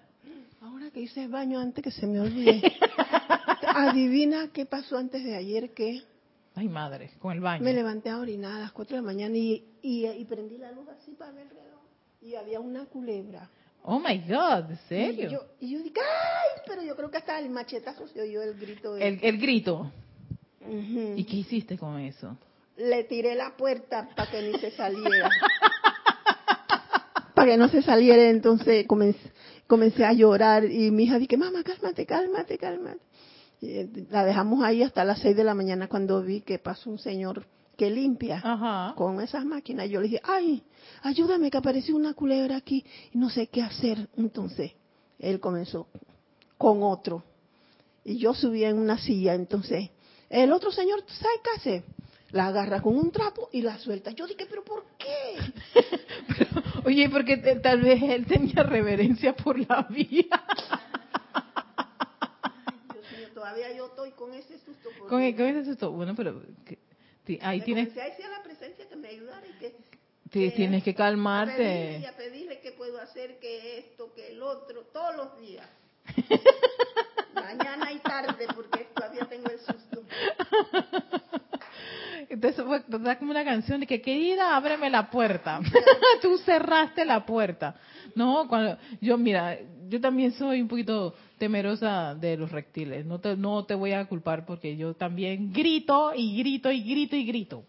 que 0.92 1.00
hice 1.00 1.26
baño 1.26 1.58
antes 1.58 1.82
que 1.82 1.90
se 1.90 2.06
me 2.06 2.20
olvide. 2.20 2.60
Adivina 3.74 4.48
qué 4.52 4.66
pasó 4.66 4.98
antes 4.98 5.24
de 5.24 5.34
ayer 5.36 5.72
que... 5.72 6.02
Ay, 6.54 6.68
madre, 6.68 7.12
con 7.18 7.32
el 7.32 7.40
baño. 7.40 7.64
Me 7.64 7.72
levanté 7.72 8.10
a 8.10 8.18
orinar 8.18 8.52
a 8.52 8.58
las 8.60 8.72
4 8.72 8.96
de 8.96 9.02
la 9.02 9.06
mañana 9.06 9.36
y, 9.36 9.64
y, 9.82 10.24
prendí 10.24 10.58
la 10.58 10.72
luz 10.72 10.88
así 10.88 11.12
para 11.12 11.32
ver 11.32 11.48
alrededor. 11.48 11.80
Y 12.20 12.36
había 12.36 12.60
una 12.60 12.86
culebra. 12.86 13.50
Oh 13.82 13.98
my 13.98 14.18
God, 14.18 14.70
¿en 14.70 14.78
serio? 14.88 15.28
Y 15.28 15.32
yo, 15.32 15.44
y 15.60 15.70
yo 15.72 15.78
dije, 15.78 16.00
¡ay! 16.00 16.62
Pero 16.66 16.82
yo 16.82 16.94
creo 16.94 17.10
que 17.10 17.16
hasta 17.16 17.38
el 17.40 17.50
machetazo 17.50 18.06
se 18.06 18.22
oyó 18.22 18.42
el 18.42 18.54
grito. 18.54 18.94
De... 18.94 19.08
El, 19.08 19.38
grito. 19.38 19.90
¿Y 21.16 21.24
qué 21.24 21.36
hiciste 21.36 21.76
con 21.76 21.98
eso? 21.98 22.36
Le 22.76 23.04
tiré 23.04 23.34
la 23.34 23.56
puerta 23.56 24.08
para 24.14 24.30
que 24.30 24.42
ni 24.42 24.58
se 24.60 24.70
saliera. 24.70 25.28
para 27.34 27.50
que 27.50 27.56
no 27.56 27.68
se 27.68 27.82
saliera, 27.82 28.30
entonces 28.30 28.86
comencé, 28.86 29.32
comencé 29.66 30.04
a 30.04 30.12
llorar 30.12 30.64
y 30.64 30.92
mi 30.92 31.04
hija 31.04 31.18
dije, 31.18 31.36
mamá, 31.36 31.64
cálmate, 31.64 32.06
cálmate, 32.06 32.58
cálmate. 32.58 33.00
Eh, 33.62 33.88
la 34.10 34.24
dejamos 34.24 34.62
ahí 34.62 34.84
hasta 34.84 35.04
las 35.04 35.20
seis 35.20 35.36
de 35.36 35.44
la 35.44 35.54
mañana 35.54 35.88
cuando 35.88 36.22
vi 36.22 36.40
que 36.40 36.60
pasó 36.60 36.88
un 36.88 36.98
señor 36.98 37.46
que 37.76 37.90
limpia 37.90 38.94
con 38.96 39.20
esas 39.20 39.44
máquinas. 39.44 39.88
Yo 39.88 40.00
le 40.00 40.08
dije, 40.08 40.20
ay, 40.24 40.62
ayúdame 41.02 41.50
que 41.50 41.58
apareció 41.58 41.96
una 41.96 42.14
culebra 42.14 42.56
aquí 42.56 42.84
y 43.12 43.18
no 43.18 43.30
sé 43.30 43.48
qué 43.48 43.62
hacer. 43.62 44.08
Entonces, 44.16 44.72
él 45.18 45.40
comenzó 45.40 45.88
con 46.58 46.82
otro. 46.82 47.24
Y 48.04 48.18
yo 48.18 48.34
subí 48.34 48.64
en 48.64 48.78
una 48.78 48.98
silla, 48.98 49.34
entonces, 49.34 49.90
el 50.28 50.52
otro 50.52 50.72
señor, 50.72 51.04
¿sabe 51.06 51.34
qué 51.42 51.50
hace? 51.56 51.84
La 52.32 52.46
agarra 52.46 52.80
con 52.80 52.96
un 52.96 53.10
trapo 53.12 53.48
y 53.52 53.62
la 53.62 53.78
suelta. 53.78 54.10
Yo 54.10 54.26
dije, 54.26 54.46
pero 54.48 54.64
¿por 54.64 54.84
qué? 54.98 55.36
Oye, 56.84 57.08
porque 57.10 57.36
tal 57.36 57.82
vez 57.82 58.02
él 58.02 58.26
tenía 58.26 58.62
reverencia 58.62 59.36
por 59.36 59.58
la 59.58 59.82
vida. 59.90 60.42
Todavía 63.34 63.76
yo 63.76 63.86
estoy 63.86 64.12
con 64.12 64.32
ese 64.32 64.58
susto. 64.58 64.88
Con, 64.98 65.08
con, 65.08 65.46
ese 65.46 65.64
susto. 65.66 65.92
Bueno, 65.92 66.14
pero 66.16 66.42
ahí 67.40 67.60
me 67.60 67.64
tienes. 67.64 67.96
A 67.96 68.28
la 68.28 68.42
presencia 68.42 68.88
que 68.88 68.96
me 68.96 69.08
ayudara 69.08 69.46
y 69.46 69.52
que. 69.58 69.76
que 70.30 70.50
tienes 70.52 70.82
que 70.82 70.94
calmarte. 70.94 71.52
A 71.52 71.56
pedirle, 71.56 72.06
a 72.08 72.16
pedirle 72.16 72.60
qué 72.60 72.72
puedo 72.72 73.00
hacer, 73.00 73.38
que 73.38 73.78
esto, 73.78 74.12
que 74.14 74.32
el 74.32 74.42
otro, 74.42 74.82
todos 74.92 75.16
los 75.16 75.38
días. 75.40 75.68
Mañana 77.34 77.92
y 77.92 77.98
tarde, 78.00 78.46
porque 78.54 78.86
todavía 78.94 79.26
tengo 79.26 79.50
el 79.50 79.58
susto. 79.58 80.02
Entonces 82.32 82.64
fue 82.64 82.82
como 83.18 83.30
una 83.30 83.44
canción 83.44 83.80
de 83.80 83.86
que, 83.86 84.00
querida, 84.00 84.56
ábreme 84.56 84.88
la 84.88 85.10
puerta. 85.10 85.60
Tú 86.22 86.38
cerraste 86.38 87.04
la 87.04 87.26
puerta. 87.26 87.76
No, 88.14 88.48
cuando 88.48 88.78
yo, 89.02 89.18
mira, 89.18 89.58
yo 89.88 90.00
también 90.00 90.32
soy 90.32 90.62
un 90.62 90.68
poquito 90.68 91.14
temerosa 91.36 92.14
de 92.14 92.38
los 92.38 92.50
reptiles. 92.50 93.04
No 93.04 93.20
te, 93.20 93.36
no 93.36 93.66
te 93.66 93.74
voy 93.74 93.92
a 93.92 94.06
culpar 94.06 94.46
porque 94.46 94.78
yo 94.78 94.94
también 94.94 95.52
grito 95.52 96.14
y 96.14 96.38
grito 96.38 96.72
y 96.72 96.82
grito 96.82 97.16
y 97.16 97.26
grito. 97.26 97.64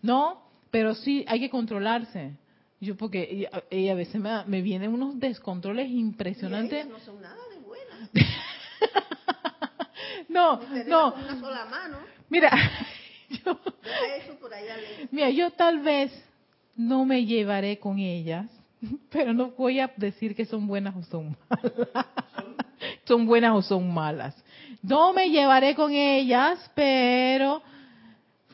¿No? 0.00 0.46
Pero 0.70 0.94
sí 0.94 1.22
hay 1.28 1.38
que 1.38 1.50
controlarse. 1.50 2.38
Yo 2.80 2.96
porque 2.96 3.50
a 3.52 3.94
veces 3.94 4.18
me, 4.18 4.44
me, 4.46 4.62
vienen 4.62 4.94
unos 4.94 5.20
descontroles 5.20 5.90
impresionantes. 5.90 6.88
no 6.88 6.98
son 7.00 7.20
nada 7.20 7.36
de 7.50 7.58
buenas. 7.58 8.10
no, 10.30 10.60
no. 10.86 11.14
Una 11.14 11.40
sola 11.40 11.66
mano. 11.66 12.16
Mira, 12.28 12.50
Mira, 15.10 15.30
yo 15.30 15.50
tal 15.50 15.80
vez 15.80 16.12
no 16.76 17.04
me 17.04 17.24
llevaré 17.24 17.78
con 17.78 17.98
ellas, 17.98 18.46
pero 19.10 19.32
no 19.32 19.50
voy 19.50 19.80
a 19.80 19.90
decir 19.96 20.34
que 20.34 20.44
son 20.44 20.66
buenas 20.66 20.94
o 20.96 21.02
son 21.02 21.36
malas. 21.48 22.06
son 23.04 23.26
buenas 23.26 23.54
o 23.54 23.62
son 23.62 23.92
malas. 23.92 24.34
No 24.82 25.12
me 25.12 25.30
llevaré 25.30 25.74
con 25.74 25.92
ellas, 25.92 26.70
pero 26.74 27.62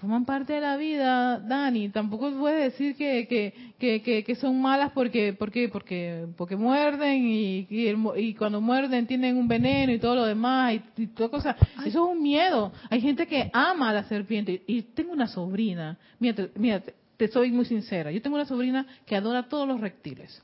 forman 0.03 0.25
parte 0.25 0.55
de 0.55 0.61
la 0.61 0.77
vida, 0.77 1.39
Dani. 1.39 1.89
Tampoco 1.91 2.29
puedes 2.33 2.73
decir 2.73 2.97
que, 2.97 3.55
que, 3.79 4.25
que, 4.27 4.35
son 4.35 4.61
malas 4.61 4.91
porque 4.91 5.33
porque 5.33 5.69
porque 5.69 6.27
porque 6.37 6.57
muerden 6.57 7.25
y, 7.25 7.69
y, 7.71 8.35
cuando 8.35 8.61
muerden 8.61 9.07
tienen 9.07 9.37
un 9.37 9.47
veneno 9.47 9.93
y 9.93 10.01
todo 10.01 10.17
lo 10.17 10.25
demás 10.25 10.75
y, 10.97 11.07
todo 11.07 11.31
cosa. 11.31 11.55
Eso 11.87 11.87
es 11.87 12.17
un 12.17 12.21
miedo. 12.21 12.73
Hay 12.91 13.01
gente 13.01 13.29
que 13.29 13.49
ama 13.53 13.91
a 13.91 13.93
la 13.93 14.05
serpiente 14.05 14.65
y 14.67 14.83
tengo 14.83 15.13
una 15.13 15.29
sobrina. 15.29 15.97
Mira, 16.19 16.49
mira, 16.57 16.83
te 17.17 17.29
soy 17.29 17.53
muy 17.53 17.65
sincera. 17.65 18.11
Yo 18.11 18.21
tengo 18.21 18.35
una 18.35 18.45
sobrina 18.45 18.85
que 19.07 19.15
adora 19.15 19.49
todos 19.49 19.69
los 19.69 19.81
reptiles. 19.81 20.43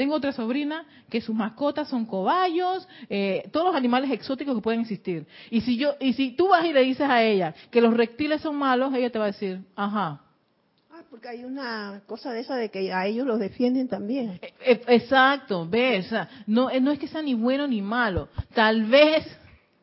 Tengo 0.00 0.14
otra 0.14 0.32
sobrina 0.32 0.86
que 1.10 1.20
sus 1.20 1.36
mascotas 1.36 1.86
son 1.86 2.06
cobayos, 2.06 2.88
eh, 3.10 3.46
todos 3.52 3.66
los 3.66 3.76
animales 3.76 4.10
exóticos 4.10 4.54
que 4.56 4.62
pueden 4.62 4.80
existir. 4.80 5.26
Y 5.50 5.60
si 5.60 5.76
yo, 5.76 5.94
y 6.00 6.14
si 6.14 6.30
tú 6.30 6.48
vas 6.48 6.64
y 6.64 6.72
le 6.72 6.82
dices 6.84 7.06
a 7.06 7.22
ella 7.22 7.54
que 7.70 7.82
los 7.82 7.92
reptiles 7.92 8.40
son 8.40 8.56
malos, 8.56 8.94
ella 8.94 9.10
te 9.10 9.18
va 9.18 9.26
a 9.26 9.32
decir, 9.32 9.60
ajá. 9.76 10.22
Ah, 10.90 11.02
porque 11.10 11.28
hay 11.28 11.44
una 11.44 12.00
cosa 12.06 12.32
de 12.32 12.40
esa 12.40 12.56
de 12.56 12.70
que 12.70 12.90
a 12.90 13.06
ellos 13.06 13.26
los 13.26 13.38
defienden 13.38 13.88
también. 13.88 14.40
E, 14.40 14.54
e, 14.64 14.80
exacto, 14.86 15.68
ves, 15.68 16.10
no, 16.46 16.70
no 16.80 16.92
es 16.92 16.98
que 16.98 17.06
sea 17.06 17.20
ni 17.20 17.34
bueno 17.34 17.68
ni 17.68 17.82
malo. 17.82 18.30
Tal 18.54 18.86
vez 18.86 19.26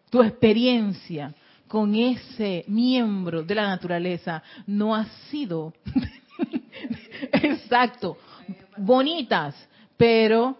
tu 0.09 0.23
experiencia 0.23 1.31
con 1.67 1.93
ese 1.93 2.65
miembro 2.67 3.43
de 3.43 3.53
la 3.53 3.67
naturaleza 3.67 4.41
no 4.65 4.95
ha 4.95 5.05
sido 5.29 5.75
exacto 7.33 8.17
bonitas 8.77 9.55
pero 9.97 10.57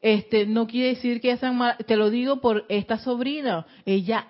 este 0.00 0.46
no 0.46 0.66
quiere 0.66 0.88
decir 0.90 1.20
que 1.20 1.36
sean 1.36 1.56
mal, 1.56 1.76
te 1.86 1.96
lo 1.96 2.10
digo 2.10 2.40
por 2.40 2.64
esta 2.68 2.98
sobrina, 2.98 3.66
ella 3.84 4.28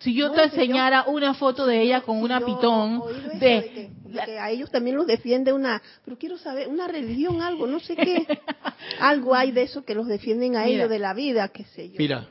si 0.00 0.14
yo 0.14 0.30
te 0.30 0.44
enseñara 0.44 1.04
una 1.08 1.34
foto 1.34 1.66
de 1.66 1.82
ella 1.82 2.02
con 2.02 2.22
una 2.22 2.40
pitón 2.40 3.02
de, 3.40 3.90
que, 4.14 4.38
a 4.38 4.50
ellos 4.50 4.70
también 4.70 4.96
los 4.96 5.06
defiende 5.06 5.52
una, 5.52 5.82
pero 6.04 6.16
quiero 6.16 6.38
saber, 6.38 6.68
una 6.68 6.86
religión, 6.86 7.42
algo, 7.42 7.66
no 7.66 7.80
sé 7.80 7.96
qué, 7.96 8.24
algo 9.00 9.34
hay 9.34 9.50
de 9.50 9.62
eso 9.62 9.84
que 9.84 9.94
los 9.94 10.06
defienden 10.06 10.54
a 10.54 10.66
ellos 10.66 10.88
de 10.88 11.00
la 11.00 11.14
vida, 11.14 11.48
qué 11.48 11.64
sé 11.64 11.88
yo. 11.88 11.96
Mira, 11.98 12.28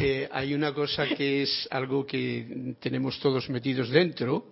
eh, 0.00 0.28
hay 0.30 0.54
una 0.54 0.72
cosa 0.72 1.06
que 1.08 1.42
es 1.42 1.66
algo 1.70 2.06
que 2.06 2.76
tenemos 2.78 3.18
todos 3.18 3.50
metidos 3.50 3.90
dentro 3.90 4.46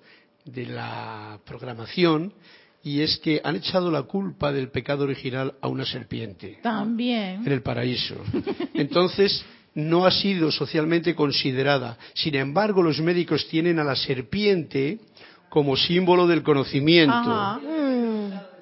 de 0.44 0.66
la 0.66 1.38
programación 1.46 2.32
y 2.82 3.00
es 3.00 3.18
que 3.18 3.40
han 3.44 3.56
echado 3.56 3.90
la 3.90 4.02
culpa 4.02 4.52
del 4.52 4.70
pecado 4.70 5.04
original 5.04 5.54
a 5.60 5.68
una 5.68 5.84
serpiente. 5.84 6.58
También. 6.62 7.42
En 7.46 7.52
el 7.52 7.62
paraíso. 7.62 8.16
Entonces, 8.74 9.44
no 9.74 10.06
ha 10.06 10.10
sido 10.10 10.50
socialmente 10.50 11.14
considerada. 11.14 11.98
Sin 12.14 12.34
embargo, 12.34 12.82
los 12.82 13.00
médicos 13.00 13.46
tienen 13.48 13.78
a 13.78 13.84
la 13.84 13.96
serpiente 13.96 14.98
como 15.48 15.76
símbolo 15.76 16.26
del 16.26 16.42
conocimiento. 16.42 17.60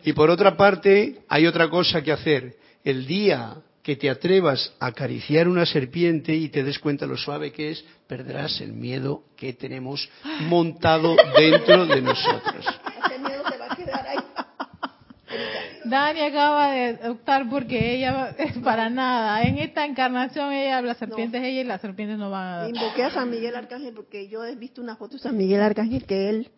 Y 0.05 0.13
por 0.13 0.31
otra 0.31 0.57
parte, 0.57 1.21
hay 1.29 1.47
otra 1.47 1.69
cosa 1.69 2.03
que 2.03 2.13
hacer. 2.13 2.57
El 2.85 3.07
día 3.07 3.57
que 3.83 3.97
te 3.97 4.11
atrevas 4.11 4.73
a 4.81 4.87
acariciar 4.87 5.49
una 5.49 5.65
serpiente 5.65 6.35
y 6.35 6.49
te 6.49 6.63
des 6.63 6.79
cuenta 6.79 7.07
lo 7.07 7.17
suave 7.17 7.53
que 7.53 7.71
es, 7.71 7.85
perderás 8.07 8.61
el 8.61 8.73
miedo 8.73 9.23
que 9.37 9.55
tenemos 9.55 10.09
montado 10.41 11.17
dentro 11.39 11.87
de 11.87 12.03
nosotros. 12.03 12.67
Dani 15.89 16.21
acaba 16.21 16.71
de 16.71 17.09
optar 17.09 17.49
porque 17.49 17.97
ella 17.97 18.35
es 18.39 18.59
para 18.65 18.89
nada. 18.89 19.43
En 19.43 19.59
esta 19.59 19.85
encarnación 19.85 20.53
ella, 20.53 20.81
la 20.83 20.95
serpiente 20.95 21.39
es 21.39 21.45
ella 21.45 21.61
y 21.61 21.65
las 21.65 21.81
serpientes 21.81 22.19
no 22.19 22.31
van 22.31 22.65
a... 22.65 22.69
Invoqué 22.69 23.05
a 23.05 23.11
San 23.11 23.31
Miguel 23.31 23.57
Arcángel 23.57 23.95
porque 23.95 24.29
yo 24.29 24.45
he 24.45 24.55
visto 24.57 24.81
una 24.81 24.97
foto 24.97 25.15
de 25.15 25.21
San 25.21 25.37
Miguel 25.37 25.61
Arcángel 25.61 26.05
que 26.05 26.29
él 26.29 26.51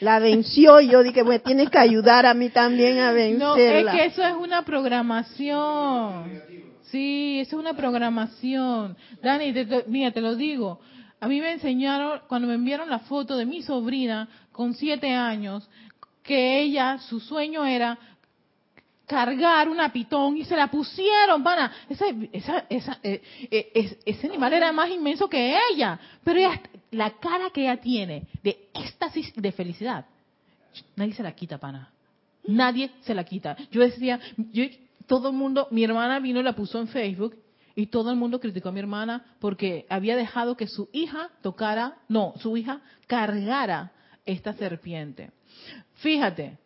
la 0.00 0.18
venció 0.18 0.80
y 0.80 0.88
yo 0.88 1.02
dije, 1.02 1.22
bueno, 1.22 1.42
tienes 1.44 1.70
que 1.70 1.78
ayudar 1.78 2.26
a 2.26 2.34
mí 2.34 2.50
también 2.50 2.98
a 2.98 3.12
vencerla. 3.12 3.44
No, 3.44 3.56
es 3.56 3.94
que 3.94 4.04
eso 4.06 4.22
es 4.22 4.34
una 4.34 4.64
programación. 4.64 6.42
Sí, 6.82 7.40
eso 7.40 7.56
es 7.56 7.60
una 7.60 7.74
programación. 7.74 8.96
Dani, 9.22 9.52
mira, 9.86 10.12
te 10.12 10.20
lo 10.20 10.36
digo. 10.36 10.80
A 11.20 11.28
mí 11.28 11.40
me 11.40 11.52
enseñaron, 11.52 12.20
cuando 12.28 12.48
me 12.48 12.54
enviaron 12.54 12.90
la 12.90 12.98
foto 13.00 13.36
de 13.36 13.46
mi 13.46 13.62
sobrina 13.62 14.28
con 14.52 14.74
siete 14.74 15.10
años, 15.12 15.68
que 16.22 16.60
ella, 16.60 16.98
su 16.98 17.20
sueño 17.20 17.64
era 17.64 17.98
cargar 19.06 19.68
una 19.68 19.92
pitón 19.92 20.36
y 20.36 20.44
se 20.44 20.56
la 20.56 20.68
pusieron, 20.68 21.42
pana. 21.42 21.72
Ese, 21.88 22.28
esa, 22.32 22.64
esa, 22.68 22.98
eh, 23.02 23.22
eh, 23.50 23.98
ese 24.04 24.26
animal 24.26 24.52
era 24.52 24.72
más 24.72 24.90
inmenso 24.90 25.28
que 25.28 25.56
ella, 25.70 25.98
pero 26.22 26.38
ella, 26.38 26.60
la 26.90 27.10
cara 27.18 27.50
que 27.50 27.62
ella 27.62 27.76
tiene 27.78 28.26
de 28.42 28.68
éxtasis 28.74 29.32
de 29.34 29.52
felicidad, 29.52 30.06
nadie 30.96 31.12
se 31.12 31.22
la 31.22 31.32
quita, 31.32 31.58
pana. 31.58 31.90
Nadie 32.46 32.90
se 33.00 33.14
la 33.14 33.24
quita. 33.24 33.56
Yo 33.70 33.80
decía, 33.80 34.20
yo, 34.36 34.64
todo 35.06 35.30
el 35.30 35.34
mundo, 35.34 35.68
mi 35.70 35.84
hermana 35.84 36.18
vino 36.18 36.40
y 36.40 36.42
la 36.42 36.54
puso 36.54 36.78
en 36.78 36.88
Facebook 36.88 37.36
y 37.74 37.86
todo 37.86 38.10
el 38.10 38.16
mundo 38.16 38.40
criticó 38.40 38.68
a 38.68 38.72
mi 38.72 38.80
hermana 38.80 39.24
porque 39.40 39.86
había 39.88 40.16
dejado 40.16 40.56
que 40.56 40.66
su 40.66 40.88
hija 40.92 41.30
tocara, 41.42 41.96
no, 42.08 42.34
su 42.38 42.56
hija 42.56 42.80
cargara 43.06 43.92
esta 44.26 44.52
serpiente. 44.54 45.30
Fíjate, 45.94 46.58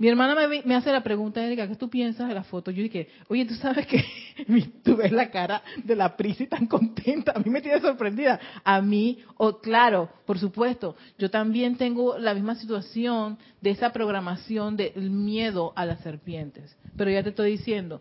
mi 0.00 0.08
hermana 0.08 0.34
me, 0.64 0.74
hace 0.74 0.90
la 0.90 1.02
pregunta, 1.02 1.44
Erika, 1.44 1.68
¿qué 1.68 1.76
tú 1.76 1.90
piensas 1.90 2.26
de 2.26 2.34
la 2.34 2.42
foto? 2.42 2.70
Yo 2.70 2.82
dije, 2.82 3.06
oye, 3.28 3.44
tú 3.44 3.52
sabes 3.56 3.86
que 3.86 4.02
tú 4.82 4.96
ves 4.96 5.12
la 5.12 5.30
cara 5.30 5.62
de 5.84 5.94
la 5.94 6.16
Prisi 6.16 6.46
tan 6.46 6.66
contenta, 6.66 7.32
a 7.36 7.38
mí 7.38 7.50
me 7.50 7.60
tiene 7.60 7.82
sorprendida. 7.82 8.40
A 8.64 8.80
mí, 8.80 9.18
o 9.36 9.58
claro, 9.58 10.08
por 10.24 10.38
supuesto, 10.38 10.96
yo 11.18 11.30
también 11.30 11.76
tengo 11.76 12.16
la 12.16 12.32
misma 12.32 12.54
situación 12.54 13.36
de 13.60 13.72
esa 13.72 13.92
programación 13.92 14.74
del 14.74 15.10
miedo 15.10 15.74
a 15.76 15.84
las 15.84 16.00
serpientes. 16.00 16.74
Pero 16.96 17.10
ya 17.10 17.22
te 17.22 17.28
estoy 17.28 17.50
diciendo, 17.50 18.00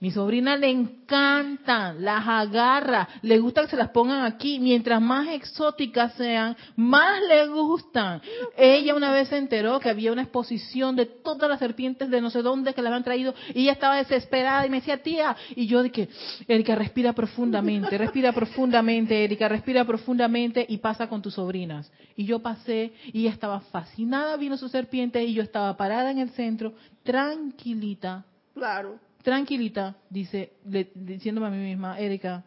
mi 0.00 0.10
sobrina 0.10 0.56
le 0.56 0.68
encantan, 0.68 2.04
las 2.04 2.28
agarra, 2.28 3.08
le 3.22 3.38
gusta 3.38 3.62
que 3.62 3.68
se 3.68 3.76
las 3.76 3.88
pongan 3.88 4.24
aquí. 4.26 4.58
Mientras 4.58 5.00
más 5.00 5.28
exóticas 5.28 6.12
sean, 6.14 6.56
más 6.76 7.22
le 7.26 7.46
gustan. 7.48 8.20
Ella 8.56 8.94
una 8.94 9.12
vez 9.12 9.28
se 9.28 9.38
enteró 9.38 9.80
que 9.80 9.88
había 9.88 10.12
una 10.12 10.22
exposición 10.22 10.94
de 10.94 11.06
todas 11.06 11.48
las 11.48 11.58
serpientes 11.58 12.10
de 12.10 12.20
no 12.20 12.28
sé 12.28 12.42
dónde 12.42 12.74
que 12.74 12.82
le 12.82 12.88
habían 12.88 13.04
traído 13.04 13.34
y 13.54 13.62
ella 13.62 13.72
estaba 13.72 13.96
desesperada 13.96 14.66
y 14.66 14.70
me 14.70 14.80
decía, 14.80 15.02
tía, 15.02 15.36
y 15.56 15.66
yo 15.66 15.82
dije, 15.82 16.08
Erika, 16.48 16.74
respira 16.74 17.14
profundamente, 17.14 17.96
respira 17.96 18.32
profundamente, 18.32 19.24
Erika, 19.24 19.48
respira 19.48 19.86
profundamente 19.86 20.66
y 20.68 20.78
pasa 20.78 21.08
con 21.08 21.22
tus 21.22 21.34
sobrinas. 21.34 21.90
Y 22.14 22.26
yo 22.26 22.40
pasé 22.40 22.92
y 23.06 23.22
ella 23.22 23.30
estaba 23.30 23.60
fascinada, 23.60 24.36
vino 24.36 24.58
su 24.58 24.68
serpiente 24.68 25.24
y 25.24 25.32
yo 25.32 25.42
estaba 25.42 25.76
parada 25.76 26.10
en 26.10 26.18
el 26.18 26.30
centro, 26.30 26.74
tranquilita. 27.04 28.26
Claro 28.52 28.98
tranquilita, 29.24 29.96
dice, 30.10 30.52
diciéndome 30.94 31.46
a 31.46 31.50
mí 31.50 31.56
misma, 31.56 31.98
Erika, 31.98 32.44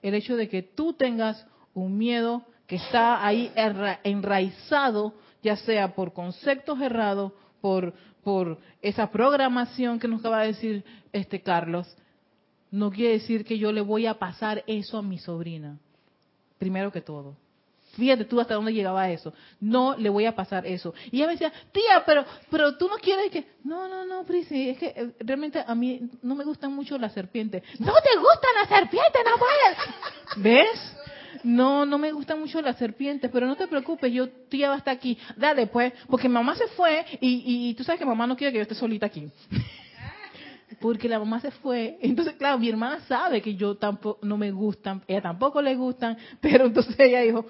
el 0.00 0.14
hecho 0.14 0.34
de 0.34 0.48
que 0.48 0.62
tú 0.62 0.94
tengas 0.94 1.46
un 1.74 1.96
miedo 1.96 2.42
que 2.66 2.76
está 2.76 3.24
ahí 3.24 3.52
enraizado, 4.02 5.14
ya 5.42 5.56
sea 5.56 5.94
por 5.94 6.14
conceptos 6.14 6.80
errados, 6.80 7.32
por, 7.60 7.92
por 8.24 8.58
esa 8.80 9.10
programación 9.10 10.00
que 10.00 10.08
nos 10.08 10.20
acaba 10.20 10.40
de 10.40 10.48
decir 10.48 10.84
este 11.12 11.42
Carlos, 11.42 11.86
no 12.70 12.90
quiere 12.90 13.12
decir 13.12 13.44
que 13.44 13.58
yo 13.58 13.70
le 13.70 13.82
voy 13.82 14.06
a 14.06 14.18
pasar 14.18 14.64
eso 14.66 14.96
a 14.96 15.02
mi 15.02 15.18
sobrina, 15.18 15.78
primero 16.58 16.90
que 16.90 17.02
todo. 17.02 17.36
Fíjate 17.96 18.24
tú 18.26 18.40
hasta 18.40 18.54
dónde 18.54 18.72
llegaba 18.72 19.10
eso. 19.10 19.32
No 19.60 19.96
le 19.96 20.10
voy 20.10 20.26
a 20.26 20.34
pasar 20.34 20.66
eso. 20.66 20.94
Y 21.10 21.16
ella 21.16 21.26
me 21.26 21.32
decía, 21.32 21.52
tía, 21.72 22.02
pero, 22.04 22.24
pero 22.50 22.76
tú 22.76 22.88
no 22.88 22.96
quieres 22.96 23.30
que... 23.30 23.46
No, 23.64 23.88
no, 23.88 24.04
no, 24.04 24.24
Prisi, 24.24 24.70
es 24.70 24.78
que 24.78 24.86
eh, 24.86 25.12
realmente 25.20 25.62
a 25.66 25.74
mí 25.74 26.00
no 26.22 26.34
me 26.34 26.44
gustan 26.44 26.72
mucho 26.74 26.98
las 26.98 27.12
serpientes. 27.12 27.62
No 27.78 27.92
te 27.94 28.18
gustan 28.18 28.50
las 28.60 28.68
serpientes, 28.68 29.22
no 29.24 29.36
puedes. 29.38 30.44
¿Ves? 30.44 30.96
No, 31.42 31.86
no 31.86 31.98
me 31.98 32.12
gustan 32.12 32.40
mucho 32.40 32.60
las 32.60 32.76
serpientes, 32.76 33.30
pero 33.32 33.46
no 33.46 33.56
te 33.56 33.66
preocupes, 33.66 34.12
yo 34.12 34.28
tía 34.28 34.68
va 34.68 34.74
a 34.74 34.78
estar 34.78 34.94
aquí. 34.94 35.18
Dale, 35.36 35.66
pues, 35.66 35.92
porque 36.08 36.28
mamá 36.28 36.54
se 36.56 36.66
fue 36.68 37.04
y, 37.20 37.68
y 37.70 37.74
tú 37.74 37.84
sabes 37.84 37.98
que 37.98 38.06
mamá 38.06 38.26
no 38.26 38.36
quiere 38.36 38.52
que 38.52 38.58
yo 38.58 38.62
esté 38.62 38.74
solita 38.74 39.06
aquí 39.06 39.30
porque 40.80 41.08
la 41.08 41.18
mamá 41.18 41.40
se 41.40 41.50
fue. 41.50 41.98
Entonces, 42.00 42.34
claro, 42.34 42.58
mi 42.58 42.68
hermana 42.68 43.00
sabe 43.08 43.40
que 43.40 43.54
yo 43.54 43.76
tampoco 43.76 44.24
no 44.26 44.36
me 44.36 44.50
gustan, 44.50 45.02
ella 45.06 45.22
tampoco 45.22 45.62
le 45.62 45.74
gustan, 45.74 46.16
pero 46.40 46.66
entonces 46.66 46.98
ella 46.98 47.20
dijo, 47.20 47.46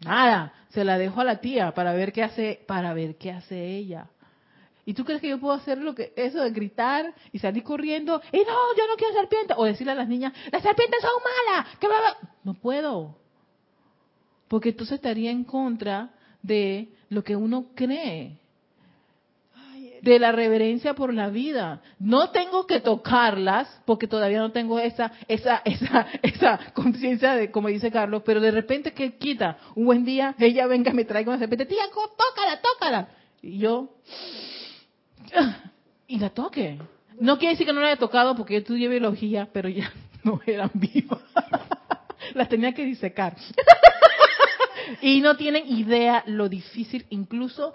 Nada, 0.00 0.52
se 0.70 0.84
la 0.84 0.98
dejo 0.98 1.20
a 1.20 1.24
la 1.24 1.40
tía 1.40 1.72
para 1.72 1.92
ver 1.92 2.12
qué 2.12 2.22
hace, 2.22 2.60
para 2.66 2.92
ver 2.94 3.16
qué 3.16 3.32
hace 3.32 3.76
ella. 3.76 4.08
¿Y 4.84 4.94
tú 4.94 5.04
crees 5.04 5.20
que 5.20 5.28
yo 5.28 5.40
puedo 5.40 5.54
hacer 5.54 5.78
lo 5.78 5.96
que 5.96 6.12
eso 6.14 6.40
de 6.40 6.50
gritar 6.50 7.12
y 7.32 7.40
salir 7.40 7.64
corriendo? 7.64 8.20
Y 8.30 8.38
no, 8.38 8.76
yo 8.76 8.86
no 8.86 8.96
quiero 8.96 9.14
serpiente. 9.14 9.54
O 9.56 9.64
decirle 9.64 9.92
a 9.92 9.96
las 9.96 10.08
niñas, 10.08 10.32
las 10.52 10.62
serpientes 10.62 11.00
son 11.00 11.10
malas. 11.24 11.76
Que 11.78 11.88
No 12.44 12.54
puedo. 12.54 13.16
Porque 14.46 14.68
entonces 14.68 14.94
estaría 14.94 15.32
en 15.32 15.42
contra 15.42 16.10
de 16.40 16.88
lo 17.08 17.24
que 17.24 17.34
uno 17.34 17.66
cree. 17.74 18.38
De 20.10 20.18
la 20.18 20.32
reverencia 20.32 20.94
por 20.94 21.12
la 21.12 21.28
vida. 21.28 21.80
No 21.98 22.30
tengo 22.30 22.66
que 22.66 22.80
tocarlas 22.80 23.68
porque 23.84 24.06
todavía 24.06 24.38
no 24.38 24.52
tengo 24.52 24.78
esa 24.78 25.12
esa 25.28 25.62
esa 25.64 26.06
esa 26.22 26.58
conciencia 26.72 27.34
de 27.34 27.50
como 27.50 27.68
dice 27.68 27.90
Carlos, 27.90 28.22
pero 28.24 28.40
de 28.40 28.50
repente 28.50 28.92
que 28.92 29.16
quita 29.16 29.58
un 29.74 29.86
buen 29.86 30.04
día 30.04 30.34
ella 30.38 30.66
venga 30.66 30.92
me 30.92 31.04
traiga 31.04 31.30
una 31.30 31.40
repente, 31.40 31.66
tía, 31.66 31.82
tócala, 31.92 32.60
tócala. 32.60 33.08
Y 33.42 33.58
yo 33.58 33.96
y 36.06 36.18
la 36.18 36.30
toque. 36.30 36.78
No 37.18 37.38
quiere 37.38 37.54
decir 37.54 37.66
que 37.66 37.72
no 37.72 37.80
la 37.80 37.88
haya 37.88 37.96
tocado 37.96 38.36
porque 38.36 38.54
yo 38.54 38.60
estudié 38.60 38.88
biología, 38.88 39.48
pero 39.52 39.68
ya 39.68 39.92
no 40.24 40.40
eran 40.46 40.70
vivas. 40.74 41.20
Las 42.34 42.48
tenía 42.48 42.72
que 42.72 42.84
disecar. 42.84 43.36
y 45.00 45.20
no 45.20 45.36
tienen 45.36 45.66
idea 45.66 46.22
lo 46.26 46.48
difícil, 46.48 47.06
incluso 47.10 47.74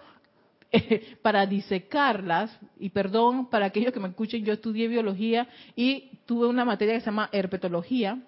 para 1.21 1.45
disecarlas, 1.45 2.57
y 2.79 2.89
perdón 2.89 3.49
para 3.49 3.65
aquellos 3.65 3.93
que 3.93 3.99
me 3.99 4.09
escuchen, 4.09 4.43
yo 4.43 4.53
estudié 4.53 4.87
biología 4.87 5.47
y 5.75 6.19
tuve 6.25 6.47
una 6.47 6.65
materia 6.65 6.93
que 6.93 7.01
se 7.01 7.07
llama 7.07 7.29
herpetología, 7.31 8.21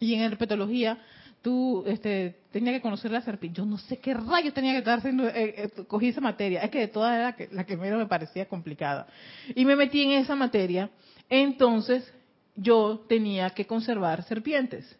y 0.00 0.14
en 0.14 0.22
herpetología 0.22 0.98
tú 1.42 1.84
este, 1.86 2.36
tenías 2.50 2.74
que 2.74 2.80
conocer 2.80 3.10
la 3.10 3.22
serpiente. 3.22 3.58
Yo 3.58 3.66
no 3.66 3.78
sé 3.78 3.98
qué 3.98 4.14
rayos 4.14 4.54
tenía 4.54 4.72
que 4.72 4.78
estar 4.78 4.98
haciendo, 4.98 5.28
eh, 5.28 5.54
eh, 5.56 5.70
cogí 5.86 6.08
esa 6.08 6.20
materia, 6.20 6.62
es 6.62 6.70
que 6.70 6.80
de 6.80 6.88
todas 6.88 7.14
era 7.14 7.34
que, 7.34 7.48
la 7.52 7.64
que 7.64 7.76
menos 7.76 7.98
me 7.98 8.06
parecía 8.06 8.46
complicada. 8.46 9.06
Y 9.54 9.64
me 9.64 9.76
metí 9.76 10.02
en 10.02 10.12
esa 10.12 10.34
materia, 10.34 10.90
entonces 11.28 12.12
yo 12.56 13.04
tenía 13.08 13.50
que 13.50 13.66
conservar 13.66 14.22
serpientes. 14.24 14.96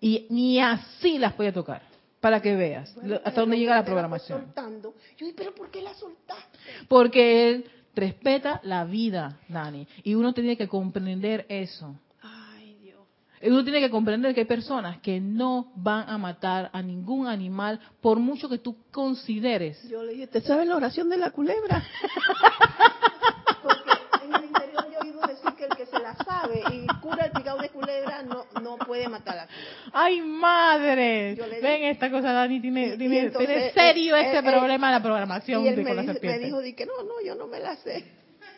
Y 0.00 0.26
ni 0.30 0.60
así 0.60 1.18
las 1.18 1.32
podía 1.32 1.52
tocar, 1.52 1.82
para 2.20 2.40
que 2.40 2.54
veas 2.56 2.94
hasta 3.24 3.40
dónde 3.40 3.58
llega 3.58 3.76
la 3.76 3.84
programación. 3.84 4.40
Soltando. 4.42 4.94
Yo 5.16 5.26
pero 5.36 5.54
¿por 5.54 5.70
qué 5.70 5.82
la 5.82 5.94
soltaste? 5.94 6.58
Porque 6.88 7.48
él 7.48 7.70
respeta 7.94 8.60
la 8.64 8.84
vida, 8.84 9.40
Dani. 9.48 9.86
Y 10.02 10.14
uno 10.14 10.32
tiene 10.32 10.56
que 10.56 10.68
comprender 10.68 11.46
eso. 11.48 11.96
Ay, 12.22 12.78
Dios. 12.82 13.00
Uno 13.42 13.64
tiene 13.64 13.80
que 13.80 13.90
comprender 13.90 14.34
que 14.34 14.40
hay 14.40 14.46
personas 14.46 14.98
que 15.00 15.20
no 15.20 15.72
van 15.76 16.08
a 16.08 16.18
matar 16.18 16.70
a 16.72 16.82
ningún 16.82 17.26
animal 17.26 17.80
por 18.00 18.18
mucho 18.18 18.48
que 18.48 18.58
tú 18.58 18.76
consideres. 18.90 19.88
Yo 19.88 20.02
le 20.02 20.12
dije, 20.12 20.26
¿te 20.28 20.40
sabes 20.40 20.66
la 20.66 20.76
oración 20.76 21.08
de 21.08 21.18
la 21.18 21.30
culebra? 21.30 21.84
Porque 23.62 23.90
en 24.24 24.34
el 24.34 24.44
interior 24.44 24.86
yo 24.90 24.98
he 24.98 25.08
oído 25.08 25.20
decir 25.26 25.52
que 25.56 25.64
el 25.64 25.76
que 25.76 25.86
se 25.86 25.97
la 26.12 26.24
sabe 26.24 26.62
y 26.72 26.86
cura 27.00 27.26
el 27.26 27.32
picado 27.32 27.58
de 27.58 27.68
culebra 27.70 28.22
no, 28.22 28.46
no 28.62 28.76
puede 28.78 29.08
matar 29.08 29.34
a 29.38 29.40
la 29.42 29.46
culebra. 29.46 29.90
¡Ay, 29.92 30.20
madre! 30.20 31.34
Ven 31.62 31.84
esta 31.84 32.10
cosa, 32.10 32.32
Dani, 32.32 32.60
tiene, 32.60 32.94
Y- 32.94 32.98
tiene, 32.98 33.14
y 33.14 33.18
entonces, 33.18 33.46
tiene 33.48 33.70
serio 33.72 34.16
eh, 34.16 34.22
este 34.26 34.38
eh, 34.38 34.42
problema 34.42 34.88
de 34.88 34.92
la 34.94 35.02
programación 35.02 35.64
Y 35.64 35.68
él 35.68 35.76
de 35.76 35.82
me, 35.82 35.88
con 35.88 35.96
la 35.96 36.02
dice- 36.02 36.12
me 36.14 36.20
serpiente. 36.20 36.44
dijo, 36.46 36.60
di 36.60 36.72
que 36.74 36.86
no, 36.86 37.02
no, 37.02 37.14
yo 37.24 37.34
no 37.34 37.46
me 37.46 37.60
la 37.60 37.76
sé. 37.76 38.04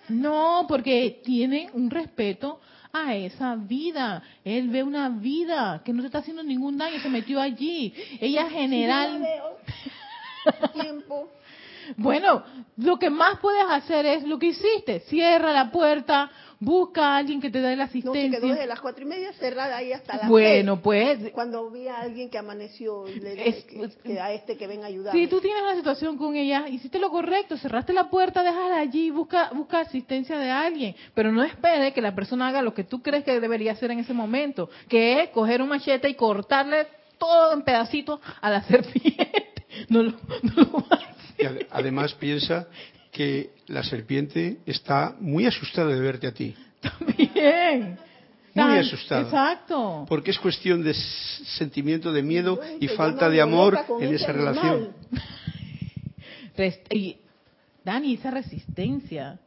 No, 0.09 0.64
porque 0.68 1.20
tiene 1.24 1.70
un 1.72 1.88
respeto 1.90 2.61
a 2.92 3.14
esa 3.14 3.55
vida. 3.55 4.22
Él 4.44 4.68
ve 4.68 4.82
una 4.82 5.09
vida 5.09 5.80
que 5.84 5.92
no 5.92 6.01
te 6.03 6.07
está 6.07 6.18
haciendo 6.18 6.42
ningún 6.42 6.76
daño, 6.76 6.98
se 7.01 7.09
metió 7.09 7.40
allí. 7.40 7.94
Ella 8.20 8.48
general. 8.51 9.22
Tiempo. 10.72 11.28
Bueno, 11.96 12.42
lo 12.76 12.98
que 12.98 13.11
más 13.11 13.38
puedes 13.40 13.64
hacer 13.68 14.07
es 14.07 14.24
lo 14.24 14.38
que 14.38 14.46
hiciste. 14.46 15.01
Cierra 15.01 15.53
la 15.53 15.70
puerta, 15.70 16.30
busca 16.61 17.14
a 17.14 17.16
alguien 17.16 17.40
que 17.40 17.50
te 17.50 17.61
dé 17.61 17.74
la 17.74 17.86
No, 17.86 17.90
se 17.90 18.00
quedó 18.00 18.12
asistencia. 18.12 18.40
desde 18.54 18.66
las 18.66 18.80
cuatro 18.80 19.02
y 19.02 19.06
media 19.08 19.32
cerrada 19.32 19.78
ahí 19.78 19.92
hasta 19.92 20.18
las 20.18 20.28
bueno, 20.28 20.74
seis. 20.74 20.82
pues, 20.84 21.30
Cuando 21.32 21.70
vi 21.70 21.88
a 21.88 22.00
alguien 22.00 22.28
que 22.28 22.36
amaneció 22.38 23.06
le 23.06 23.30
dije 23.34 23.48
Es- 23.48 23.64
que, 23.64 23.88
que 24.04 24.20
a 24.20 24.32
este 24.32 24.56
que 24.58 24.66
venga 24.66 24.84
a 24.84 24.88
ayudar. 24.88 25.14
si 25.14 25.26
tú 25.26 25.40
tienes 25.40 25.62
una 25.62 25.74
situación 25.74 26.18
con 26.18 26.36
ella, 26.36 26.68
hiciste 26.68 26.98
lo 26.98 27.11
correcto, 27.11 27.56
cerraste 27.56 27.92
la 27.94 28.11
puerta, 28.11 28.42
déjala 28.42 28.78
allí, 28.78 29.11
busca, 29.11 29.50
busca 29.54 29.80
asistencia 29.80 30.38
de 30.38 30.50
alguien, 30.50 30.94
pero 31.14 31.32
no 31.32 31.42
espere 31.42 31.92
que 31.94 32.02
la 32.02 32.14
persona 32.14 32.48
haga 32.48 32.61
lo 32.61 32.74
que 32.74 32.84
tú 32.84 33.00
crees 33.02 33.24
que 33.24 33.40
debería 33.40 33.72
hacer 33.72 33.90
en 33.90 34.00
ese 34.00 34.12
momento, 34.12 34.68
que 34.88 35.22
es 35.22 35.30
coger 35.30 35.62
un 35.62 35.68
machete 35.70 36.08
y 36.11 36.14
cortarle 36.14 36.86
todo 37.16 37.54
en 37.54 37.62
pedacitos 37.62 38.20
a 38.40 38.50
la 38.50 38.62
serpiente. 38.68 39.64
No 39.88 40.02
lo, 40.02 40.11
no 40.42 40.52
lo 40.56 40.84
además 41.70 42.12
piensa 42.14 42.66
que 43.11 43.50
la 43.66 43.82
serpiente 43.82 44.58
está 44.66 45.14
muy 45.20 45.46
asustada 45.46 45.88
de 45.94 46.00
verte 46.00 46.26
a 46.26 46.32
ti, 46.32 46.54
También. 46.80 47.98
muy 48.54 48.54
Tan- 48.54 48.78
asustada. 48.78 49.22
Exacto. 49.22 50.06
Porque 50.08 50.30
es 50.30 50.38
cuestión 50.38 50.82
de 50.82 50.94
sentimiento 50.94 52.12
de 52.12 52.22
miedo 52.22 52.61
y 52.80 52.88
falta 52.88 53.26
no 53.26 53.30
de 53.32 53.40
amor 53.40 53.78
en 54.00 54.14
esa 54.14 54.30
animal. 54.30 54.54
relación. 54.54 54.88
Rest- 56.56 56.92
y, 56.94 57.16
Dani, 57.84 58.14
esa 58.14 58.30
resistencia. 58.30 59.38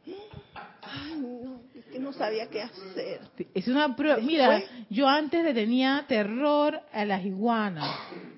Ay, 0.82 1.14
no, 1.20 1.53
que 1.94 2.00
no 2.00 2.12
sabía 2.12 2.48
qué 2.48 2.60
hacer. 2.60 3.20
Es 3.54 3.68
una 3.68 3.94
prueba. 3.94 4.18
Mira, 4.20 4.60
yo 4.90 5.06
antes 5.06 5.44
le 5.44 5.54
tenía 5.54 6.04
terror 6.08 6.80
a 6.92 7.04
las 7.04 7.24
iguanas, 7.24 7.88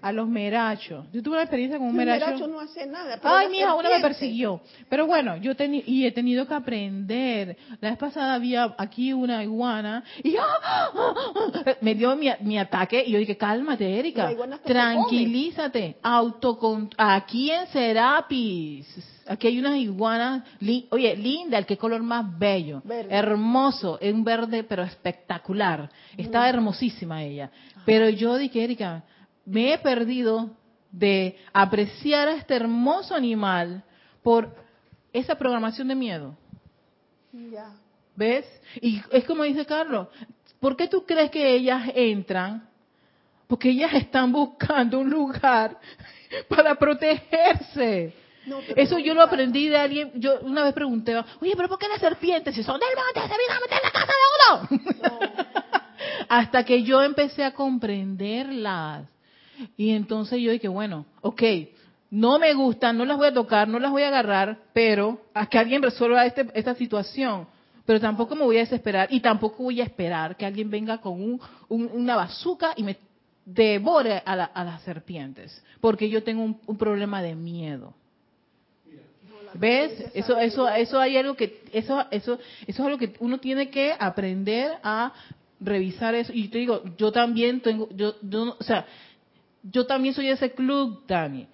a 0.02 0.12
los 0.12 0.28
merachos. 0.28 1.06
Yo 1.10 1.22
tuve 1.22 1.36
una 1.36 1.44
experiencia 1.44 1.78
con 1.78 1.86
un 1.86 1.98
El 1.98 2.06
meracho. 2.06 2.26
meracho 2.26 2.48
no 2.48 2.60
hace 2.60 2.86
nada. 2.86 3.18
Ay, 3.22 3.48
mija, 3.48 3.74
uno 3.74 3.88
me 3.88 4.00
persiguió. 4.00 4.60
Pero 4.90 5.06
bueno, 5.06 5.38
yo 5.38 5.56
teni 5.56 5.82
y 5.86 6.04
he 6.04 6.12
tenido 6.12 6.46
que 6.46 6.52
aprender. 6.52 7.56
La 7.80 7.88
vez 7.88 7.98
pasada 7.98 8.34
había 8.34 8.74
aquí 8.76 9.14
una 9.14 9.42
iguana 9.42 10.04
y 10.22 10.36
¡ah! 10.36 11.14
me 11.80 11.94
dio 11.94 12.14
mi, 12.14 12.28
mi 12.40 12.58
ataque 12.58 13.04
y 13.06 13.12
yo 13.12 13.18
dije, 13.18 13.38
cálmate, 13.38 13.98
Erika, 13.98 14.34
tranquilízate, 14.64 15.96
autocon 16.02 16.90
aquí 16.98 17.50
en 17.50 17.66
Serapis. 17.68 19.15
Aquí 19.28 19.48
hay 19.48 19.58
unas 19.58 19.76
iguanas, 19.76 20.44
li- 20.60 20.86
oye, 20.90 21.16
linda, 21.16 21.58
el 21.58 21.66
que 21.66 21.76
color 21.76 22.02
más 22.02 22.38
bello, 22.38 22.80
Verde. 22.84 23.14
hermoso, 23.14 23.98
es 24.00 24.12
un 24.14 24.22
verde 24.24 24.62
pero 24.64 24.82
espectacular. 24.84 25.90
Estaba 26.16 26.48
hermosísima 26.48 27.22
ella. 27.24 27.50
Pero 27.84 28.08
yo 28.08 28.36
dije, 28.36 28.62
Erika, 28.62 29.02
me 29.44 29.72
he 29.72 29.78
perdido 29.78 30.50
de 30.92 31.36
apreciar 31.52 32.28
a 32.28 32.34
este 32.36 32.54
hermoso 32.54 33.14
animal 33.14 33.82
por 34.22 34.54
esa 35.12 35.34
programación 35.36 35.88
de 35.88 35.94
miedo. 35.94 36.36
Ya. 37.32 37.72
¿Ves? 38.14 38.46
Y 38.80 39.02
es 39.12 39.24
como 39.24 39.42
dice 39.42 39.66
Carlos, 39.66 40.08
¿por 40.60 40.76
qué 40.76 40.88
tú 40.88 41.04
crees 41.04 41.30
que 41.30 41.54
ellas 41.54 41.90
entran? 41.94 42.68
Porque 43.46 43.70
ellas 43.70 43.92
están 43.94 44.32
buscando 44.32 44.98
un 45.00 45.10
lugar 45.10 45.78
para 46.48 46.74
protegerse. 46.76 48.14
No, 48.46 48.60
Eso 48.76 48.98
yo 48.98 49.14
lo 49.14 49.22
aprendí 49.22 49.68
de 49.68 49.76
alguien. 49.76 50.12
Yo 50.14 50.38
una 50.42 50.62
vez 50.64 50.72
pregunté, 50.72 51.16
oye, 51.40 51.52
pero 51.56 51.68
¿por 51.68 51.78
qué 51.78 51.88
las 51.88 52.00
serpientes 52.00 52.54
si 52.54 52.62
son 52.62 52.78
del 52.80 52.88
monte 52.96 53.20
se 53.20 53.38
vienen 53.38 53.56
a 53.56 53.60
meter 53.60 53.78
en 53.78 53.84
la 53.84 53.90
casa 53.92 54.12
de 54.12 54.78
uno? 54.86 55.46
Hasta 56.28 56.64
que 56.64 56.82
yo 56.82 57.02
empecé 57.02 57.44
a 57.44 57.52
comprenderlas. 57.54 59.06
Y 59.76 59.90
entonces 59.90 60.40
yo 60.40 60.50
dije, 60.52 60.68
bueno, 60.68 61.06
ok, 61.22 61.42
no 62.10 62.38
me 62.38 62.52
gustan, 62.54 62.96
no 62.98 63.04
las 63.04 63.16
voy 63.16 63.28
a 63.28 63.34
tocar, 63.34 63.68
no 63.68 63.78
las 63.78 63.90
voy 63.90 64.02
a 64.02 64.08
agarrar, 64.08 64.58
pero 64.72 65.20
a 65.34 65.46
que 65.46 65.58
alguien 65.58 65.82
resuelva 65.82 66.24
este, 66.26 66.46
esta 66.54 66.74
situación. 66.74 67.46
Pero 67.84 68.00
tampoco 68.00 68.34
me 68.34 68.42
voy 68.44 68.56
a 68.56 68.60
desesperar 68.60 69.08
y 69.12 69.20
tampoco 69.20 69.62
voy 69.62 69.80
a 69.80 69.84
esperar 69.84 70.36
que 70.36 70.44
alguien 70.44 70.70
venga 70.70 70.98
con 70.98 71.14
un, 71.14 71.40
un- 71.68 71.90
una 71.92 72.16
bazuca 72.16 72.72
y 72.76 72.82
me 72.82 72.96
devore 73.44 74.22
a, 74.24 74.34
la- 74.36 74.44
a 74.44 74.64
las 74.64 74.82
serpientes, 74.82 75.64
porque 75.80 76.08
yo 76.10 76.22
tengo 76.24 76.42
un- 76.42 76.60
un 76.66 76.76
problema 76.76 77.22
de 77.22 77.34
miedo. 77.36 77.94
¿Ves? 79.58 80.04
Eso, 80.14 80.38
eso, 80.38 80.68
eso 80.68 81.00
hay 81.00 81.16
algo 81.16 81.34
que, 81.34 81.62
eso, 81.72 82.04
eso, 82.10 82.34
eso 82.34 82.40
es 82.66 82.80
algo 82.80 82.98
que 82.98 83.14
uno 83.20 83.38
tiene 83.38 83.70
que 83.70 83.94
aprender 83.98 84.72
a 84.82 85.12
revisar 85.60 86.14
eso. 86.14 86.32
Y 86.34 86.48
te 86.48 86.58
digo, 86.58 86.82
yo 86.96 87.12
también 87.12 87.60
tengo, 87.60 87.88
yo, 87.94 88.14
yo, 88.22 88.56
o 88.58 88.62
sea, 88.62 88.86
yo 89.62 89.86
también 89.86 90.14
soy 90.14 90.28
ese 90.28 90.52
club, 90.52 91.04
Dani. 91.06 91.46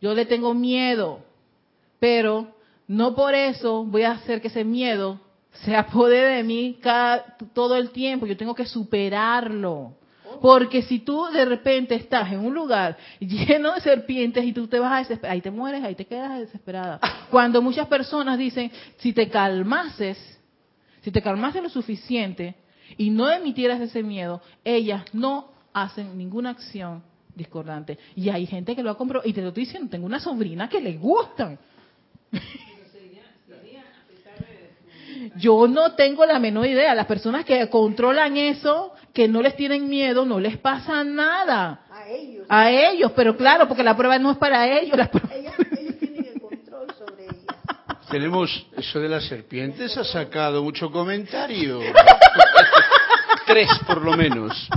Yo 0.00 0.14
le 0.14 0.26
tengo 0.26 0.54
miedo, 0.54 1.20
pero 1.98 2.54
no 2.88 3.14
por 3.14 3.34
eso 3.34 3.84
voy 3.84 4.02
a 4.02 4.12
hacer 4.12 4.40
que 4.40 4.48
ese 4.48 4.64
miedo 4.64 5.20
se 5.64 5.76
apodere 5.76 6.36
de 6.36 6.42
mí 6.42 6.78
cada, 6.80 7.36
todo 7.52 7.76
el 7.76 7.90
tiempo. 7.90 8.26
Yo 8.26 8.36
tengo 8.36 8.54
que 8.54 8.66
superarlo. 8.66 9.94
Porque 10.40 10.82
si 10.82 11.00
tú 11.00 11.26
de 11.26 11.44
repente 11.44 11.94
estás 11.94 12.32
en 12.32 12.40
un 12.40 12.54
lugar 12.54 12.96
lleno 13.20 13.74
de 13.74 13.80
serpientes 13.80 14.44
y 14.44 14.52
tú 14.52 14.66
te 14.66 14.78
vas 14.78 14.92
a 14.92 14.98
desesperar, 14.98 15.34
ahí 15.34 15.40
te 15.40 15.50
mueres, 15.50 15.82
ahí 15.84 15.94
te 15.94 16.06
quedas 16.06 16.38
desesperada. 16.38 17.00
Cuando 17.30 17.60
muchas 17.62 17.86
personas 17.88 18.38
dicen, 18.38 18.70
si 18.98 19.12
te 19.12 19.28
calmases, 19.28 20.18
si 21.02 21.10
te 21.10 21.22
calmases 21.22 21.62
lo 21.62 21.68
suficiente 21.68 22.54
y 22.96 23.10
no 23.10 23.30
emitieras 23.30 23.80
ese 23.80 24.02
miedo, 24.02 24.40
ellas 24.64 25.04
no 25.12 25.50
hacen 25.72 26.16
ninguna 26.16 26.50
acción 26.50 27.02
discordante. 27.34 27.98
Y 28.16 28.28
hay 28.28 28.46
gente 28.46 28.74
que 28.74 28.82
lo 28.82 28.90
ha 28.90 28.96
comprado, 28.96 29.26
y 29.26 29.32
te 29.32 29.40
lo 29.40 29.48
estoy 29.48 29.64
diciendo, 29.64 29.88
tengo 29.90 30.06
una 30.06 30.20
sobrina 30.20 30.68
que 30.68 30.80
le 30.80 30.96
gustan. 30.96 31.58
Yo 35.36 35.66
no 35.68 35.92
tengo 35.92 36.24
la 36.24 36.38
menor 36.38 36.66
idea. 36.66 36.94
Las 36.94 37.06
personas 37.06 37.44
que 37.44 37.68
controlan 37.68 38.36
eso, 38.36 38.92
que 39.12 39.28
no 39.28 39.42
les 39.42 39.56
tienen 39.56 39.88
miedo, 39.88 40.24
no 40.24 40.38
les 40.40 40.56
pasa 40.58 41.02
nada. 41.04 41.80
A 41.90 42.08
ellos. 42.08 42.46
A 42.48 42.70
ellos, 42.70 43.12
pero 43.16 43.36
claro, 43.36 43.66
porque 43.68 43.82
la 43.82 43.96
prueba 43.96 44.18
no 44.18 44.30
es 44.32 44.38
para 44.38 44.68
ellos. 44.78 44.96
La 44.96 45.10
prueba- 45.10 45.34
ellos 45.34 45.54
tienen 45.98 46.26
el 46.34 46.40
control 46.40 46.86
sobre 46.98 47.24
ellas. 47.24 48.08
Tenemos 48.10 48.66
eso 48.76 49.00
de 49.00 49.08
las 49.08 49.24
serpientes, 49.26 49.96
ha 49.96 50.04
sacado 50.04 50.62
mucho 50.62 50.90
comentario. 50.90 51.80
Tres 53.46 53.68
por 53.86 54.02
lo 54.04 54.16
menos. 54.16 54.68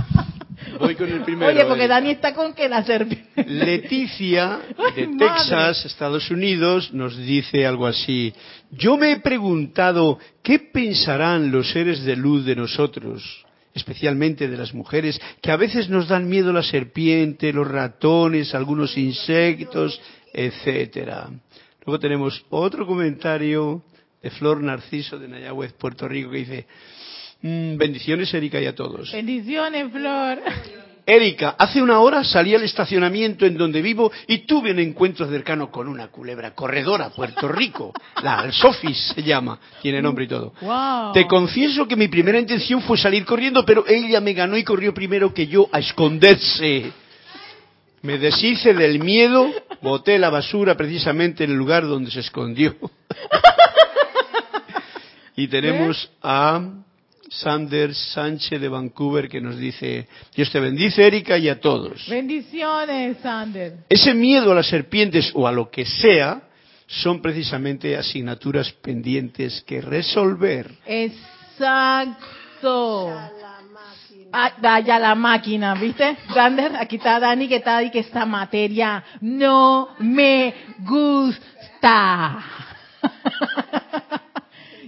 Voy 0.80 0.96
con 0.96 1.08
el 1.08 1.20
primero. 1.22 1.52
Oye, 1.52 1.64
porque. 1.66 1.86
Dani 1.86 2.10
está 2.10 2.34
con 2.34 2.52
que 2.54 2.68
la 2.68 2.82
serpiente. 2.84 3.44
Leticia, 3.46 4.58
de 4.96 5.02
Ay, 5.02 5.06
madre. 5.06 5.18
Texas, 5.18 5.84
Estados 5.84 6.30
Unidos, 6.30 6.92
nos 6.92 7.16
dice 7.16 7.64
algo 7.66 7.86
así. 7.86 8.34
Yo 8.72 8.96
me 8.96 9.12
he 9.12 9.20
preguntado 9.20 10.18
qué 10.42 10.58
pensarán 10.58 11.52
los 11.52 11.70
seres 11.70 12.02
de 12.04 12.16
luz 12.16 12.44
de 12.44 12.56
nosotros, 12.56 13.43
especialmente 13.74 14.48
de 14.48 14.56
las 14.56 14.72
mujeres, 14.72 15.20
que 15.42 15.50
a 15.50 15.56
veces 15.56 15.88
nos 15.88 16.08
dan 16.08 16.28
miedo 16.28 16.52
la 16.52 16.62
serpiente, 16.62 17.52
los 17.52 17.68
ratones, 17.68 18.54
algunos 18.54 18.96
insectos, 18.96 20.00
etcétera. 20.32 21.28
Luego 21.84 21.98
tenemos 21.98 22.44
otro 22.50 22.86
comentario 22.86 23.82
de 24.22 24.30
Flor 24.30 24.62
Narciso 24.62 25.18
de 25.18 25.28
Nayagüez, 25.28 25.72
Puerto 25.72 26.08
Rico, 26.08 26.30
que 26.30 26.38
dice, 26.38 26.66
"Mm, 27.42 27.76
bendiciones 27.76 28.32
Erika 28.32 28.60
y 28.60 28.66
a 28.66 28.74
todos. 28.74 29.12
Bendiciones, 29.12 29.92
Flor. 29.92 30.38
Erika, 31.06 31.54
hace 31.58 31.82
una 31.82 32.00
hora 32.00 32.24
salí 32.24 32.54
al 32.54 32.62
estacionamiento 32.62 33.44
en 33.44 33.58
donde 33.58 33.82
vivo 33.82 34.10
y 34.26 34.46
tuve 34.46 34.70
un 34.70 34.78
encuentro 34.78 35.28
cercano 35.28 35.70
con 35.70 35.86
una 35.86 36.08
culebra 36.08 36.54
corredora, 36.54 37.10
Puerto 37.10 37.46
Rico. 37.46 37.92
La 38.22 38.50
Sofis 38.50 39.12
se 39.14 39.22
llama, 39.22 39.58
tiene 39.82 40.00
nombre 40.00 40.24
y 40.24 40.28
todo. 40.28 40.54
Wow. 40.62 41.12
Te 41.12 41.26
confieso 41.26 41.86
que 41.86 41.96
mi 41.96 42.08
primera 42.08 42.38
intención 42.38 42.80
fue 42.80 42.96
salir 42.96 43.26
corriendo, 43.26 43.66
pero 43.66 43.84
ella 43.86 44.20
me 44.20 44.32
ganó 44.32 44.56
y 44.56 44.64
corrió 44.64 44.94
primero 44.94 45.34
que 45.34 45.46
yo 45.46 45.68
a 45.72 45.78
esconderse. 45.78 46.90
Me 48.00 48.18
deshice 48.18 48.72
del 48.72 48.98
miedo, 48.98 49.50
boté 49.82 50.18
la 50.18 50.30
basura 50.30 50.74
precisamente 50.74 51.44
en 51.44 51.50
el 51.50 51.56
lugar 51.56 51.86
donde 51.86 52.10
se 52.10 52.20
escondió. 52.20 52.74
y 55.36 55.48
tenemos 55.48 56.10
a 56.22 56.60
Sanders 57.40 57.96
Sánchez 58.12 58.60
de 58.60 58.68
Vancouver 58.68 59.28
que 59.28 59.40
nos 59.40 59.58
dice, 59.58 60.06
Dios 60.34 60.50
te 60.50 60.60
bendice 60.60 61.06
Erika 61.06 61.36
y 61.38 61.48
a 61.48 61.60
todos. 61.60 62.06
Bendiciones, 62.08 63.18
Sander. 63.22 63.78
Ese 63.88 64.14
miedo 64.14 64.52
a 64.52 64.54
las 64.54 64.68
serpientes 64.68 65.32
o 65.34 65.46
a 65.46 65.52
lo 65.52 65.70
que 65.70 65.84
sea 65.84 66.42
son 66.86 67.20
precisamente 67.20 67.96
asignaturas 67.96 68.70
pendientes 68.72 69.62
que 69.66 69.80
resolver. 69.80 70.70
Exacto. 70.86 72.24
Ah, 74.32 74.52
vaya 74.60 74.98
la 74.98 75.14
máquina, 75.14 75.74
¿viste? 75.74 76.16
Sander, 76.32 76.76
aquí 76.76 76.96
está 76.96 77.20
Dani 77.20 77.46
que 77.48 77.56
está 77.56 77.82
y 77.82 77.90
que 77.90 78.00
esta 78.00 78.26
materia 78.26 79.04
no 79.20 79.90
me 79.98 80.54
gusta. 80.80 82.42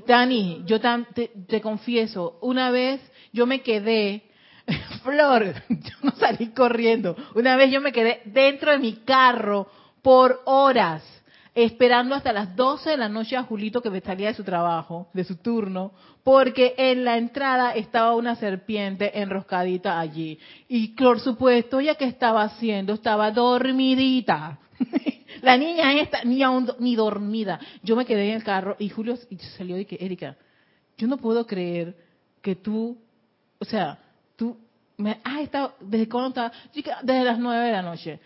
Dani, 0.06 0.62
yo 0.66 0.80
te, 0.80 1.60
confieso, 1.60 2.38
una 2.40 2.70
vez 2.70 3.00
yo 3.32 3.46
me 3.46 3.62
quedé, 3.62 4.22
Flor, 5.02 5.54
yo 5.68 5.94
no 6.02 6.12
salí 6.12 6.48
corriendo, 6.48 7.16
una 7.34 7.56
vez 7.56 7.70
yo 7.70 7.80
me 7.80 7.92
quedé 7.92 8.22
dentro 8.24 8.72
de 8.72 8.78
mi 8.78 8.94
carro 9.04 9.68
por 10.02 10.40
horas, 10.44 11.02
esperando 11.54 12.14
hasta 12.14 12.32
las 12.32 12.54
12 12.54 12.90
de 12.90 12.96
la 12.96 13.08
noche 13.08 13.36
a 13.36 13.42
Julito 13.42 13.80
que 13.80 13.90
me 13.90 14.00
salía 14.00 14.28
de 14.28 14.34
su 14.34 14.44
trabajo, 14.44 15.08
de 15.12 15.24
su 15.24 15.36
turno, 15.36 15.92
porque 16.22 16.74
en 16.76 17.04
la 17.04 17.16
entrada 17.16 17.74
estaba 17.74 18.14
una 18.14 18.36
serpiente 18.36 19.18
enroscadita 19.20 19.98
allí. 19.98 20.38
Y 20.68 20.88
por 20.88 21.20
supuesto, 21.20 21.80
ella 21.80 21.94
que 21.94 22.04
estaba 22.04 22.42
haciendo, 22.42 22.92
estaba 22.92 23.30
dormidita. 23.30 24.58
La 25.42 25.56
niña 25.56 25.92
esta, 26.00 26.24
ni 26.24 26.42
aún 26.42 26.70
ni 26.78 26.94
dormida. 26.96 27.60
Yo 27.82 27.96
me 27.96 28.04
quedé 28.04 28.30
en 28.30 28.36
el 28.36 28.44
carro 28.44 28.76
y 28.78 28.88
Julio 28.88 29.16
salió 29.56 29.78
y 29.78 29.84
que, 29.84 29.96
Erika, 30.00 30.36
yo 30.96 31.06
no 31.06 31.16
puedo 31.18 31.46
creer 31.46 31.96
que 32.42 32.56
tú, 32.56 32.96
o 33.58 33.64
sea, 33.64 33.98
tú, 34.36 34.56
me 34.96 35.20
has 35.24 35.40
estado, 35.40 35.74
¿desde 35.80 36.08
cuándo 36.08 36.50
dije, 36.74 36.90
Desde 37.02 37.24
las 37.24 37.38
nueve 37.38 37.66
de 37.66 37.72
la 37.72 37.82
noche. 37.82 38.20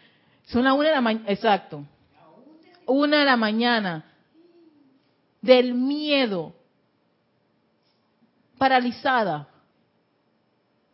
Son 0.47 0.65
las 0.65 0.75
una 0.75 0.89
de 0.89 0.95
la 0.95 1.01
mañana, 1.01 1.31
exacto. 1.31 1.85
Una 2.87 3.21
de 3.21 3.25
la 3.25 3.37
mañana. 3.37 4.05
Del 5.41 5.75
miedo. 5.75 6.55
Paralizada. 8.59 9.49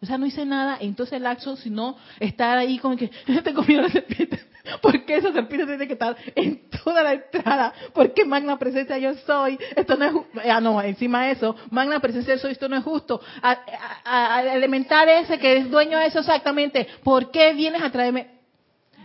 O 0.01 0.07
sea, 0.07 0.19
no 0.19 0.27
hice 0.27 0.45
nada, 0.45 0.79
entonces 0.81 1.15
el 1.15 1.27
acto, 1.27 1.57
sino 1.57 1.97
estar 2.21 2.59
ahí 2.59 2.79
como 2.79 2.97
que, 2.97 3.11
miedo 3.67 3.81
a 3.81 3.85
la 3.85 3.91
serpiente. 3.91 4.41
¿Por 4.83 5.05
qué 5.05 5.17
esa 5.17 5.33
serpiente 5.33 5.67
tiene 5.67 5.87
que 5.87 5.95
estar 5.95 6.17
en 6.35 6.69
toda 6.71 7.03
la 7.03 7.15
entrada? 7.15 7.73
¿Por 7.93 8.13
qué 8.13 8.25
magna 8.25 8.59
presencia 8.59 8.99
yo 8.99 9.15
soy? 9.27 9.59
Esto 9.75 9.97
no 9.97 10.05
es 10.05 10.13
Ah, 10.51 10.61
no, 10.61 10.81
encima 10.83 11.27
de 11.27 11.33
eso, 11.33 11.57
magna 11.71 12.01
presencia 12.01 12.35
yo 12.35 12.41
soy, 12.41 12.53
esto 12.53 12.69
no 12.69 12.77
es 12.77 12.85
justo. 12.85 13.21
A, 13.43 14.43
elemental 14.43 15.09
ese 15.09 15.39
que 15.39 15.59
es 15.59 15.71
dueño 15.71 15.99
de 15.99 16.07
eso 16.07 16.21
exactamente, 16.21 16.87
¿por 17.03 17.31
qué 17.31 17.53
vienes 17.55 17.83
a 17.83 17.91
traerme? 17.91 18.31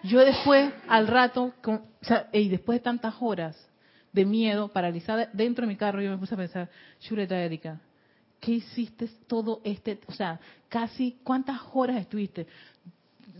Yo 0.03 0.19
después, 0.19 0.73
al 0.87 1.07
rato, 1.07 1.53
o 1.65 1.79
sea, 2.01 2.27
y 2.31 2.49
después 2.49 2.79
de 2.79 2.83
tantas 2.83 3.15
horas 3.19 3.69
de 4.11 4.25
miedo, 4.25 4.69
paralizada 4.69 5.29
dentro 5.31 5.61
de 5.61 5.67
mi 5.67 5.77
carro, 5.77 6.01
yo 6.01 6.09
me 6.09 6.17
puse 6.17 6.33
a 6.33 6.37
pensar, 6.37 6.69
Shureta 6.99 7.37
Erika, 7.37 7.79
¿qué 8.39 8.53
hiciste 8.53 9.07
todo 9.27 9.61
este, 9.63 9.99
o 10.07 10.11
sea, 10.11 10.39
casi, 10.67 11.19
¿cuántas 11.23 11.59
horas 11.73 11.97
estuviste? 11.97 12.47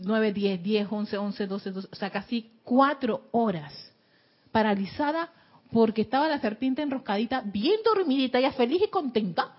9, 0.00 0.32
10, 0.32 0.62
10, 0.62 0.86
11, 0.90 1.16
11, 1.18 1.46
12, 1.46 1.70
12, 1.70 1.88
o 1.92 1.94
sea, 1.96 2.10
casi 2.10 2.50
cuatro 2.64 3.22
horas 3.32 3.72
paralizada 4.50 5.30
porque 5.72 6.02
estaba 6.02 6.28
la 6.28 6.38
serpiente 6.40 6.82
enroscadita, 6.82 7.42
bien 7.44 7.80
dormidita, 7.84 8.38
ya 8.40 8.52
feliz 8.52 8.82
y 8.82 8.88
contenta, 8.88 9.52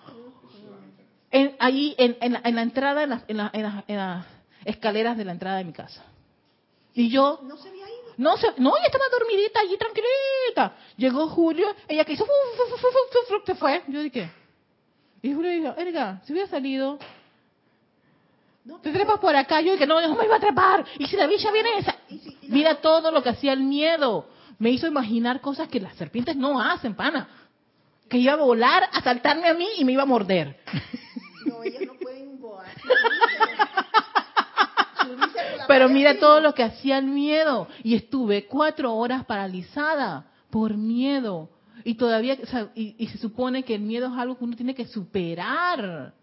en, 1.32 1.56
ahí 1.60 1.96
en, 1.98 2.18
en 2.22 2.34
la, 2.34 2.42
en 2.44 2.56
la 2.56 2.62
entrada, 2.62 3.04
en, 3.04 3.10
la- 3.10 3.24
en 3.28 3.38
la- 3.38 3.50
en 3.54 3.64
la- 3.64 3.84
en 3.88 3.98
las 3.98 4.26
escaleras 4.66 5.18
de 5.18 5.26
la 5.26 5.32
entrada 5.32 5.58
de 5.58 5.64
mi 5.66 5.74
casa. 5.74 6.04
Y 6.94 7.10
yo, 7.10 7.40
No 7.44 7.58
se 7.58 7.70
había 7.70 7.86
ido. 7.88 8.14
no, 8.18 8.38
se, 8.38 8.48
no, 8.58 8.78
ella 8.78 8.86
estaba 8.86 9.06
dormidita 9.12 9.60
allí, 9.62 9.76
tranquilita. 9.78 10.76
Llegó 10.98 11.28
Julio, 11.30 11.66
ella 11.88 12.06
que 12.06 12.14
hizo, 12.14 12.26
se 13.48 13.56
fue. 13.56 13.82
Yo 13.88 14.02
dije, 14.04 14.30
y 15.24 15.34
Julio 15.34 15.50
dijo, 15.52 15.74
Erika, 15.76 16.22
si 16.26 16.34
hubiera 16.34 16.48
salido, 16.48 17.00
te 18.82 18.92
trepas 18.92 19.20
por 19.20 19.36
acá. 19.36 19.62
Yo 19.62 19.74
dije, 19.74 19.86
no, 19.86 20.02
no 20.02 20.16
me 20.16 20.26
iba 20.26 20.38
a 20.38 20.40
trepar. 20.40 20.86
Y 20.98 21.06
si 21.08 21.18
la 21.18 21.28
bicha 21.28 21.52
viene 21.52 21.80
esa, 21.80 21.96
mira 22.44 22.76
todo 22.76 23.12
lo 23.12 23.22
que 23.22 23.30
hacía 23.30 23.54
el 23.54 23.62
miedo. 23.62 24.28
Me 24.60 24.72
hizo 24.72 24.88
imaginar 24.88 25.42
cosas 25.42 25.68
que 25.68 25.80
las 25.80 25.96
serpientes 25.96 26.36
no 26.36 26.62
hacen, 26.62 26.96
pana. 26.96 27.28
Que 28.10 28.18
iba 28.18 28.34
a 28.34 28.38
volar, 28.38 28.90
a 28.92 29.02
saltarme 29.02 29.48
a 29.48 29.54
mí 29.54 29.68
y 29.78 29.86
me 29.86 29.94
iba 29.94 30.04
a 30.04 30.08
morder. 30.08 30.60
No, 31.46 31.62
ellas 31.62 31.82
no 31.86 31.96
pueden 31.96 32.40
volar. 32.40 32.72
Pero 35.68 35.90
mira 35.90 36.18
todo 36.18 36.40
lo 36.40 36.54
que 36.54 36.64
hacía 36.64 36.98
el 36.98 37.08
miedo. 37.08 37.68
Y 37.84 37.96
estuve 37.96 38.46
cuatro 38.46 38.96
horas 38.96 39.26
paralizada 39.26 40.26
por 40.50 40.78
miedo. 40.78 41.50
Y 41.84 41.96
todavía, 41.96 42.38
o 42.42 42.46
sea, 42.46 42.70
y, 42.76 42.96
y 42.98 43.08
se 43.08 43.18
supone 43.18 43.64
que 43.64 43.76
el 43.76 43.82
miedo 43.82 44.08
es 44.08 44.18
algo 44.18 44.38
que 44.38 44.46
uno 44.46 44.56
tiene 44.56 44.74
que 44.74 44.86
superar. 44.86 46.14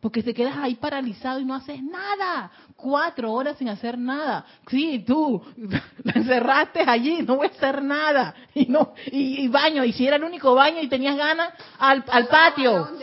Porque 0.00 0.22
te 0.22 0.32
quedas 0.32 0.56
ahí 0.56 0.76
paralizado 0.76 1.40
y 1.40 1.44
no 1.44 1.54
haces 1.54 1.82
nada. 1.82 2.52
Cuatro 2.76 3.32
horas 3.32 3.58
sin 3.58 3.68
hacer 3.68 3.98
nada. 3.98 4.46
Sí, 4.68 5.04
tú 5.06 5.42
la 6.04 6.12
encerraste 6.14 6.84
allí, 6.86 7.22
no 7.22 7.36
voy 7.36 7.48
a 7.48 7.50
hacer 7.50 7.82
nada. 7.82 8.34
Y 8.54 8.66
no 8.66 8.94
y, 9.10 9.44
y 9.44 9.48
baño, 9.48 9.84
y 9.84 9.92
si 9.92 10.06
era 10.06 10.16
el 10.16 10.24
único 10.24 10.54
baño 10.54 10.80
y 10.80 10.88
tenías 10.88 11.16
ganas, 11.16 11.52
al, 11.78 12.04
al 12.08 12.28
patio. 12.28 12.88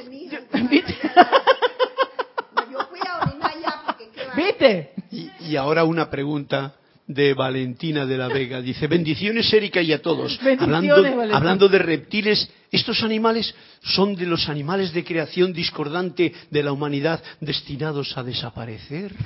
¿Viste? 4.35 4.93
Y, 5.11 5.31
y 5.39 5.55
ahora 5.55 5.83
una 5.83 6.09
pregunta 6.09 6.75
de 7.07 7.33
Valentina 7.33 8.05
de 8.05 8.17
la 8.17 8.27
Vega. 8.27 8.61
Dice, 8.61 8.87
bendiciones 8.87 9.51
Erika 9.53 9.81
y 9.81 9.93
a 9.93 10.01
todos. 10.01 10.39
Hablando, 10.59 10.95
Valentina. 11.01 11.37
hablando 11.37 11.67
de 11.69 11.79
reptiles, 11.79 12.49
estos 12.71 13.03
animales 13.03 13.53
son 13.81 14.15
de 14.15 14.25
los 14.25 14.49
animales 14.49 14.91
de 14.93 15.03
creación 15.03 15.53
discordante 15.53 16.33
de 16.49 16.63
la 16.63 16.71
humanidad 16.71 17.21
destinados 17.39 18.17
a 18.17 18.23
desaparecer. 18.23 19.13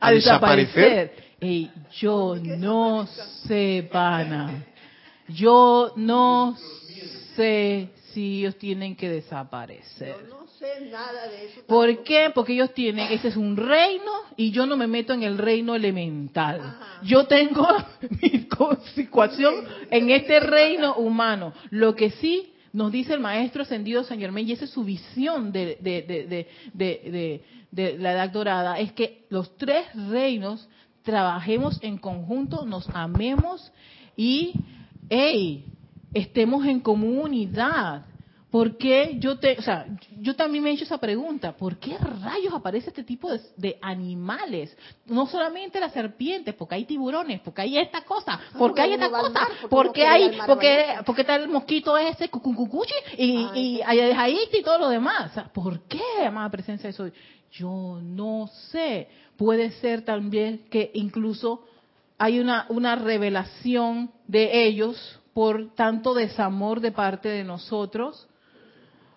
a 0.00 0.06
¿A 0.08 0.10
desaparecer? 0.12 0.74
desaparecer. 1.10 1.28
Ey, 1.40 1.70
yo 2.00 2.36
no 2.42 3.06
sé, 3.46 3.88
pana. 3.92 4.64
Yo 5.28 5.92
no 5.96 6.56
sé 7.36 7.90
si 8.12 8.40
ellos 8.40 8.56
tienen 8.56 8.96
que 8.96 9.08
desaparecer. 9.08 10.14
Yo 10.22 10.28
no 10.28 10.46
sé 10.58 10.86
nada 10.90 11.28
de 11.28 11.46
eso. 11.46 11.60
¿Por 11.66 11.86
tampoco. 11.86 12.04
qué? 12.04 12.30
Porque 12.34 12.52
ellos 12.54 12.72
tienen, 12.74 13.12
ese 13.12 13.28
es 13.28 13.36
un 13.36 13.56
reino 13.56 14.10
y 14.36 14.50
yo 14.50 14.66
no 14.66 14.76
me 14.76 14.86
meto 14.86 15.12
en 15.12 15.22
el 15.22 15.38
reino 15.38 15.74
elemental. 15.74 16.60
Ajá. 16.60 17.00
Yo 17.02 17.26
tengo 17.26 17.66
mi 18.22 18.46
situación 18.94 19.64
en 19.90 20.10
este 20.10 20.40
reino 20.40 20.94
humano. 20.96 21.52
Lo 21.70 21.94
que 21.94 22.10
sí 22.10 22.52
nos 22.72 22.92
dice 22.92 23.14
el 23.14 23.20
maestro 23.20 23.62
ascendido 23.62 24.04
San 24.04 24.18
Germán, 24.18 24.46
y 24.46 24.52
esa 24.52 24.64
es 24.66 24.70
su 24.70 24.84
visión 24.84 25.52
de, 25.52 25.78
de- 25.80 26.02
de- 26.02 26.26
de- 26.26 26.48
de- 26.74 27.10
de- 27.10 27.44
de 27.70 27.98
la 27.98 28.12
edad 28.12 28.30
dorada, 28.30 28.78
es 28.78 28.92
que 28.92 29.24
los 29.30 29.56
tres 29.56 29.86
reinos 30.10 30.68
trabajemos 31.02 31.78
en 31.82 31.98
conjunto, 31.98 32.64
nos 32.66 32.88
amemos 32.90 33.72
y, 34.16 34.52
hey, 35.08 35.64
estemos 36.12 36.66
en 36.66 36.80
comunidad. 36.80 38.04
¿Por 38.50 38.78
qué 38.78 39.16
yo 39.18 39.38
te, 39.38 39.58
o 39.58 39.62
sea, 39.62 39.86
yo 40.20 40.34
también 40.34 40.64
me 40.64 40.70
he 40.70 40.72
hecho 40.72 40.84
esa 40.84 40.96
pregunta, 40.96 41.54
¿por 41.54 41.76
qué 41.76 41.98
rayos 41.98 42.54
aparece 42.54 42.88
este 42.88 43.04
tipo 43.04 43.28
de, 43.56 43.78
animales? 43.82 44.74
No 45.04 45.26
solamente 45.26 45.78
las 45.78 45.92
serpientes, 45.92 46.54
porque 46.54 46.76
hay 46.76 46.84
tiburones, 46.86 47.42
porque 47.42 47.60
hay 47.60 47.76
esta 47.76 48.00
cosa, 48.04 48.40
porque 48.58 48.80
hay 48.80 48.94
esta 48.94 49.10
cosa, 49.10 49.46
porque 49.68 50.06
hay, 50.06 50.38
porque, 50.46 50.94
porque 51.04 51.20
está 51.20 51.36
el 51.36 51.48
mosquito 51.48 51.98
ese, 51.98 52.30
cucucuchi, 52.30 52.94
y, 53.18 53.50
y 53.54 53.80
hay 53.82 54.38
y 54.50 54.62
todo 54.62 54.78
lo 54.78 54.88
demás. 54.88 55.30
¿Por 55.52 55.80
qué, 55.80 56.24
amada 56.26 56.48
presencia 56.48 56.86
de 56.86 56.90
eso? 56.90 57.10
Yo 57.52 58.00
no 58.02 58.48
sé. 58.70 59.08
Puede 59.36 59.72
ser 59.72 60.06
también 60.06 60.62
que 60.70 60.90
incluso 60.94 61.64
hay 62.16 62.40
una, 62.40 62.64
una 62.70 62.96
revelación 62.96 64.10
de 64.26 64.66
ellos 64.66 65.20
por 65.38 65.72
tanto 65.76 66.14
desamor 66.14 66.80
de 66.80 66.90
parte 66.90 67.28
de 67.28 67.44
nosotros 67.44 68.26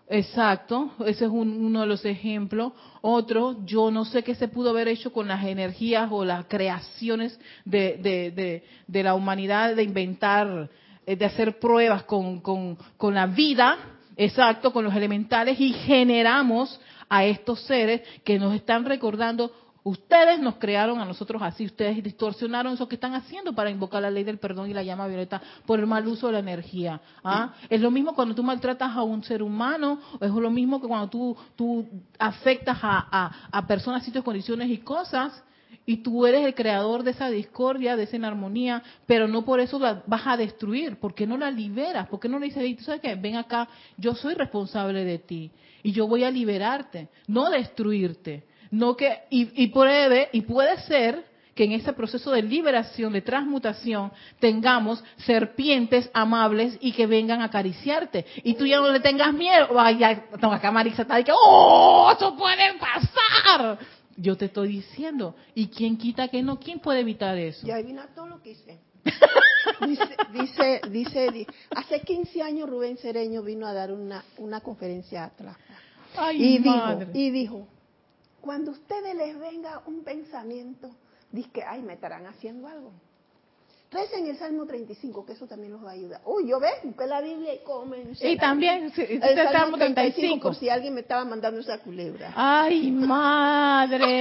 Exacto, 0.08 0.92
ese 1.06 1.24
es 1.24 1.32
uno 1.32 1.80
de 1.80 1.88
los 1.88 2.04
ejemplos. 2.04 2.74
Otro, 3.00 3.66
yo 3.66 3.90
no 3.92 4.04
sé 4.04 4.24
qué 4.24 4.36
se 4.36 4.50
pudo 4.50 4.72
haber 4.72 4.90
hecho 4.90 5.14
con 5.14 5.30
las 5.30 5.46
energías 5.46 6.10
o 6.12 6.26
las 6.26 6.48
creaciones 6.48 7.40
de, 7.64 7.98
de, 7.98 8.62
de, 8.86 9.04
la 9.04 9.16
humanidad, 9.16 9.74
de 9.74 9.84
inventar, 9.84 10.70
eh, 11.06 11.16
de 11.16 11.26
hacer 11.26 11.60
pruebas 11.60 12.04
con, 12.04 12.42
con, 12.42 12.78
con 12.98 13.14
la 13.14 13.26
vida, 13.26 13.78
exacto, 14.18 14.74
con 14.74 14.84
los 14.84 14.94
elementales 14.94 15.58
y 15.62 15.72
generamos 15.72 16.78
a 17.08 17.24
estos 17.24 17.62
seres 17.62 18.02
que 18.26 18.38
nos 18.38 18.54
están 18.54 18.84
recordando 18.84 19.50
Ustedes 19.84 20.40
nos 20.40 20.58
crearon 20.58 21.00
a 21.00 21.06
nosotros 21.06 21.42
así, 21.42 21.66
ustedes 21.66 22.04
distorsionaron 22.04 22.74
eso 22.74 22.88
que 22.88 22.96
están 22.96 23.16
haciendo 23.16 23.54
para 23.54 23.72
invocar 23.72 24.04
la 24.04 24.12
ley 24.12 24.24
del 24.24 24.38
perdón 24.38 24.70
y 24.70 24.76
la 24.76 24.84
llama 24.84 25.08
violeta 25.08 25.42
por 25.66 25.80
el 25.80 25.88
mal 25.88 26.08
uso 26.08 26.28
de 26.28 26.34
la 26.34 26.40
energía. 26.40 27.02
¿ah? 27.24 27.54
Es 27.68 27.82
lo 27.82 27.90
mismo 27.90 28.14
cuando 28.14 28.36
tú 28.36 28.44
maltratas 28.44 28.96
a 28.96 29.02
un 29.02 29.24
ser 29.24 29.42
humano, 29.42 30.00
es 30.20 30.30
lo 30.30 30.52
mismo 30.52 30.80
que 30.80 30.88
cuando 30.88 31.10
tú, 31.10 31.36
tú 31.56 31.88
afectas 32.20 32.78
a, 32.80 33.48
a, 33.52 33.66
personas, 33.66 34.06
sitios, 34.06 34.24
condiciones 34.24 34.70
y 34.70 34.78
cosas, 34.78 35.44
y 35.84 35.98
tú 35.98 36.28
eres 36.28 36.46
el 36.46 36.54
creador 36.54 37.02
de 37.02 37.12
esa 37.12 37.32
discordia, 37.32 37.96
de 37.96 38.04
esa 38.04 38.18
inarmonía, 38.18 38.84
pero 39.08 39.28
no 39.28 39.44
por 39.44 39.60
eso 39.60 39.80
la 39.80 40.04
vas 40.06 40.28
a 40.28 40.38
destruir, 40.38 41.00
porque 41.00 41.26
no 41.26 41.38
la 41.38 41.50
liberas, 41.50 42.08
porque 42.08 42.30
no 42.30 42.38
le 42.38 42.46
dices, 42.46 42.78
tú 42.78 42.84
sabes 42.84 43.02
qué, 43.02 43.16
ven 43.16 43.36
acá, 43.36 43.68
yo 43.98 44.14
soy 44.14 44.36
responsable 44.36 45.04
de 45.04 45.18
ti, 45.18 45.50
y 45.82 45.92
yo 45.92 46.08
voy 46.08 46.24
a 46.24 46.30
liberarte, 46.30 47.10
no 47.28 47.50
destruirte. 47.50 48.51
No 48.72 48.96
que, 48.96 49.24
y, 49.30 49.68
puede, 49.68 50.30
y 50.32 50.42
puede 50.42 50.78
ser 50.84 51.26
que 51.54 51.66
en 51.66 51.74
ese 51.74 51.92
proceso 51.92 52.32
de 52.32 52.42
liberación, 52.42 53.12
de 53.12 53.22
transmutación, 53.22 54.12
tengamos 54.40 55.04
serpientes 55.18 56.10
amables 56.14 56.78
y 56.80 56.94
que 56.94 57.06
vengan 57.06 57.42
a 57.42 57.46
acariciarte. 57.46 58.26
Y 58.44 58.54
tú 58.54 58.66
ya 58.66 58.78
no 58.78 58.90
le 58.90 59.02
tengas 59.02 59.34
miedo. 59.34 59.74
Vaya, 59.74 60.26
no, 60.42 60.54
acá 60.54 60.72
Marisa 60.72 61.02
está 61.02 61.22
que, 61.22 61.34
¡oh! 61.34 62.14
¡Eso 62.16 62.36
puede 62.38 62.74
pasar! 62.80 63.78
Yo 64.16 64.38
te 64.38 64.46
estoy 64.46 64.70
diciendo. 64.70 65.36
¿Y 65.54 65.68
quién 65.68 65.98
quita 65.98 66.30
que 66.30 66.42
no? 66.42 66.58
¿Quién 66.58 66.80
puede 66.80 67.02
evitar 67.02 67.38
eso? 67.38 67.68
Ya 67.68 67.76
adivina 67.76 68.08
todo 68.16 68.28
lo 68.28 68.42
que 68.42 68.52
hice. 68.52 68.80
dice, 69.86 70.16
dice, 70.32 70.82
dice, 70.90 71.48
hace 71.76 72.02
15 72.02 72.42
años 72.42 72.70
Rubén 72.70 72.98
Cereño 72.98 73.42
vino 73.42 73.68
a 73.68 73.74
dar 73.74 73.92
una, 73.92 74.24
una 74.38 74.62
conferencia 74.62 75.26
atrás. 75.26 75.58
Ay, 76.16 76.56
y, 76.56 76.58
Dijo, 76.60 77.00
y 77.14 77.30
dijo, 77.32 77.68
cuando 78.42 78.72
a 78.72 78.74
ustedes 78.74 79.16
les 79.16 79.40
venga 79.40 79.82
un 79.86 80.04
pensamiento, 80.04 80.90
dice 81.32 81.50
que, 81.54 81.64
ay, 81.64 81.82
me 81.82 81.94
estarán 81.94 82.26
haciendo 82.26 82.68
algo. 82.68 82.92
en 83.92 84.28
el 84.28 84.38
Salmo 84.38 84.66
35, 84.66 85.26
que 85.26 85.34
eso 85.34 85.48
también 85.48 85.74
los 85.74 85.84
va 85.84 85.92
a 85.92 85.94
ayudar. 85.94 86.22
Uy, 86.26 86.48
yo 86.48 86.60
ve, 86.60 86.70
que 86.98 87.06
la 87.06 87.22
Biblia 87.22 87.54
y 87.54 87.60
comencé. 87.60 88.32
Y 88.32 88.38
también, 88.38 88.92
el, 88.96 89.52
Salmo 89.52 89.78
35. 89.78 90.42
Por 90.42 90.56
si 90.56 90.70
alguien 90.70 90.94
me 90.94 91.02
estaba 91.02 91.24
mandando 91.24 91.60
esa 91.60 91.78
culebra. 91.80 92.34
¡Ay, 92.36 92.92
madre! 92.92 94.20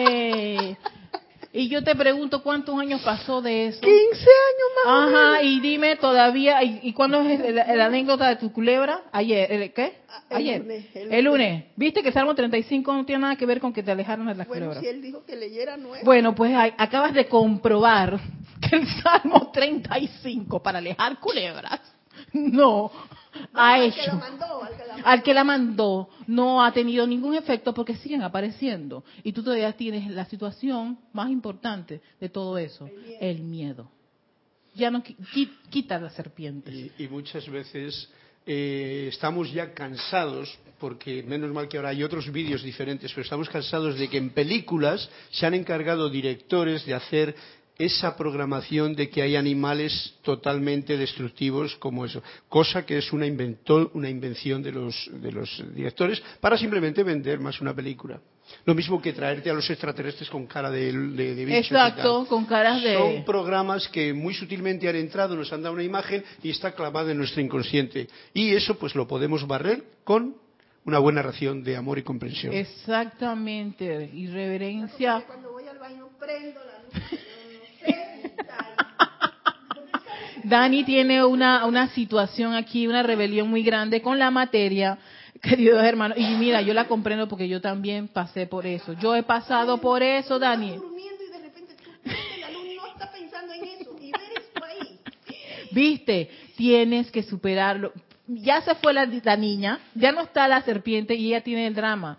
Y 1.52 1.68
yo 1.68 1.82
te 1.82 1.96
pregunto, 1.96 2.44
¿cuántos 2.44 2.78
años 2.78 3.00
pasó 3.02 3.42
de 3.42 3.66
eso? 3.66 3.80
15 3.80 3.92
años 3.92 4.68
más. 4.84 5.14
Ajá, 5.14 5.42
y 5.42 5.58
dime 5.58 5.96
todavía, 5.96 6.62
¿y, 6.62 6.92
cuándo 6.92 7.20
es 7.22 7.52
la, 7.52 7.86
anécdota 7.86 8.28
de 8.28 8.36
tu 8.36 8.52
culebra? 8.52 9.02
Ayer, 9.10 9.72
¿qué? 9.72 9.98
Ah, 10.08 10.22
Ayer. 10.30 10.64
El 10.94 11.24
lunes. 11.24 11.64
¿Viste 11.74 12.02
que 12.02 12.08
el 12.08 12.14
Salmo 12.14 12.36
35 12.36 12.92
no 12.92 13.04
tiene 13.04 13.22
nada 13.22 13.36
que 13.36 13.46
ver 13.46 13.60
con 13.60 13.72
que 13.72 13.82
te 13.82 13.90
alejaron 13.90 14.28
de 14.28 14.36
las 14.36 14.46
bueno, 14.46 14.66
culebras? 14.66 14.84
Si 14.84 14.88
él 14.88 15.02
dijo 15.02 15.24
que 15.24 15.34
leyera 15.34 15.76
nueve. 15.76 16.02
Bueno, 16.04 16.36
pues 16.36 16.54
acabas 16.78 17.14
de 17.14 17.26
comprobar 17.26 18.20
que 18.70 18.76
el 18.76 18.86
Salmo 19.02 19.50
35 19.52 20.62
para 20.62 20.78
alejar 20.78 21.18
culebras 21.18 21.80
no 22.32 22.92
ha 23.54 23.82
hecho. 23.82 24.20
al, 25.04 25.22
que 25.22 25.34
la 25.34 25.44
mandó, 25.44 26.08
no 26.26 26.64
ha 26.64 26.72
tenido 26.72 27.06
ningún 27.06 27.34
efecto 27.34 27.74
porque 27.74 27.96
siguen 27.96 28.22
apareciendo. 28.22 29.04
Y 29.22 29.32
tú 29.32 29.42
todavía 29.42 29.72
tienes 29.72 30.10
la 30.10 30.24
situación 30.24 30.98
más 31.12 31.30
importante 31.30 32.00
de 32.20 32.28
todo 32.28 32.58
eso, 32.58 32.88
el 33.20 33.40
miedo. 33.42 33.90
Ya 34.74 34.90
no 34.90 35.02
quita 35.70 35.98
la 35.98 36.10
serpiente. 36.10 36.92
Y, 36.96 37.08
muchas 37.08 37.48
veces 37.48 38.08
eh, 38.46 39.08
estamos 39.12 39.52
ya 39.52 39.74
cansados, 39.74 40.56
porque 40.78 41.22
menos 41.22 41.50
mal 41.52 41.68
que 41.68 41.76
ahora 41.76 41.90
hay 41.90 42.02
otros 42.02 42.30
vídeos 42.30 42.62
diferentes, 42.62 43.10
pero 43.12 43.24
estamos 43.24 43.48
cansados 43.48 43.98
de 43.98 44.08
que 44.08 44.18
en 44.18 44.30
películas 44.30 45.10
se 45.30 45.44
han 45.44 45.54
encargado 45.54 46.08
directores 46.08 46.86
de 46.86 46.94
hacer 46.94 47.34
esa 47.80 48.14
programación 48.14 48.94
de 48.94 49.08
que 49.08 49.22
hay 49.22 49.36
animales 49.36 50.14
totalmente 50.22 50.98
destructivos 50.98 51.76
como 51.76 52.04
eso, 52.04 52.22
cosa 52.48 52.84
que 52.84 52.98
es 52.98 53.10
una, 53.12 53.26
una 53.94 54.10
invención 54.10 54.62
de 54.62 54.72
los, 54.72 55.10
de 55.10 55.32
los 55.32 55.64
directores 55.74 56.22
para 56.40 56.58
simplemente 56.58 57.02
vender 57.02 57.40
más 57.40 57.60
una 57.60 57.74
película. 57.74 58.20
Lo 58.66 58.74
mismo 58.74 59.00
que 59.00 59.12
traerte 59.12 59.48
a 59.48 59.54
los 59.54 59.70
extraterrestres 59.70 60.28
con 60.28 60.46
cara 60.46 60.70
de, 60.70 60.92
de, 60.92 61.44
bichos 61.44 61.70
Exacto, 61.70 62.26
con 62.26 62.44
caras 62.44 62.82
de... 62.82 62.94
Son 62.94 63.24
programas 63.24 63.88
que 63.88 64.12
muy 64.12 64.34
sutilmente 64.34 64.88
han 64.88 64.96
entrado, 64.96 65.36
nos 65.36 65.52
han 65.52 65.62
dado 65.62 65.74
una 65.74 65.84
imagen 65.84 66.22
y 66.42 66.50
está 66.50 66.72
clavada 66.72 67.12
en 67.12 67.18
nuestro 67.18 67.40
inconsciente. 67.40 68.08
Y 68.34 68.52
eso 68.54 68.76
pues 68.76 68.94
lo 68.94 69.06
podemos 69.06 69.46
barrer 69.46 69.84
con 70.04 70.34
una 70.84 70.98
buena 70.98 71.22
ración 71.22 71.62
de 71.62 71.76
amor 71.76 71.98
y 71.98 72.02
comprensión. 72.02 72.52
Exactamente, 72.52 74.10
y 74.12 74.26
reverencia. 74.26 75.22
Cuando 75.26 75.52
voy 75.52 75.66
al 75.68 75.78
baño 75.78 76.08
prendo 76.18 76.60
la 76.64 76.82
luz. 76.82 77.20
Dani 80.44 80.84
tiene 80.84 81.24
una, 81.24 81.66
una 81.66 81.88
situación 81.88 82.54
aquí, 82.54 82.86
una 82.86 83.02
rebelión 83.02 83.48
muy 83.48 83.62
grande 83.62 84.02
con 84.02 84.18
la 84.18 84.30
materia, 84.30 84.98
queridos 85.42 85.82
hermanos. 85.84 86.18
Y 86.18 86.26
mira, 86.36 86.60
yo 86.62 86.74
la 86.74 86.88
comprendo 86.88 87.28
porque 87.28 87.48
yo 87.48 87.60
también 87.60 88.08
pasé 88.08 88.46
por 88.46 88.66
eso. 88.66 88.94
Yo 88.94 89.14
he 89.14 89.22
pasado 89.22 89.80
por 89.80 90.02
eso, 90.02 90.38
Dani. 90.38 90.78
Viste, 95.72 96.30
tienes 96.56 97.10
que 97.10 97.22
superarlo. 97.22 97.92
Ya 98.26 98.60
se 98.62 98.74
fue 98.76 98.92
la, 98.92 99.06
la 99.06 99.36
niña, 99.36 99.80
ya 99.94 100.12
no 100.12 100.22
está 100.22 100.48
la 100.48 100.62
serpiente 100.62 101.14
y 101.14 101.28
ella 101.28 101.42
tiene 101.42 101.66
el 101.66 101.74
drama. 101.74 102.18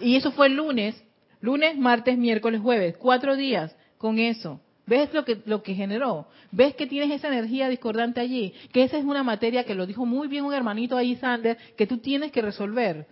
Y 0.00 0.16
eso 0.16 0.32
fue 0.32 0.46
el 0.46 0.56
lunes, 0.56 1.02
lunes, 1.40 1.76
martes, 1.76 2.16
miércoles, 2.16 2.60
jueves, 2.60 2.96
cuatro 2.96 3.36
días 3.36 3.74
con 3.98 4.18
eso. 4.18 4.60
¿Ves 4.86 5.12
lo 5.14 5.24
que, 5.24 5.40
lo 5.46 5.62
que 5.62 5.74
generó? 5.74 6.26
¿Ves 6.50 6.74
que 6.74 6.86
tienes 6.86 7.10
esa 7.12 7.28
energía 7.28 7.68
discordante 7.68 8.20
allí? 8.20 8.52
Que 8.72 8.82
esa 8.82 8.98
es 8.98 9.04
una 9.04 9.22
materia 9.22 9.64
que 9.64 9.74
lo 9.74 9.86
dijo 9.86 10.04
muy 10.04 10.26
bien 10.26 10.44
un 10.44 10.52
hermanito 10.52 10.96
ahí, 10.96 11.14
Sander, 11.16 11.56
que 11.76 11.86
tú 11.86 11.98
tienes 11.98 12.32
que 12.32 12.42
resolver. 12.42 13.06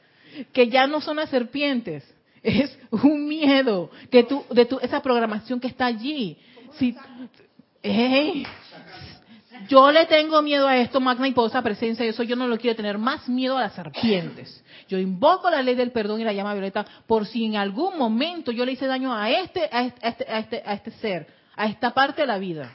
Que 0.52 0.68
ya 0.68 0.86
no 0.86 1.00
son 1.00 1.16
las 1.16 1.30
serpientes, 1.30 2.04
es 2.42 2.76
un 2.90 3.28
miedo 3.28 3.90
que 4.10 4.24
tú, 4.24 4.44
de 4.50 4.64
tu, 4.64 4.78
esa 4.80 5.00
programación 5.00 5.60
que 5.60 5.68
está 5.68 5.86
allí. 5.86 6.36
Si, 6.72 6.96
yo 9.68 9.92
le 9.92 10.06
tengo 10.06 10.42
miedo 10.42 10.66
a 10.66 10.76
esto, 10.78 11.00
magna 11.00 11.28
y 11.28 11.32
posa 11.32 11.62
presencia, 11.62 12.04
eso 12.04 12.22
yo 12.24 12.34
no 12.34 12.48
lo 12.48 12.58
quiero 12.58 12.76
tener 12.76 12.98
más 12.98 13.28
miedo 13.28 13.56
a 13.56 13.62
las 13.62 13.74
serpientes. 13.74 14.64
Yo 14.88 14.98
invoco 14.98 15.50
la 15.50 15.62
ley 15.62 15.76
del 15.76 15.92
perdón 15.92 16.20
y 16.20 16.24
la 16.24 16.32
llama 16.32 16.52
violeta 16.52 16.84
por 17.06 17.26
si 17.26 17.44
en 17.44 17.56
algún 17.56 17.96
momento 17.96 18.50
yo 18.50 18.64
le 18.64 18.72
hice 18.72 18.86
daño 18.86 19.14
a 19.14 19.30
este, 19.30 19.68
a 19.70 19.84
este, 19.84 20.04
a 20.04 20.08
este, 20.08 20.24
a 20.28 20.38
este, 20.38 20.62
a 20.66 20.74
este 20.74 20.90
ser 20.92 21.39
a 21.60 21.66
esta 21.66 21.90
parte 21.90 22.22
de 22.22 22.26
la 22.26 22.38
vida. 22.38 22.74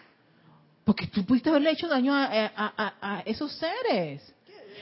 Porque 0.84 1.08
tú 1.08 1.26
pudiste 1.26 1.50
haberle 1.50 1.72
hecho 1.72 1.88
daño 1.88 2.14
a, 2.14 3.24
esos 3.26 3.52
seres. 3.54 4.32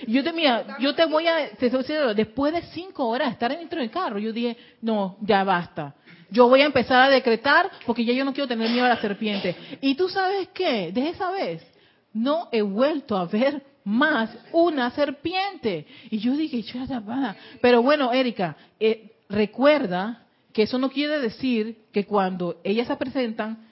Yo 0.08 0.22
te, 0.22 0.34
mira, 0.34 0.78
yo 0.80 0.94
te 0.94 1.06
voy 1.06 1.26
a, 1.26 1.52
te 1.52 1.70
después 2.14 2.52
de 2.52 2.64
cinco 2.74 3.08
horas 3.08 3.30
de 3.30 3.34
estar 3.34 3.58
dentro 3.58 3.80
del 3.80 3.90
carro, 3.90 4.20
yo 4.20 4.34
dije, 4.34 4.58
no, 4.82 5.16
ya 5.22 5.46
basta. 5.46 5.96
Yo 6.30 6.50
voy 6.50 6.62
a 6.62 6.66
empezar 6.66 7.04
a 7.04 7.10
decretar 7.10 7.72
porque 7.86 8.04
ya 8.04 8.12
yo 8.12 8.26
no 8.26 8.34
quiero 8.34 8.50
tener 8.50 8.70
miedo 8.70 8.86
a 8.86 8.90
la 8.90 9.00
serpiente. 9.00 9.56
Y 9.80 9.96
tú 9.96 10.10
sabes 10.10 10.50
qué, 10.54 10.92
de 10.92 11.10
esa 11.10 11.32
vez, 11.32 11.66
no 12.12 12.50
he 12.52 12.62
vuelto 12.62 13.16
a 13.16 13.24
ver 13.24 13.64
más 13.86 14.36
una 14.52 14.92
serpiente. 14.92 15.88
Y 16.10 16.18
yo 16.18 16.36
dije, 16.36 16.62
tapada. 16.90 17.38
Pero 17.62 17.82
bueno, 17.82 18.12
Erika, 18.12 18.58
eh, 18.82 19.14
recuerda 19.30 20.26
que 20.52 20.64
eso 20.64 20.78
no 20.78 20.90
quiere 20.90 21.20
decir 21.20 21.86
que 21.94 22.06
cuando 22.06 22.60
ellas 22.66 22.88
se 22.88 22.98
presentan, 22.98 23.72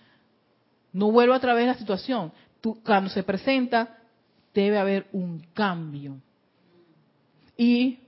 no 0.94 1.12
vuelvo 1.12 1.34
a 1.34 1.40
través 1.40 1.64
de 1.64 1.72
la 1.72 1.78
situación. 1.78 2.32
cuando 2.84 3.10
se 3.10 3.24
presenta, 3.24 3.98
debe 4.54 4.78
haber 4.78 5.08
un 5.14 5.40
cambio. 5.54 6.18
Y 7.58 8.00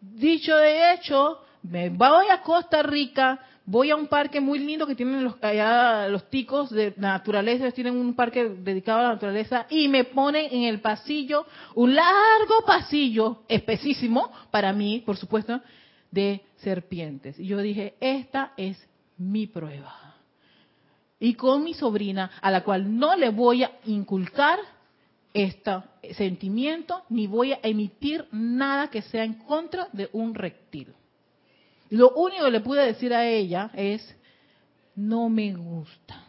dicho 0.00 0.56
de 0.56 0.94
hecho, 0.94 1.40
me 1.62 1.90
voy 1.90 2.26
a 2.30 2.42
Costa 2.42 2.82
Rica, 2.82 3.40
voy 3.64 3.90
a 3.90 3.96
un 3.96 4.06
parque 4.06 4.40
muy 4.40 4.58
lindo 4.58 4.86
que 4.86 4.94
tienen 4.94 5.24
los, 5.24 5.34
allá 5.42 6.08
los 6.08 6.28
ticos 6.30 6.70
de 6.70 6.94
naturaleza, 6.96 7.70
tienen 7.72 7.96
un 7.96 8.14
parque 8.14 8.48
dedicado 8.48 9.00
a 9.00 9.02
la 9.02 9.12
naturaleza 9.14 9.66
y 9.68 9.88
me 9.88 10.04
ponen 10.04 10.48
en 10.50 10.62
el 10.64 10.80
pasillo, 10.80 11.46
un 11.74 11.94
largo 11.94 12.64
pasillo, 12.66 13.42
espesísimo 13.48 14.30
para 14.50 14.72
mí, 14.72 15.02
por 15.04 15.16
supuesto, 15.16 15.60
de 16.10 16.42
serpientes. 16.56 17.38
Y 17.38 17.46
yo 17.46 17.58
dije, 17.58 17.94
esta 18.00 18.52
es 18.56 18.78
mi 19.18 19.46
prueba. 19.46 20.07
Y 21.20 21.34
con 21.34 21.64
mi 21.64 21.74
sobrina, 21.74 22.30
a 22.40 22.50
la 22.50 22.62
cual 22.62 22.98
no 22.98 23.16
le 23.16 23.30
voy 23.30 23.64
a 23.64 23.72
inculcar 23.86 24.58
este 25.34 25.82
sentimiento, 26.14 27.02
ni 27.08 27.26
voy 27.26 27.52
a 27.52 27.60
emitir 27.62 28.26
nada 28.30 28.88
que 28.88 29.02
sea 29.02 29.24
en 29.24 29.34
contra 29.34 29.88
de 29.92 30.08
un 30.12 30.34
reptil. 30.34 30.94
Lo 31.90 32.10
único 32.10 32.44
que 32.44 32.50
le 32.50 32.60
pude 32.60 32.84
decir 32.84 33.12
a 33.14 33.26
ella 33.26 33.70
es, 33.74 34.16
no 34.94 35.28
me 35.28 35.54
gusta. 35.54 36.24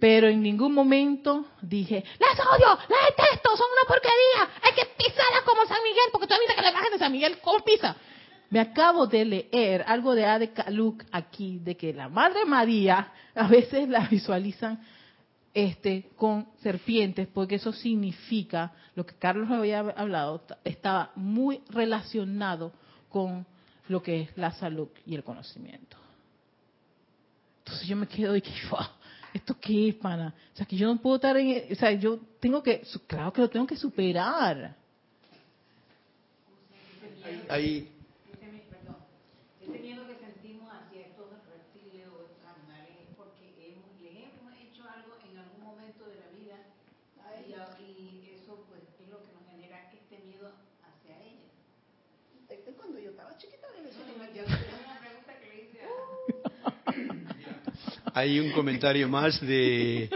Pero 0.00 0.28
en 0.28 0.42
ningún 0.42 0.72
momento 0.72 1.46
dije, 1.60 2.04
las 2.20 2.38
odio, 2.38 2.78
las 2.88 3.16
detesto, 3.16 3.56
son 3.56 3.66
una 3.72 3.88
porquería, 3.88 4.60
hay 4.62 4.72
que 4.74 4.86
pisarlas 4.96 5.42
como 5.44 5.66
San 5.66 5.82
Miguel, 5.82 6.04
porque 6.12 6.28
tú 6.28 6.34
viste 6.38 6.54
que 6.54 6.62
la 6.62 6.70
imagen 6.70 6.92
de 6.92 6.98
San 6.98 7.12
Miguel, 7.12 7.38
¿cómo 7.40 7.64
pisa? 7.64 7.96
Me 8.50 8.60
acabo 8.60 9.06
de 9.06 9.24
leer 9.24 9.84
algo 9.86 10.14
de 10.14 10.24
Ade 10.24 10.52
Kaluk 10.52 11.04
aquí, 11.12 11.58
de 11.58 11.76
que 11.76 11.92
la 11.92 12.08
Madre 12.08 12.46
María 12.46 13.12
a 13.34 13.46
veces 13.46 13.88
la 13.88 14.06
visualizan 14.08 14.80
este, 15.52 16.10
con 16.16 16.48
serpientes, 16.62 17.28
porque 17.28 17.56
eso 17.56 17.72
significa, 17.72 18.72
lo 18.94 19.04
que 19.04 19.14
Carlos 19.16 19.50
había 19.50 19.80
hablado, 19.80 20.42
estaba 20.64 21.10
muy 21.14 21.60
relacionado 21.68 22.72
con 23.08 23.44
lo 23.88 24.02
que 24.02 24.22
es 24.22 24.36
la 24.36 24.52
salud 24.52 24.88
y 25.04 25.14
el 25.14 25.24
conocimiento. 25.24 25.96
Entonces 27.58 27.86
yo 27.86 27.96
me 27.96 28.06
quedo 28.06 28.34
y 28.34 28.40
que, 28.40 28.50
¿esto 29.34 29.56
qué 29.60 29.90
es, 29.90 29.94
pana? 29.96 30.34
O 30.54 30.56
sea, 30.56 30.64
que 30.64 30.76
yo 30.76 30.86
no 30.86 31.00
puedo 31.00 31.16
estar 31.16 31.36
en, 31.36 31.70
o 31.70 31.74
sea, 31.74 31.92
yo 31.92 32.18
tengo 32.40 32.62
que, 32.62 32.82
claro 33.06 33.32
que 33.32 33.42
lo 33.42 33.50
tengo 33.50 33.66
que 33.66 33.76
superar. 33.76 34.74
Ahí, 37.50 37.90
hay 58.18 58.40
un 58.40 58.50
comentario 58.50 59.08
más 59.08 59.40
de, 59.40 60.10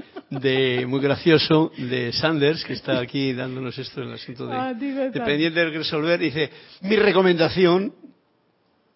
muy 0.89 1.01
gracioso 1.01 1.71
de 1.77 2.13
Sanders, 2.13 2.65
que 2.65 2.73
está 2.73 2.99
aquí 2.99 3.33
dándonos 3.33 3.79
esto 3.79 4.03
en 4.03 4.09
el 4.09 4.15
asunto 4.15 4.47
de, 4.47 4.57
ah, 4.57 4.75
dependiente 4.75 5.61
de 5.61 5.71
resolver. 5.71 6.19
Dice, 6.19 6.51
mi 6.83 6.97
recomendación, 6.97 7.95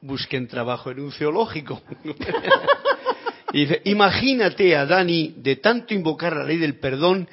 busquen 0.01 0.49
trabajo 0.49 0.91
en 0.91 1.01
un 1.01 1.13
zoológico. 1.13 1.83
dice, 3.53 3.81
imagínate 3.85 4.75
a 4.75 4.87
Dani, 4.87 5.37
de 5.37 5.57
tanto 5.57 5.95
invocar 5.95 6.35
la 6.35 6.45
ley 6.45 6.57
del 6.57 6.75
perdón, 6.79 7.29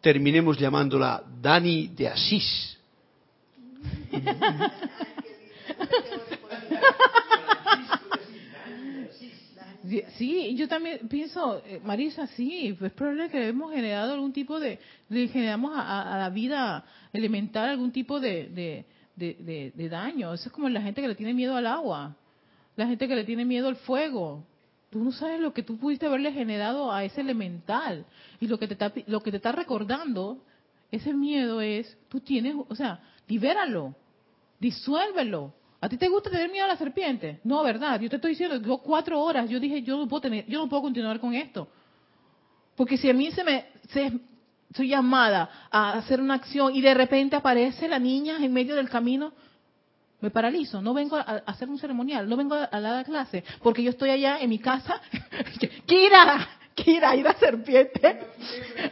terminemos 0.00 0.58
llamándola 0.58 1.22
Dani 1.40 1.88
de 1.88 2.08
Asís. 2.08 2.78
Sí, 10.16 10.54
yo 10.54 10.68
también 10.68 11.08
pienso, 11.08 11.62
eh, 11.66 11.80
Marisa, 11.84 12.26
sí, 12.28 12.76
es 12.80 12.92
probable 12.92 13.28
que 13.28 13.48
hemos 13.48 13.72
generado 13.72 14.12
algún 14.12 14.32
tipo 14.32 14.60
de, 14.60 14.78
le 15.08 15.26
generamos 15.28 15.72
a, 15.74 16.16
la 16.16 16.30
vida 16.30 16.84
elemental 17.12 17.70
algún 17.70 17.90
tipo 17.90 18.20
de, 18.20 18.84
de, 19.16 19.88
daño. 19.88 20.32
Eso 20.32 20.48
es 20.48 20.52
como 20.52 20.68
la 20.68 20.80
gente 20.80 21.00
que 21.00 21.08
le 21.08 21.16
tiene 21.16 21.34
miedo 21.34 21.56
al 21.56 21.66
agua, 21.66 22.16
la 22.76 22.86
gente 22.86 23.08
que 23.08 23.16
le 23.16 23.24
tiene 23.24 23.44
miedo 23.44 23.68
al 23.68 23.76
fuego. 23.76 24.44
Tú 24.90 25.02
no 25.02 25.12
sabes 25.12 25.40
lo 25.40 25.52
que 25.52 25.62
tú 25.62 25.76
pudiste 25.76 26.06
haberle 26.06 26.32
generado 26.32 26.92
a 26.92 27.04
ese 27.04 27.20
elemental. 27.20 28.06
Y 28.40 28.46
lo 28.46 28.58
que 28.58 28.68
te 28.68 28.74
está, 28.74 28.92
lo 29.06 29.20
que 29.22 29.30
te 29.30 29.38
está 29.38 29.52
recordando, 29.52 30.38
ese 30.92 31.12
miedo 31.12 31.60
es, 31.60 31.96
tú 32.08 32.20
tienes, 32.20 32.54
o 32.68 32.74
sea, 32.74 33.00
libéralo, 33.26 33.94
disuélvelo 34.60 35.54
¿A 35.80 35.88
ti 35.88 35.96
te 35.96 36.08
gusta 36.08 36.30
tener 36.30 36.50
miedo 36.50 36.66
a 36.66 36.68
la 36.68 36.76
serpiente? 36.76 37.40
No, 37.44 37.62
¿verdad? 37.62 37.98
Yo 38.00 38.10
te 38.10 38.16
estoy 38.16 38.32
diciendo, 38.32 38.56
yo 38.56 38.78
cuatro 38.78 39.20
horas, 39.20 39.48
yo 39.48 39.58
dije, 39.58 39.82
yo 39.82 39.96
no 39.96 40.06
puedo 40.06 40.20
tener, 40.20 40.46
yo 40.46 40.58
no 40.58 40.68
puedo 40.68 40.82
continuar 40.82 41.18
con 41.18 41.34
esto. 41.34 41.68
Porque 42.76 42.98
si 42.98 43.08
a 43.08 43.14
mí 43.14 43.30
se 43.30 43.42
me, 43.42 43.66
soy 44.74 44.88
llamada 44.88 45.68
a 45.70 45.92
hacer 45.92 46.20
una 46.20 46.34
acción 46.34 46.74
y 46.74 46.82
de 46.82 46.92
repente 46.92 47.34
aparece 47.34 47.88
la 47.88 47.98
niña 47.98 48.36
en 48.44 48.52
medio 48.52 48.76
del 48.76 48.90
camino, 48.90 49.32
me 50.20 50.30
paralizo, 50.30 50.82
no 50.82 50.92
vengo 50.92 51.16
a, 51.16 51.22
hacer 51.46 51.70
un 51.70 51.78
ceremonial, 51.78 52.28
no 52.28 52.36
vengo 52.36 52.54
a, 52.54 52.68
a 52.70 52.80
dar 52.80 53.06
clase, 53.06 53.42
porque 53.62 53.82
yo 53.82 53.88
estoy 53.90 54.10
allá 54.10 54.38
en 54.38 54.50
mi 54.50 54.58
casa, 54.58 55.00
Kira, 55.86 56.46
Kira, 56.74 57.10
hay 57.10 57.20
una 57.22 57.32
serpiente, 57.34 58.20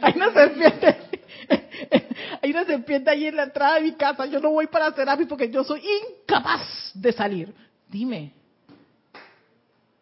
hay 0.01 0.13
una 0.15 0.33
serpiente 0.33 1.08
hay 2.41 2.51
una 2.51 2.65
serpiente 2.65 3.09
ahí 3.09 3.25
en 3.25 3.35
la 3.35 3.43
entrada 3.43 3.75
de 3.75 3.81
mi 3.81 3.91
casa. 3.93 4.25
Yo 4.25 4.39
no 4.39 4.51
voy 4.51 4.67
para 4.67 4.91
Serapi 4.93 5.25
porque 5.25 5.49
yo 5.49 5.63
soy 5.63 5.81
incapaz 5.81 6.91
de 6.93 7.11
salir. 7.11 7.53
Dime. 7.87 8.33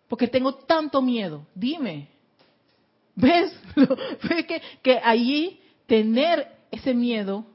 Porque 0.08 0.28
tengo 0.28 0.54
tanto 0.56 1.02
miedo. 1.02 1.46
Dime. 1.54 2.10
¿Ves? 3.16 3.54
¿Ves 4.30 4.46
que, 4.46 4.62
que 4.82 5.00
allí 5.04 5.60
tener 5.88 6.48
ese 6.72 6.94
miedo, 6.94 7.46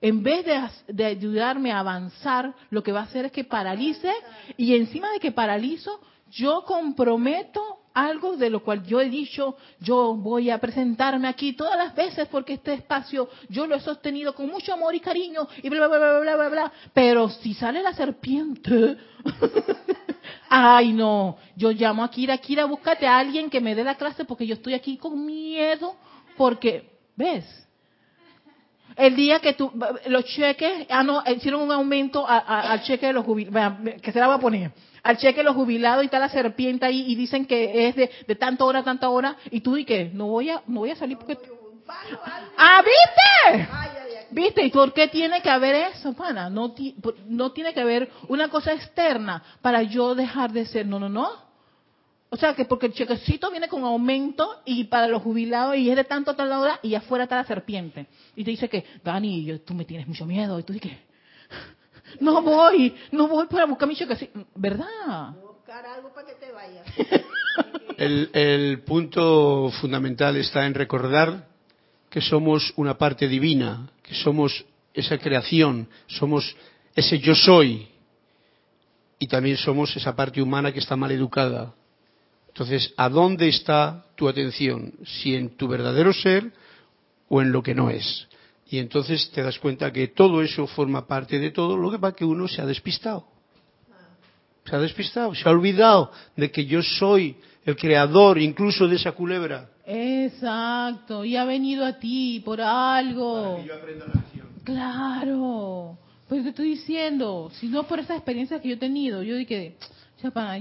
en 0.00 0.22
vez 0.22 0.44
de, 0.44 0.60
de, 0.88 1.04
ayudarme 1.04 1.72
a 1.72 1.80
avanzar, 1.80 2.54
lo 2.70 2.82
que 2.82 2.92
va 2.92 3.00
a 3.00 3.04
hacer 3.04 3.26
es 3.26 3.32
que 3.32 3.44
paralice 3.44 4.12
y 4.56 4.74
encima 4.74 5.10
de 5.12 5.18
que 5.18 5.32
paralizo, 5.32 6.00
yo 6.30 6.62
comprometo 6.64 7.79
algo 7.94 8.36
de 8.36 8.50
lo 8.50 8.62
cual 8.62 8.84
yo 8.84 9.00
he 9.00 9.08
dicho, 9.08 9.56
yo 9.80 10.14
voy 10.14 10.50
a 10.50 10.58
presentarme 10.58 11.28
aquí 11.28 11.54
todas 11.54 11.76
las 11.76 11.94
veces 11.94 12.28
porque 12.28 12.54
este 12.54 12.74
espacio 12.74 13.28
yo 13.48 13.66
lo 13.66 13.74
he 13.74 13.80
sostenido 13.80 14.34
con 14.34 14.48
mucho 14.48 14.72
amor 14.72 14.94
y 14.94 15.00
cariño 15.00 15.48
y 15.62 15.68
bla, 15.68 15.88
bla, 15.88 15.98
bla, 15.98 16.20
bla, 16.20 16.36
bla, 16.36 16.48
bla. 16.48 16.72
Pero 16.92 17.28
si 17.28 17.54
sale 17.54 17.82
la 17.82 17.92
serpiente, 17.92 18.96
ay 20.48 20.92
no, 20.92 21.36
yo 21.56 21.70
llamo 21.72 22.04
a 22.04 22.10
Kira, 22.10 22.38
Kira, 22.38 22.64
búscate 22.64 23.06
a 23.06 23.18
alguien 23.18 23.50
que 23.50 23.60
me 23.60 23.74
dé 23.74 23.84
la 23.84 23.96
clase 23.96 24.24
porque 24.24 24.46
yo 24.46 24.54
estoy 24.54 24.74
aquí 24.74 24.96
con 24.96 25.24
miedo 25.24 25.96
porque, 26.36 26.90
¿ves? 27.16 27.44
El 28.96 29.16
día 29.16 29.40
que 29.40 29.54
tú, 29.54 29.72
los 30.06 30.24
cheques, 30.24 30.86
ah 30.90 31.02
no, 31.02 31.22
hicieron 31.26 31.62
un 31.62 31.72
aumento 31.72 32.26
al 32.28 32.82
cheque 32.82 33.06
de 33.06 33.12
los 33.12 33.24
jubilados, 33.24 33.78
que 34.02 34.12
se 34.12 34.18
la 34.18 34.28
va 34.28 34.34
a 34.34 34.40
poner 34.40 34.72
al 35.02 35.16
cheque 35.16 35.42
los 35.42 35.54
jubilados 35.54 36.02
y 36.02 36.06
está 36.06 36.18
la 36.18 36.28
serpiente 36.28 36.86
ahí 36.86 37.04
y 37.08 37.14
dicen 37.14 37.46
que 37.46 37.88
es 37.88 37.96
de, 37.96 38.10
de 38.26 38.34
tanta 38.34 38.64
hora, 38.64 38.82
tanta 38.82 39.08
hora, 39.08 39.36
y 39.50 39.60
tú 39.60 39.74
di 39.74 39.84
que 39.84 40.10
no 40.12 40.26
voy 40.26 40.50
a, 40.50 40.62
no 40.66 40.80
voy 40.80 40.90
a 40.90 40.96
salir 40.96 41.16
porque... 41.18 41.38
¡Ah, 42.56 42.82
viste! 42.82 43.68
¿Viste? 44.30 44.64
¿Y 44.64 44.70
por 44.70 44.92
qué 44.92 45.08
tiene 45.08 45.42
que 45.42 45.50
haber 45.50 45.74
eso, 45.92 46.12
pana? 46.12 46.48
No, 46.48 46.74
no 47.26 47.52
tiene 47.52 47.74
que 47.74 47.80
haber 47.80 48.10
una 48.28 48.48
cosa 48.48 48.72
externa 48.72 49.42
para 49.60 49.82
yo 49.82 50.14
dejar 50.14 50.52
de 50.52 50.66
ser. 50.66 50.86
No, 50.86 51.00
no, 51.00 51.08
no. 51.08 51.49
O 52.32 52.36
sea, 52.36 52.54
que 52.54 52.64
porque 52.64 52.86
el 52.86 52.92
chequecito 52.92 53.50
viene 53.50 53.68
con 53.68 53.82
aumento 53.82 54.62
y 54.64 54.84
para 54.84 55.08
los 55.08 55.20
jubilados 55.20 55.76
y 55.76 55.90
es 55.90 55.96
de 55.96 56.04
tanto 56.04 56.36
tal 56.36 56.52
hora 56.52 56.78
y 56.80 56.94
afuera 56.94 57.24
está 57.24 57.36
la 57.36 57.44
serpiente. 57.44 58.06
Y 58.36 58.44
te 58.44 58.52
dice 58.52 58.68
que, 58.68 58.84
Dani, 59.02 59.58
tú 59.64 59.74
me 59.74 59.84
tienes 59.84 60.06
mucho 60.06 60.24
miedo. 60.24 60.58
Y 60.60 60.62
tú 60.62 60.72
dices, 60.72 60.92
no 62.20 62.40
voy, 62.40 62.94
no 63.10 63.26
voy 63.26 63.46
para 63.48 63.66
buscar 63.66 63.88
mi 63.88 63.96
cheque. 63.96 64.30
¿Verdad? 64.54 65.34
Buscar 65.42 65.84
algo 65.86 66.14
para 66.14 66.28
que 66.28 66.34
te 66.34 66.52
vayas. 66.52 66.86
El, 67.96 68.30
el 68.32 68.80
punto 68.84 69.70
fundamental 69.78 70.34
está 70.36 70.64
en 70.64 70.72
recordar 70.72 71.48
que 72.08 72.22
somos 72.22 72.72
una 72.76 72.96
parte 72.96 73.28
divina, 73.28 73.90
que 74.02 74.14
somos 74.14 74.64
esa 74.94 75.18
creación, 75.18 75.86
somos 76.06 76.56
ese 76.94 77.18
yo 77.18 77.34
soy 77.34 77.88
y 79.18 79.26
también 79.26 79.58
somos 79.58 79.94
esa 79.96 80.16
parte 80.16 80.40
humana 80.40 80.72
que 80.72 80.78
está 80.78 80.96
mal 80.96 81.10
educada. 81.10 81.74
Entonces, 82.60 82.92
¿a 82.98 83.08
dónde 83.08 83.48
está 83.48 84.04
tu 84.16 84.28
atención? 84.28 84.92
¿Si 85.02 85.34
en 85.34 85.56
tu 85.56 85.66
verdadero 85.66 86.12
ser 86.12 86.52
o 87.30 87.40
en 87.40 87.52
lo 87.52 87.62
que 87.62 87.74
no 87.74 87.88
es? 87.88 88.28
Y 88.68 88.76
entonces 88.76 89.30
te 89.30 89.42
das 89.42 89.58
cuenta 89.58 89.90
que 89.90 90.08
todo 90.08 90.42
eso 90.42 90.66
forma 90.66 91.06
parte 91.06 91.38
de 91.38 91.52
todo, 91.52 91.78
lo 91.78 91.90
que 91.90 91.98
pasa 91.98 92.16
que 92.16 92.26
uno 92.26 92.46
se 92.48 92.60
ha 92.60 92.66
despistado. 92.66 93.24
Se 94.66 94.76
ha 94.76 94.78
despistado, 94.78 95.34
se 95.34 95.48
ha 95.48 95.52
olvidado 95.52 96.12
de 96.36 96.50
que 96.50 96.66
yo 96.66 96.82
soy 96.82 97.34
el 97.64 97.76
creador 97.76 98.36
incluso 98.38 98.86
de 98.86 98.96
esa 98.96 99.12
culebra. 99.12 99.70
Exacto, 99.86 101.24
y 101.24 101.36
ha 101.36 101.46
venido 101.46 101.86
a 101.86 101.98
ti 101.98 102.42
por 102.44 102.60
algo. 102.60 103.54
Para 103.54 103.62
que 103.62 103.68
yo 103.68 103.74
aprenda 103.74 104.06
la 104.06 104.20
lección. 104.20 104.48
Claro, 104.64 105.98
pues 106.28 106.42
te 106.42 106.50
estoy 106.50 106.72
diciendo, 106.72 107.50
si 107.54 107.68
no 107.68 107.84
por 107.84 108.00
esa 108.00 108.16
experiencia 108.16 108.60
que 108.60 108.68
yo 108.68 108.74
he 108.74 108.78
tenido, 108.78 109.22
yo 109.22 109.36
dije, 109.36 109.76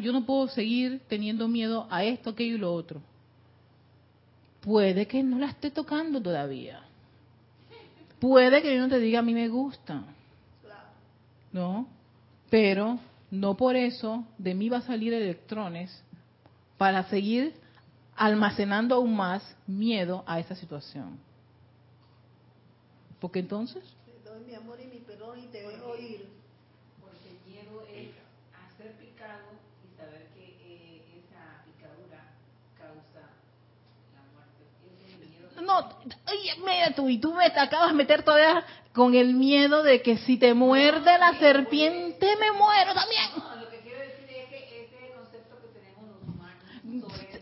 yo 0.02 0.12
no 0.12 0.26
puedo 0.26 0.48
seguir 0.48 1.02
teniendo 1.08 1.48
miedo 1.48 1.88
a 1.90 2.04
esto, 2.04 2.32
aquello 2.32 2.56
y 2.56 2.60
lo 2.60 2.74
otro. 2.74 3.02
Puede 4.62 5.08
que 5.08 5.24
no 5.24 5.40
la 5.40 5.48
esté 5.48 5.72
tocando 5.72 6.22
todavía. 6.22 6.82
Puede 8.20 8.62
que 8.62 8.76
yo 8.76 8.82
no 8.82 8.90
te 8.90 9.00
diga 9.00 9.20
a 9.20 9.24
mí 9.24 9.34
me 9.34 9.48
gusta. 9.48 10.04
¿No? 11.52 11.88
Pero 12.50 13.00
no 13.32 13.56
por 13.56 13.76
eso 13.76 14.26
de 14.38 14.54
mí 14.54 14.70
va 14.70 14.78
a 14.78 14.82
salir 14.82 15.14
electrones 15.14 16.04
para 16.78 17.04
seguir 17.10 17.54
almacenando 18.16 18.96
aún 18.96 19.16
más 19.16 19.56
miedo 19.66 20.24
a 20.28 20.40
esa 20.40 20.56
situación. 20.56 21.20
Porque 23.20 23.40
entonces... 23.40 23.84
Te 24.06 24.30
doy 24.30 24.44
mi 24.46 24.56
amor 24.56 24.80
y 24.82 24.88
mi 24.88 25.00
perdón 25.00 25.40
y 25.40 25.48
te 25.48 25.62
dejo 25.62 25.96
ir. 25.98 26.28
Porque 27.02 27.30
el 27.30 27.52
miedo 27.52 27.82
es 27.94 28.10
a 28.56 28.78
ser 28.78 28.94
picado 28.94 29.52
y 29.84 29.98
saber 29.98 30.28
que 30.34 30.44
eh, 30.44 31.02
esa 31.20 31.64
picadura 31.66 32.32
causa 32.78 33.28
la 34.16 34.24
muerte. 34.34 34.64
No, 35.62 35.90
mira 36.66 36.92
tú, 36.96 37.10
y 37.10 37.18
tú 37.18 37.34
me 37.34 37.50
te 37.50 37.60
acabas 37.60 37.90
de 37.90 37.96
meter 37.96 38.24
todavía 38.24 38.64
con 38.94 39.14
el 39.16 39.34
miedo 39.34 39.84
de 39.84 40.02
que 40.02 40.18
si 40.18 40.38
te 40.38 40.54
muerde 40.54 41.18
la 41.18 41.34
serpiente 41.40 42.28
me 42.38 42.52
muero 42.52 42.94
también. 42.94 43.30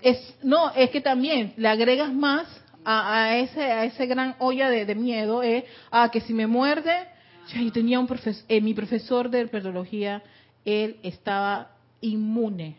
es 0.02 0.36
no 0.44 0.72
es 0.74 0.90
que 0.90 1.02
también 1.02 1.54
le 1.58 1.68
agregas 1.68 2.14
más 2.14 2.48
a, 2.86 3.36
ese 3.38 3.64
a 3.64 3.84
ese 3.84 4.06
gran 4.06 4.36
olla 4.40 4.70
de, 4.70 4.96
miedo 4.96 5.44
es 5.44 5.66
a 5.92 6.10
que 6.10 6.22
si 6.22 6.34
me 6.34 6.48
muerde 6.48 7.08
yo 7.54 7.72
tenía 7.72 8.00
un 8.00 8.08
profesor 8.08 8.44
eh, 8.48 8.62
mi 8.62 8.74
profesor 8.74 9.30
de 9.30 9.42
herpetología 9.42 10.24
él 10.64 10.98
estaba 11.04 11.72
inmune 12.02 12.76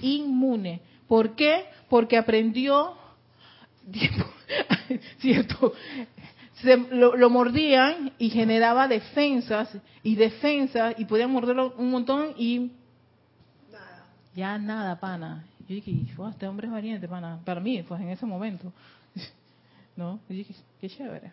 inmune 0.00 0.80
¿por 1.06 1.36
qué? 1.36 1.66
porque 1.88 2.16
aprendió 2.16 2.96
cierto 5.18 5.72
se, 6.62 6.76
lo, 6.76 7.16
lo, 7.16 7.30
mordían 7.30 8.12
y 8.18 8.30
generaba 8.30 8.86
defensas 8.86 9.76
y 10.02 10.14
defensas 10.14 10.94
y 10.98 11.04
podían 11.06 11.30
morderlo 11.30 11.74
un 11.76 11.90
montón 11.90 12.34
y 12.36 12.70
nada. 13.70 14.06
ya 14.34 14.58
nada 14.58 15.00
pana 15.00 15.44
yo 15.68 15.76
dije, 15.76 16.04
este 16.30 16.46
hombre 16.46 16.66
es 16.66 16.72
valiente, 16.72 17.08
para, 17.08 17.38
para 17.44 17.60
mí, 17.60 17.82
pues 17.82 18.00
en 18.00 18.08
ese 18.08 18.26
momento. 18.26 18.72
¿No? 19.96 20.20
Y 20.28 20.34
dije, 20.34 20.54
qué 20.80 20.88
chévere. 20.88 21.32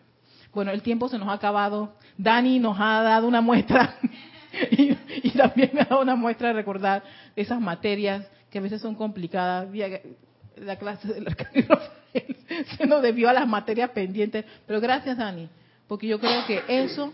Bueno, 0.54 0.72
el 0.72 0.82
tiempo 0.82 1.10
se 1.10 1.18
nos 1.18 1.28
ha 1.30 1.34
acabado. 1.34 1.94
Dani 2.18 2.60
nos 2.60 2.78
ha 2.80 3.02
dado 3.02 3.28
una 3.28 3.42
muestra 3.42 3.96
y, 4.72 5.30
también 5.32 5.72
me 5.74 5.82
ha 5.82 5.86
dado 5.86 6.02
una 6.02 6.16
muestra 6.16 6.50
de 6.50 6.54
recordar 6.54 7.04
esas 7.36 7.60
materias 7.60 8.26
que 8.50 8.60
a 8.60 8.62
veces 8.62 8.82
son 8.82 8.96
complicadas. 8.96 9.68
La 10.58 10.78
clase 10.78 11.08
del 11.08 11.28
arcángel 11.28 11.68
se 12.78 12.88
nos 12.88 13.02
debió 13.02 13.30
a 13.30 13.34
las 13.34 13.48
materias 13.48 13.92
pendientes. 13.92 14.46
Pero 14.66 14.82
gracias, 14.82 15.18
Dani, 15.18 15.50
porque 15.88 16.08
yo 16.08 16.20
creo 16.20 16.46
que 16.46 16.64
eso 16.68 17.14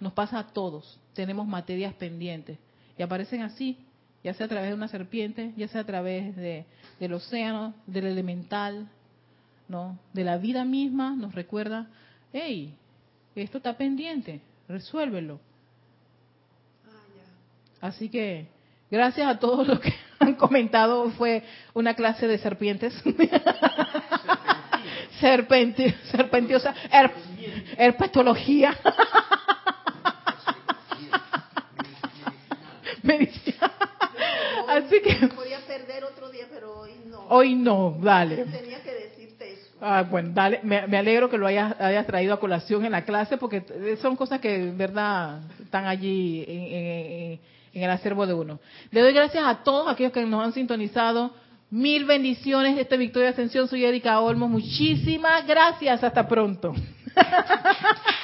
nos 0.00 0.12
pasa 0.12 0.38
a 0.38 0.46
todos. 0.48 0.98
Tenemos 1.14 1.46
materias 1.46 1.94
pendientes 1.94 2.58
y 2.98 3.02
aparecen 3.02 3.42
así 3.42 3.76
ya 4.22 4.34
sea 4.34 4.46
a 4.46 4.48
través 4.48 4.70
de 4.70 4.74
una 4.74 4.88
serpiente, 4.88 5.52
ya 5.56 5.68
sea 5.68 5.80
a 5.80 5.86
través 5.86 6.36
de, 6.36 6.64
del 7.00 7.12
océano, 7.12 7.74
del 7.86 8.06
elemental, 8.06 8.88
¿no? 9.68 9.98
De 10.12 10.24
la 10.24 10.38
vida 10.38 10.64
misma, 10.64 11.16
nos 11.16 11.34
recuerda, 11.34 11.88
hey, 12.32 12.74
esto 13.34 13.58
está 13.58 13.76
pendiente, 13.76 14.40
resuélvelo. 14.68 15.40
Así 17.80 18.08
que, 18.08 18.46
gracias 18.90 19.26
a 19.26 19.40
todos 19.40 19.66
los 19.66 19.80
que 19.80 19.92
han 20.20 20.34
comentado, 20.34 21.10
fue 21.12 21.42
una 21.74 21.94
clase 21.94 22.28
de 22.28 22.38
serpientes. 22.38 22.94
Serpenti 25.22 25.88
serpentiosa, 26.10 26.74
herpetología. 27.78 28.76
Medicina. 33.04 33.70
Así 34.68 35.00
que... 35.00 35.28
Podía 35.28 35.60
perder 35.60 36.02
otro 36.02 36.28
día, 36.28 36.46
pero 36.50 36.80
hoy 36.80 36.90
no. 37.06 37.20
Hoy 37.28 37.54
no, 37.54 37.96
dale. 38.02 38.44
Tenía 38.46 38.82
que 38.82 38.92
decirte 38.92 39.52
eso. 39.52 39.70
Ah, 39.80 40.02
bueno, 40.02 40.30
dale. 40.34 40.58
Me, 40.64 40.96
alegro 40.96 41.30
que 41.30 41.38
lo 41.38 41.46
hayas, 41.46 41.80
hayas, 41.80 42.04
traído 42.04 42.34
a 42.34 42.40
colación 42.40 42.84
en 42.84 42.90
la 42.90 43.04
clase 43.04 43.36
porque 43.36 43.62
son 44.02 44.16
cosas 44.16 44.40
que 44.40 44.56
en 44.56 44.76
verdad 44.76 45.42
están 45.62 45.86
allí 45.86 46.44
en, 46.48 47.38
en 47.74 47.82
el 47.84 47.90
acervo 47.90 48.26
de 48.26 48.34
uno. 48.34 48.58
Le 48.90 49.00
doy 49.02 49.12
gracias 49.12 49.44
a 49.46 49.62
todos 49.62 49.88
aquellos 49.88 50.12
que 50.12 50.26
nos 50.26 50.42
han 50.44 50.52
sintonizado. 50.52 51.32
Mil 51.72 52.04
bendiciones 52.04 52.76
de 52.76 52.82
esta 52.82 52.96
Victoria 52.96 53.30
Ascensión. 53.30 53.66
Soy 53.66 53.86
Erika 53.86 54.20
Olmos. 54.20 54.50
Muchísimas 54.50 55.46
gracias. 55.46 56.04
Hasta 56.04 56.28
pronto. 56.28 56.74